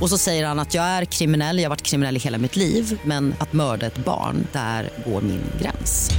Och 0.00 0.10
så 0.10 0.18
säger 0.18 0.46
han 0.46 0.58
att 0.58 0.74
jag 0.74 0.84
är 0.84 1.04
kriminell, 1.04 1.58
jag 1.58 1.64
har 1.64 1.70
varit 1.70 1.82
kriminell 1.82 2.16
i 2.16 2.20
hela 2.20 2.38
mitt 2.38 2.56
liv 2.56 3.00
men 3.04 3.34
att 3.40 3.52
mörda 3.52 3.86
ett 3.86 4.04
barn, 4.04 4.46
där 4.52 4.90
går 5.06 5.20
min 5.22 5.42
gräns. 5.60 6.10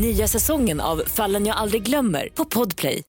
Nya 0.00 0.28
säsongen 0.28 0.80
av 0.80 1.02
Fallen 1.06 1.46
jag 1.46 1.56
aldrig 1.56 1.82
glömmer 1.82 2.28
på 2.34 2.44
Podplay. 2.44 3.02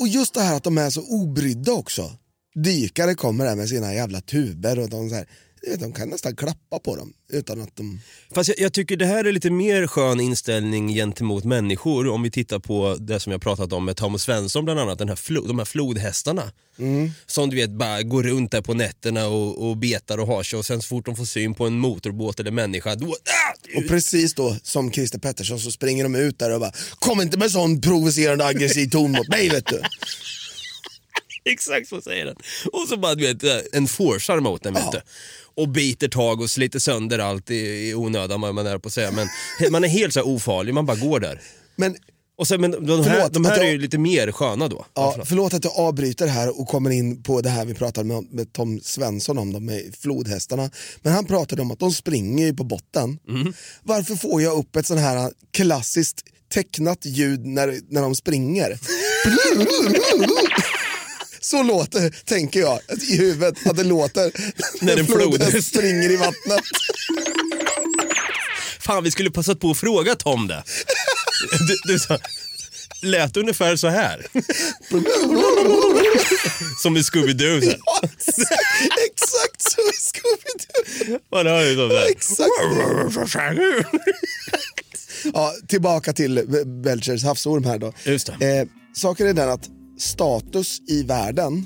Och 0.00 0.08
just 0.08 0.34
det 0.34 0.40
här 0.40 0.56
att 0.56 0.64
de 0.64 0.78
är 0.78 0.90
så 0.90 1.02
obrydda 1.02 1.72
också. 1.72 2.10
Dykare 2.54 3.14
kommer 3.14 3.44
där 3.44 3.56
med 3.56 3.68
sina 3.68 3.94
jävla 3.94 4.20
tuber 4.20 4.78
och 4.78 4.88
de, 4.88 5.08
så 5.08 5.14
här, 5.14 5.26
de 5.78 5.92
kan 5.92 6.08
nästan 6.08 6.36
klappa 6.36 6.78
på 6.78 6.96
dem 6.96 7.12
utan 7.32 7.60
att 7.60 7.76
de... 7.76 8.00
Fast 8.34 8.48
jag, 8.48 8.58
jag 8.58 8.72
tycker 8.72 8.96
det 8.96 9.06
här 9.06 9.24
är 9.24 9.32
lite 9.32 9.50
mer 9.50 9.86
skön 9.86 10.20
inställning 10.20 10.88
gentemot 10.88 11.44
människor 11.44 12.08
om 12.08 12.22
vi 12.22 12.30
tittar 12.30 12.58
på 12.58 12.96
det 13.00 13.20
som 13.20 13.32
jag 13.32 13.42
pratat 13.42 13.72
om 13.72 13.84
med 13.84 13.96
Thomas 13.96 14.22
Svensson 14.22 14.64
bland 14.64 14.80
annat, 14.80 14.98
den 14.98 15.08
här 15.08 15.16
flo, 15.16 15.46
de 15.46 15.58
här 15.58 15.64
flodhästarna. 15.64 16.52
Som 17.26 17.50
du 17.50 17.56
vet 17.56 17.70
bara 17.70 18.02
går 18.02 18.22
runt 18.22 18.52
där 18.52 18.62
på 18.62 18.74
nätterna 18.74 19.26
och, 19.26 19.68
och 19.68 19.76
betar 19.76 20.18
och 20.18 20.26
har 20.26 20.42
sig 20.42 20.58
och 20.58 20.66
sen 20.66 20.82
så 20.82 20.88
fort 20.88 21.06
de 21.06 21.16
får 21.16 21.24
syn 21.24 21.54
på 21.54 21.66
en 21.66 21.78
motorbåt 21.78 22.40
eller 22.40 22.50
människa 22.50 22.94
då... 22.94 23.06
Ah! 23.06 23.48
Och 23.76 23.88
precis 23.88 24.34
då 24.34 24.56
som 24.62 24.92
Christer 24.92 25.18
Pettersson 25.18 25.60
så 25.60 25.70
springer 25.70 26.04
de 26.04 26.14
ut 26.14 26.38
där 26.38 26.54
och 26.54 26.60
bara 26.60 26.72
Kom 26.98 27.20
inte 27.20 27.38
med 27.38 27.50
sån 27.50 27.80
provocerande 27.80 28.46
aggressiv 28.46 28.90
ton 28.90 29.12
mot 29.12 29.28
mig 29.28 29.48
vet 29.48 29.66
du. 29.66 29.82
Exakt 31.52 31.88
så 31.88 32.00
säger 32.00 32.24
den. 32.24 32.36
Och 32.72 32.88
så 32.88 32.96
bara 32.96 33.14
du 33.14 33.34
vet, 33.34 33.74
en 33.74 33.88
forcear 33.88 34.40
mot 34.40 34.62
den 34.62 34.74
vet 34.74 34.92
du. 34.92 35.00
Och 35.54 35.68
biter 35.68 36.08
tag 36.08 36.40
och 36.40 36.50
sliter 36.50 36.78
sönder 36.78 37.18
allt 37.18 37.50
i, 37.50 37.88
i 37.88 37.94
onödan 37.94 38.40
man 38.40 38.58
är 38.66 38.78
på 38.78 38.86
att 38.88 38.92
säga. 38.94 39.10
Men 39.10 39.28
man 39.72 39.84
är 39.84 39.88
helt 39.88 40.12
så 40.14 40.20
här 40.20 40.26
ofarlig, 40.28 40.74
man 40.74 40.86
bara 40.86 40.96
går 40.96 41.20
där. 41.20 41.40
Men 41.76 41.96
Och 42.38 42.48
sen, 42.48 42.60
men 42.60 42.70
de 42.70 43.04
här, 43.04 43.14
Förlåt 43.14 43.32
de 43.32 43.44
här 43.44 43.52
att 43.52 43.58
är 43.58 43.62
jag- 43.62 43.72
ju 43.72 43.78
lite 43.78 43.98
mer 43.98 44.32
sköna 44.32 44.68
då. 44.68 44.86
Ja, 44.94 45.16
förlåt 45.24 45.54
att 45.54 45.64
jag 45.64 45.72
avbryter 45.76 46.26
här 46.26 46.60
och 46.60 46.68
kommer 46.68 46.90
in 46.90 47.22
på 47.22 47.40
det 47.40 47.48
här 47.48 47.64
vi 47.64 47.74
pratade 47.74 48.06
med, 48.08 48.24
med 48.32 48.52
Tom 48.52 48.80
Svensson 48.82 49.38
om, 49.38 49.52
de 49.52 49.64
med 49.64 49.94
flodhästarna. 50.00 50.70
Men 51.02 51.12
han 51.12 51.24
pratade 51.26 51.62
om 51.62 51.70
att 51.70 51.78
de 51.78 51.92
springer 51.92 52.46
ju 52.46 52.54
på 52.54 52.64
botten. 52.64 53.18
Varför 53.82 54.14
får 54.14 54.42
jag 54.42 54.58
upp 54.58 54.76
ett 54.76 54.86
sån 54.86 54.98
här 54.98 55.32
klassiskt 55.52 56.20
tecknat 56.54 56.98
ljud 57.04 57.46
när, 57.46 57.78
när 57.88 58.02
de 58.02 58.14
springer? 58.14 58.78
Så 61.40 61.62
låter, 61.62 62.10
tänker 62.24 62.60
jag, 62.60 62.80
i 63.08 63.16
huvudet 63.16 63.66
att 63.66 63.76
det 63.76 63.84
låter 63.84 64.32
När 64.84 64.96
en 64.96 65.06
flodhäst- 65.06 65.62
springer 65.68 66.10
i 66.10 66.16
vattnet. 66.16 66.60
Fan 68.80 69.04
vi 69.04 69.10
skulle 69.10 69.30
passat 69.30 69.60
på 69.60 69.70
att 69.70 69.78
fråga 69.78 70.14
Tom 70.14 70.46
det. 70.46 70.62
Du, 71.68 71.76
du 71.92 71.98
sa, 71.98 72.18
lät 73.02 73.36
ungefär 73.36 73.76
så 73.76 73.88
här. 73.88 74.26
Som 76.82 76.96
i 76.96 77.00
Scooby-Doo. 77.00 77.60
så. 77.60 77.70
Ja, 77.86 78.00
exakt 79.10 79.62
så 79.62 79.80
i 79.80 79.92
Scooby-Doo. 80.00 81.18
Man 81.32 81.46
hör 81.46 81.64
ju 81.64 81.74
så 81.76 81.88
där. 81.88 82.06
Exakt. 82.10 82.50
Ja, 85.34 85.54
tillbaka 85.68 86.12
till 86.12 86.44
Belchers 86.84 87.24
havsorm 87.24 87.64
här 87.64 87.78
då. 87.78 87.92
Just 88.04 88.30
det. 88.38 88.58
Eh, 88.58 88.66
saken 88.94 89.26
är 89.26 89.32
den 89.32 89.50
att 89.50 89.68
status 89.98 90.80
i 90.88 91.02
världen, 91.02 91.64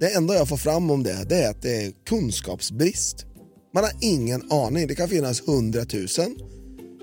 det 0.00 0.14
enda 0.14 0.34
jag 0.34 0.48
får 0.48 0.56
fram 0.56 0.90
om 0.90 1.02
det, 1.02 1.26
det 1.28 1.36
är 1.36 1.50
att 1.50 1.62
det 1.62 1.86
är 1.86 1.92
kunskapsbrist. 2.06 3.26
Man 3.74 3.84
har 3.84 3.92
ingen 4.00 4.52
aning. 4.52 4.86
Det 4.86 4.94
kan 4.94 5.08
finnas 5.08 5.48
hundratusen, 5.48 6.36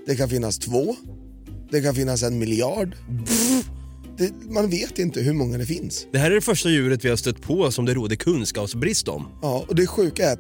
det 0.06 0.16
kan 0.16 0.30
finnas 0.30 0.60
två, 0.60 0.96
det 1.72 1.82
kan 1.82 1.96
finnas 1.96 2.24
en 2.24 2.40
miljard. 2.40 2.96
Det, 4.18 4.34
man 4.50 4.70
vet 4.70 5.00
inte 5.00 5.22
hur 5.22 5.34
många 5.34 5.58
det 5.58 5.66
finns. 5.66 6.08
Det 6.12 6.20
här 6.20 6.32
är 6.32 6.36
det 6.36 6.42
första 6.42 6.70
djuret 6.70 7.06
vi 7.06 7.10
har 7.10 7.18
stött 7.18 7.42
på 7.42 7.72
som 7.72 7.86
det 7.86 7.94
råder 7.94 8.16
kunskapsbrist 8.16 9.08
om. 9.08 9.28
Ja, 9.42 9.66
och 9.68 9.76
det 9.76 9.88
sjuka 9.88 10.30
är 10.30 10.34
att 10.34 10.40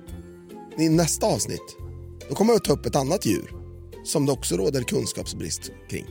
i 0.79 0.89
nästa 0.89 1.25
avsnitt, 1.25 1.77
då 2.29 2.35
kommer 2.35 2.53
jag 2.53 2.57
att 2.57 2.63
ta 2.63 2.73
upp 2.73 2.85
ett 2.85 2.95
annat 2.95 3.25
djur 3.25 3.51
som 4.05 4.25
det 4.25 4.31
också 4.31 4.57
råder 4.57 4.81
kunskapsbrist 4.81 5.71
kring. 5.89 6.05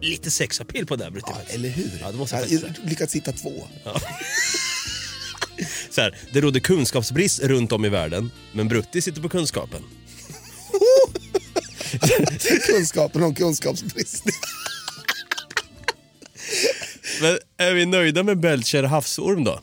Lite 0.00 0.30
sexapil 0.30 0.86
på 0.86 0.96
det 0.96 1.04
här 1.04 1.10
Brutti. 1.10 1.32
Eller 1.48 1.68
hur? 1.68 1.90
Ja, 2.00 2.12
det 2.12 2.18
måste 2.18 2.36
jag 2.36 2.42
faktiskt 2.42 2.78
har 2.78 2.88
lyckats 2.88 3.14
hitta 3.14 3.32
två. 3.32 3.68
Så 5.90 6.00
här, 6.00 6.18
det 6.32 6.40
råder 6.40 6.60
kunskapsbrist 6.60 7.40
runt 7.40 7.72
om 7.72 7.84
i 7.84 7.88
världen, 7.88 8.30
men 8.52 8.68
Brutti 8.68 9.02
sitter 9.02 9.22
på 9.22 9.28
kunskapen. 9.28 9.82
Kunskapen 12.66 13.22
om 13.22 13.34
kunskapsbrist. 13.34 14.24
Men 17.20 17.38
är 17.56 17.74
vi 17.74 17.86
nöjda 17.86 18.22
med 18.22 18.40
Belcher 18.40 18.82
havsorm 18.82 19.44
då? 19.44 19.60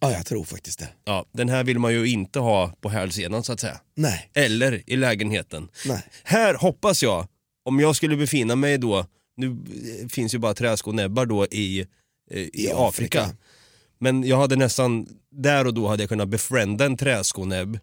Ja, 0.00 0.12
jag 0.12 0.26
tror 0.26 0.44
faktiskt 0.44 0.78
det. 0.78 0.88
Ja, 1.04 1.26
den 1.32 1.48
här 1.48 1.64
vill 1.64 1.78
man 1.78 1.92
ju 1.92 2.08
inte 2.08 2.38
ha 2.38 2.72
på 2.80 2.88
hälsenan 2.88 3.44
så 3.44 3.52
att 3.52 3.60
säga. 3.60 3.80
Nej. 3.94 4.30
Eller 4.34 4.82
i 4.86 4.96
lägenheten. 4.96 5.68
Nej. 5.86 6.02
Här 6.24 6.54
hoppas 6.54 7.02
jag, 7.02 7.26
om 7.64 7.80
jag 7.80 7.96
skulle 7.96 8.16
befinna 8.16 8.56
mig 8.56 8.78
då, 8.78 9.06
nu 9.36 9.46
eh, 9.50 10.08
finns 10.08 10.34
ju 10.34 10.38
bara 10.38 10.54
träskonäbbar 10.54 11.26
då 11.26 11.46
i, 11.46 11.80
eh, 12.30 12.38
i, 12.38 12.50
I 12.52 12.70
Afrika. 12.74 13.20
Afrika. 13.22 13.36
Men 13.98 14.24
jag 14.24 14.36
hade 14.36 14.56
nästan, 14.56 15.06
där 15.30 15.66
och 15.66 15.74
då 15.74 15.88
hade 15.88 16.02
jag 16.02 16.08
kunnat 16.08 16.28
befrienda 16.28 16.84
en 16.86 16.96
träskonäbb. 16.96 17.78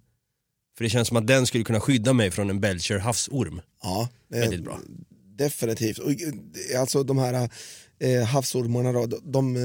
För 0.77 0.83
det 0.83 0.89
känns 0.89 1.07
som 1.07 1.17
att 1.17 1.27
den 1.27 1.47
skulle 1.47 1.63
kunna 1.63 1.79
skydda 1.79 2.13
mig 2.13 2.31
från 2.31 2.49
en 2.49 2.59
Belcher 2.59 2.97
havsorm. 2.97 3.61
Ja, 3.83 4.09
eh, 4.33 4.39
Väldigt 4.39 4.63
bra. 4.63 4.79
definitivt. 5.37 5.97
Och, 5.97 6.11
eh, 6.11 6.81
alltså 6.81 7.03
de 7.03 7.17
här 7.17 7.49
eh, 7.99 8.23
havsormarna 8.23 8.91
då, 8.91 9.05
de, 9.05 9.21
de 9.31 9.57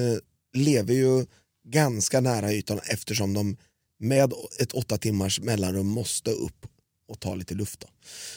lever 0.55 0.94
ju 0.94 1.27
ganska 1.68 2.20
nära 2.20 2.53
ytan 2.53 2.81
eftersom 2.90 3.35
de 3.35 3.57
med 4.01 4.33
ett 4.61 4.72
åtta 4.72 4.98
timmars 4.98 5.40
mellanrum 5.40 5.87
måste 5.87 6.31
upp 6.31 6.66
och 7.09 7.21
ta 7.21 7.35
lite 7.35 7.55
luft. 7.55 7.81
Då. 7.81 7.87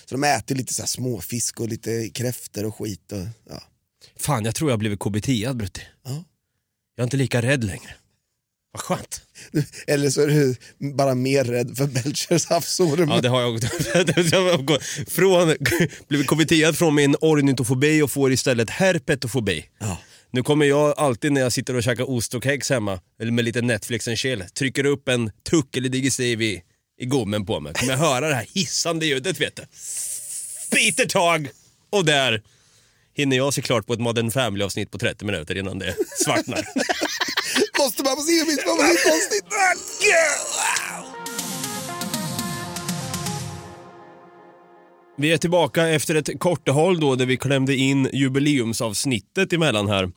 Så 0.05 0.15
de 0.15 0.23
äter 0.23 0.55
lite 0.55 0.73
så 0.73 0.81
här 0.81 0.87
småfisk 0.87 1.59
och 1.59 1.67
lite 1.69 2.09
kräftor 2.09 2.65
och 2.65 2.75
skit. 2.75 3.11
Och, 3.11 3.27
ja. 3.49 3.63
Fan, 4.19 4.45
jag 4.45 4.55
tror 4.55 4.69
jag 4.69 4.73
har 4.73 4.79
blivit 4.79 4.99
KBT-ad 4.99 5.53
Brutti. 5.53 5.81
Ja. 6.03 6.23
Jag 6.95 7.03
är 7.03 7.07
inte 7.07 7.17
lika 7.17 7.41
rädd 7.41 7.63
längre. 7.63 7.95
Vad 8.73 8.81
skönt. 8.81 9.21
Eller 9.87 10.09
så 10.09 10.21
är 10.21 10.27
du 10.27 10.55
bara 10.93 11.15
mer 11.15 11.43
rädd 11.43 11.77
för 11.77 11.87
Belchers 11.87 12.45
havsorm. 12.45 13.09
Ja, 13.09 13.21
det 13.21 13.29
har 13.29 13.41
jag. 13.41 14.65
gått 14.65 14.83
från, 15.07 15.55
blivit 16.07 16.27
KBT 16.27 16.77
från 16.77 16.95
min 16.95 17.15
ornitofobi 17.21 18.01
och 18.01 18.11
får 18.11 18.31
istället 18.31 18.69
herpetofobi. 18.69 19.65
Ja. 19.79 19.97
Nu 20.33 20.43
kommer 20.43 20.65
jag 20.65 20.93
alltid 20.97 21.31
när 21.31 21.41
jag 21.41 21.51
sitter 21.51 21.75
och 21.75 21.83
käkar 21.83 22.09
ost 22.09 22.33
och 22.33 22.43
kex 22.43 22.69
hemma, 22.69 22.99
eller 23.21 23.31
med 23.31 23.45
lite 23.45 23.61
Netflix 23.61 24.07
and 24.07 24.17
chill, 24.17 24.43
trycker 24.53 24.85
upp 24.85 25.07
en 25.07 25.31
tuck 25.49 25.77
eller 25.77 25.89
digestive 25.89 26.45
i, 26.45 26.61
i 27.01 27.05
gommen 27.05 27.45
på 27.45 27.59
mig. 27.59 27.73
Kommer 27.73 27.91
jag 27.91 27.99
höra 27.99 28.29
det 28.29 28.35
här 28.35 28.47
hissande 28.53 29.05
ljudet 29.05 29.39
vet 29.39 29.55
du. 29.55 29.63
Biter 30.71 31.05
tag 31.05 31.49
och 31.89 32.05
där 32.05 32.41
hinner 33.13 33.37
jag 33.37 33.53
se 33.53 33.61
klart 33.61 33.87
på 33.87 33.93
ett 33.93 33.99
Modern 33.99 34.31
Family-avsnitt 34.31 34.91
på 34.91 34.97
30 34.97 35.25
minuter 35.25 35.57
innan 35.57 35.79
det 35.79 35.95
svartnar. 36.23 36.57
Måste 37.79 38.03
man 38.03 38.15
få 38.17 38.23
se 38.23 38.45
mitt 38.45 38.63
favoritavsnitt? 38.63 39.45
Vi 45.21 45.31
är 45.31 45.37
tillbaka 45.37 45.87
efter 45.89 46.15
ett 46.15 46.39
kortehåll 46.39 46.99
då 46.99 47.15
där 47.15 47.25
vi 47.25 47.37
klämde 47.37 47.75
in 47.75 48.09
jubileumsavsnittet 48.13 49.53
emellan 49.53 49.87
här. 49.87 50.11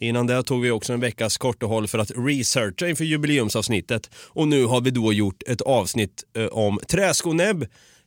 Innan 0.00 0.26
det 0.26 0.42
tog 0.42 0.62
vi 0.62 0.70
också 0.70 0.92
en 0.92 1.00
veckas 1.00 1.38
kortehåll 1.38 1.88
för 1.88 1.98
att 1.98 2.10
researcha 2.16 2.88
inför 2.88 3.04
jubileumsavsnittet. 3.04 4.10
Och 4.14 4.48
nu 4.48 4.64
har 4.64 4.80
vi 4.80 4.90
då 4.90 5.12
gjort 5.12 5.42
ett 5.46 5.60
avsnitt 5.60 6.24
eh, 6.36 6.46
om 6.46 6.80
träskonäbb, 6.88 7.62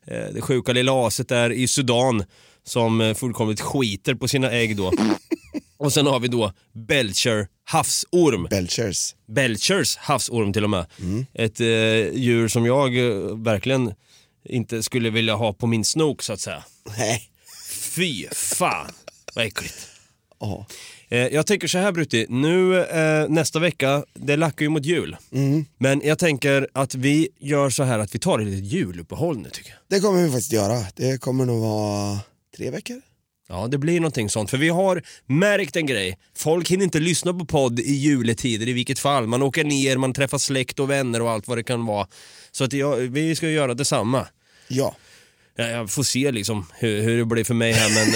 eh, 0.08 0.34
det 0.34 0.42
sjuka 0.42 0.74
lilla 0.74 1.08
aset 1.08 1.30
där 1.30 1.50
i 1.50 1.68
Sudan 1.68 2.24
som 2.64 3.02
eh, 3.02 3.14
fullkomligt 3.14 3.62
skiter 3.62 4.16
på 4.16 4.28
sina 4.28 4.52
ägg 4.52 4.78
då. 4.78 4.92
Och 5.78 5.94
sen 5.94 6.08
har 6.08 6.20
vi 6.20 6.28
då 6.28 6.54
Belcher 6.74 7.48
havsorm. 7.64 8.48
Belchers. 8.50 9.16
Belchers 9.28 9.98
havsorm 9.98 10.54
till 10.54 10.64
och 10.64 10.70
med. 10.70 10.86
Ett 11.34 11.60
eh, 11.60 11.68
djur 12.14 12.48
som 12.48 12.66
jag 12.66 12.98
eh, 12.98 13.38
verkligen 13.38 13.94
inte 14.46 14.84
skulle 14.84 15.10
vilja 15.10 15.36
ha 15.36 15.54
på 15.54 15.68
min 15.68 15.86
snok 15.86 16.22
så 16.22 16.34
att 16.34 16.40
säga. 16.40 16.64
Nej. 16.98 17.30
Fy 17.96 18.28
fan 18.32 18.92
vad 19.36 19.46
äckligt. 19.46 19.88
Ja. 20.40 20.66
Eh, 21.10 21.28
jag 21.28 21.48
tänker 21.48 21.68
så 21.68 21.78
här 21.78 21.92
Brutti, 21.92 22.26
nu 22.30 22.84
eh, 22.84 23.30
nästa 23.30 23.60
vecka, 23.60 24.04
det 24.14 24.36
lackar 24.36 24.66
ju 24.66 24.70
mot 24.70 24.86
jul. 24.86 25.18
Men 25.78 26.02
jag 26.04 26.20
tänker 26.20 26.68
att 26.74 26.96
vi 26.96 27.30
gör 27.40 27.70
så 27.70 27.84
här 27.84 28.00
att 28.00 28.16
vi 28.16 28.20
tar 28.20 28.40
ett 28.40 28.48
litet 28.48 28.66
juluppehåll 28.66 29.38
nu 29.38 29.50
tycker 29.50 29.70
jag. 29.70 29.80
Det 29.88 30.00
kommer 30.00 30.24
vi 30.24 30.30
faktiskt 30.30 30.54
göra. 30.54 30.86
Det 30.96 31.18
kommer 31.22 31.46
nog 31.46 31.62
vara 31.62 32.20
tre 32.58 32.70
veckor. 32.72 33.02
Ja, 33.52 33.68
det 33.68 33.78
blir 33.78 34.00
någonting 34.00 34.30
sånt. 34.30 34.50
För 34.50 34.58
vi 34.58 34.70
har 34.70 35.04
märkt 35.26 35.76
en 35.76 35.86
grej. 35.86 36.18
Folk 36.38 36.72
hinner 36.72 36.84
inte 36.84 37.00
lyssna 37.00 37.34
på 37.34 37.46
podd 37.46 37.80
i 37.80 37.94
juletider 37.94 38.68
i 38.68 38.74
vilket 38.74 39.00
fall. 39.00 39.28
Man 39.28 39.42
åker 39.42 39.64
ner, 39.64 39.98
man 39.98 40.14
träffar 40.14 40.38
släkt 40.38 40.80
och 40.80 40.90
vänner 40.90 41.22
och 41.22 41.32
allt 41.32 41.48
vad 41.48 41.58
det 41.58 41.64
kan 41.64 41.86
vara. 41.86 42.08
Så 42.52 42.64
att 42.64 42.74
jag, 42.74 42.96
vi 42.98 43.36
ska 43.36 43.50
göra 43.50 43.74
detsamma. 43.74 44.28
Ja. 44.68 44.96
Ja, 45.56 45.68
Jag 45.68 45.90
får 45.90 46.04
se 46.04 46.32
liksom 46.32 46.66
hur, 46.74 47.02
hur 47.02 47.18
det 47.18 47.26
blir 47.26 47.44
för 47.44 47.54
mig 47.54 47.72
här 47.74 47.90
men 47.90 48.14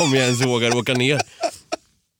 om 0.08 0.14
jag 0.14 0.24
ens 0.24 0.46
vågar 0.46 0.76
åka 0.76 0.94
ner. 0.94 1.20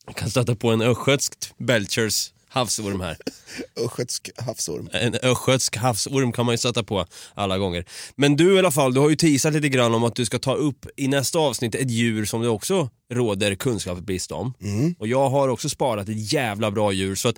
Jag 0.06 0.16
kan 0.16 0.30
stöta 0.30 0.54
på 0.54 0.70
en 0.70 0.82
östgötsk 0.82 1.32
Belchers 1.58 2.30
havsorm 2.54 3.00
här. 3.00 3.16
Östgötsk 3.84 4.30
havsorm. 4.36 4.88
En 4.92 5.14
östgötsk 5.14 5.76
havsorm 5.76 6.32
kan 6.32 6.46
man 6.46 6.52
ju 6.52 6.58
stöta 6.58 6.82
på 6.82 7.06
alla 7.34 7.58
gånger. 7.58 7.84
Men 8.16 8.36
du 8.36 8.54
i 8.54 8.58
alla 8.58 8.70
fall, 8.70 8.94
du 8.94 9.00
har 9.00 9.10
ju 9.10 9.16
teasat 9.16 9.52
lite 9.52 9.68
grann 9.68 9.94
om 9.94 10.04
att 10.04 10.16
du 10.16 10.24
ska 10.24 10.38
ta 10.38 10.54
upp 10.54 10.86
i 10.96 11.08
nästa 11.08 11.38
avsnitt 11.38 11.74
ett 11.74 11.90
djur 11.90 12.24
som 12.24 12.42
det 12.42 12.48
också 12.48 12.90
råder 13.12 13.54
kunskapsbrist 13.54 14.32
om. 14.32 14.54
Och 14.98 15.08
jag 15.08 15.30
har 15.30 15.48
också 15.48 15.68
sparat 15.68 16.08
ett 16.08 16.32
jävla 16.32 16.70
bra 16.70 16.92
djur 16.92 17.14
så 17.14 17.28
att 17.28 17.36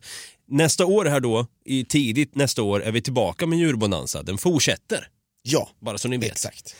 nästa 0.49 0.87
år 0.87 1.05
här 1.05 1.21
då, 1.21 1.47
i 1.65 1.85
tidigt 1.85 2.35
nästa 2.35 2.63
år, 2.63 2.83
är 2.83 2.93
vi 2.93 3.03
tillbaka 3.03 3.47
med 3.47 3.59
djurbonanza. 3.59 4.23
Den 4.23 4.39
fortsätter. 4.39 5.09
Ja, 5.43 5.69
Bara 5.81 5.99
så 5.99 6.09
ni 6.09 6.17
vet. 6.17 6.31
exakt. 6.33 6.75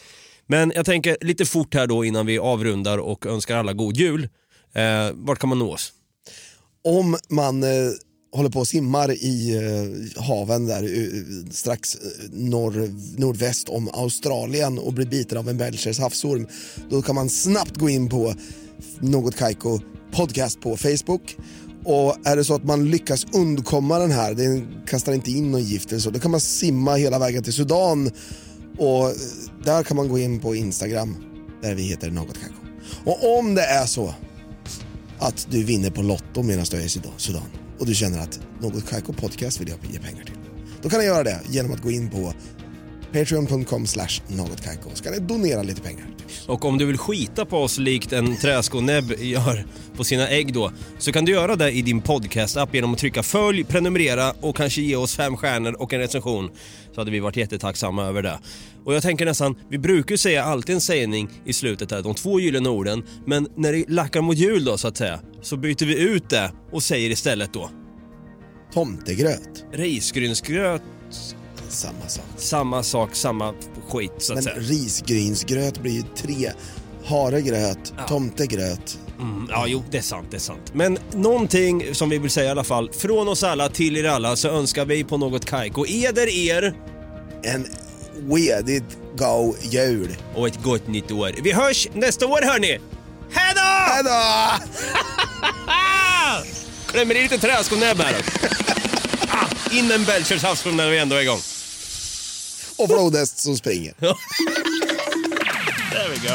Men 0.47 0.73
jag 0.75 0.87
tänker 0.87 1.17
lite 1.21 1.45
fort 1.47 1.75
här 1.75 1.87
då 1.87 2.05
innan 2.05 2.27
vi 2.27 2.39
avrundar 2.39 2.99
och 2.99 3.27
önskar 3.27 3.57
alla 3.57 3.73
god 3.73 3.97
jul. 3.97 4.29
Eh, 4.75 5.11
vart 5.15 5.39
kan 5.39 5.49
man 5.49 5.59
nå 5.59 5.73
oss? 5.73 5.93
Om 6.85 7.17
man 7.29 7.63
eh, 7.63 7.69
håller 8.33 8.51
på 8.51 8.59
och 8.59 8.69
simmar 8.69 9.11
i 9.13 9.57
eh, 9.57 10.23
haven 10.23 10.67
där 10.67 10.83
eh, 10.83 11.51
strax 11.51 11.95
eh, 11.95 12.01
norr, 12.33 12.91
nordväst 13.21 13.69
om 13.69 13.89
Australien 13.93 14.79
och 14.79 14.93
blir 14.93 15.07
biten 15.07 15.39
av 15.39 15.49
en 15.49 15.57
belgisk 15.57 16.01
havsorm, 16.01 16.47
då 16.91 17.03
kan 17.03 17.15
man 17.15 17.29
snabbt 17.29 17.77
gå 17.77 17.89
in 17.89 18.09
på 18.09 18.35
Något 19.01 19.37
Kaiko 19.37 19.81
podcast 20.13 20.61
på 20.61 20.77
Facebook. 20.77 21.37
Och 21.85 22.27
är 22.27 22.37
det 22.37 22.45
så 22.45 22.55
att 22.55 22.65
man 22.65 22.91
lyckas 22.91 23.27
undkomma 23.33 23.99
den 23.99 24.11
här, 24.11 24.35
den 24.35 24.69
kastar 24.87 25.13
inte 25.13 25.31
in 25.31 25.51
något 25.51 25.63
gift 25.63 25.91
eller 25.91 26.01
så, 26.01 26.11
då 26.11 26.19
kan 26.19 26.31
man 26.31 26.41
simma 26.41 26.95
hela 26.95 27.19
vägen 27.19 27.43
till 27.43 27.53
Sudan 27.53 28.11
och 28.79 29.13
där 29.65 29.83
kan 29.83 29.97
man 29.97 30.09
gå 30.09 30.19
in 30.19 30.41
på 30.41 30.55
Instagram 30.55 31.17
där 31.63 31.75
vi 31.75 31.83
heter 31.83 32.11
Något 32.11 32.39
Kaiko. 32.39 32.57
Och 33.05 33.39
om 33.39 33.55
det 33.55 33.65
är 33.65 33.87
så 33.87 34.15
att 35.19 35.47
du 35.51 35.65
vinner 35.65 35.91
på 35.91 36.03
Lotto 36.03 36.43
medan 36.43 36.65
du 36.71 36.77
är 36.77 36.85
i 36.85 36.89
Sudan 36.89 37.66
och 37.79 37.87
du 37.87 37.95
känner 37.95 38.19
att 38.19 38.41
något 38.61 38.91
Kaiko 38.91 39.13
podcast 39.13 39.61
vill 39.61 39.69
jag 39.69 39.79
ge 39.93 39.99
pengar 39.99 40.25
till. 40.25 40.35
Då 40.83 40.89
kan 40.89 40.99
du 40.99 41.05
göra 41.05 41.23
det 41.25 41.41
genom 41.49 41.73
att 41.73 41.83
gå 41.83 41.91
in 41.91 42.11
på 42.11 42.33
patreon.com 43.13 43.87
slash 43.87 44.23
någotkaiko 44.29 44.91
så 44.95 45.05
kan 45.05 45.13
du 45.13 45.19
donera 45.19 45.63
lite 45.63 45.81
pengar. 45.81 46.07
Och 46.47 46.65
om 46.65 46.79
du 46.79 46.87
vill 46.87 46.99
skita 46.99 47.45
på 47.45 47.59
oss 47.59 47.79
likt 47.79 48.13
en 48.13 48.37
träskonäbb 48.37 49.13
gör 49.19 49.67
på 49.97 50.05
sina 50.05 50.29
ägg 50.29 50.53
då, 50.55 50.73
så 50.99 51.13
kan 51.13 51.25
du 51.25 51.33
göra 51.33 51.57
det 51.57 51.71
i 51.71 51.83
din 51.83 52.01
podcast-app 52.01 52.75
genom 52.75 52.93
att 52.93 52.99
trycka 52.99 53.23
följ, 53.23 53.65
prenumerera 53.65 54.33
och 54.41 54.57
kanske 54.57 54.83
ge 54.83 54.97
oss 54.97 55.17
fem 55.17 55.37
stjärnor 55.37 55.83
och 55.83 55.93
en 55.93 56.01
recension. 56.01 56.51
Så 56.97 57.01
hade 57.01 57.11
vi 57.11 57.21
varit 57.21 57.37
jättetacksamma 57.37 58.05
över 58.05 58.23
det. 58.23 58.39
Och 58.85 58.95
jag 58.95 59.03
tänker 59.03 59.25
nästan, 59.25 59.57
vi 59.69 59.79
brukar 59.79 60.13
ju 60.13 60.19
säga 60.19 60.45
alltid 60.45 60.75
en 60.75 60.81
sägning 60.81 61.31
i 61.45 61.53
slutet 61.53 61.89
där, 61.89 62.03
de 62.03 62.15
två 62.15 62.41
gyllene 62.41 62.69
orden, 62.69 63.03
men 63.27 63.49
när 63.57 63.73
det 63.73 63.85
lackar 63.89 64.21
mot 64.21 64.37
jul 64.37 64.65
då 64.65 64.79
så 64.79 64.89
att 64.89 64.97
säga, 64.97 65.21
så 65.43 65.57
byter 65.57 65.87
vi 65.87 65.99
ut 65.99 66.31
det 66.31 66.53
och 66.73 66.83
säger 66.83 67.11
istället 67.11 67.53
då 67.53 67.71
Tomtegröt, 68.73 69.65
risgrynsgröt, 69.73 70.83
samma 71.69 72.09
sak. 72.09 72.25
samma 72.37 72.83
sak, 72.83 73.15
samma 73.15 73.55
skit 73.89 74.13
så 74.19 74.33
att 74.33 74.37
Men 74.37 74.43
säga. 74.45 74.57
risgrynsgröt 74.57 75.83
blir 75.83 75.93
ju 75.93 76.03
tre. 76.17 76.51
Haregröt, 77.07 77.93
tomtegröt. 78.09 78.99
Mm, 79.21 79.47
ja, 79.51 79.65
jo, 79.67 79.85
det 79.91 79.99
är 79.99 80.03
sant, 80.03 80.27
det 80.31 80.37
är 80.37 80.41
sant. 80.41 80.71
Men 80.75 80.99
någonting 81.13 81.95
som 81.95 82.09
vi 82.09 82.19
vill 82.19 82.31
säga 82.31 82.47
i 82.47 82.51
alla 82.51 82.65
fall, 82.65 82.91
från 82.93 83.29
oss 83.29 83.43
alla 83.43 83.69
till 83.69 83.97
er 83.97 84.05
alla 84.05 84.37
så 84.37 84.49
önskar 84.49 84.85
vi 84.85 85.05
på 85.05 85.17
något 85.17 85.45
kajko 85.45 85.87
eder 85.87 86.29
er 86.29 86.75
En 87.45 87.67
wedigt 88.21 88.85
go 89.17 89.55
jul. 89.63 90.17
och 90.35 90.47
ett 90.49 90.63
gott 90.63 90.89
nytt 90.89 91.11
år. 91.13 91.33
Vi 91.43 91.53
hörs 91.53 91.89
nästa 91.95 92.27
år 92.27 92.43
hörni! 92.43 92.79
Hejdå! 93.33 93.61
Hejdå! 93.61 94.65
Klämmer 96.87 97.15
i 97.15 97.23
lite 97.23 97.39
träskonäbb 97.39 97.99
här. 98.01 98.15
ah, 99.29 99.47
in 99.75 99.91
en 99.91 100.05
Belchers 100.05 100.43
havsform 100.43 100.77
när 100.77 100.91
vi 100.91 100.99
ändå 100.99 101.17
är 101.17 101.21
igång. 101.21 101.41
Och 102.77 102.89
flodhäst 102.89 103.39
som 103.39 103.57
springer. 103.57 103.95
There 105.91 106.09
we 106.09 106.17
go. 106.29 106.35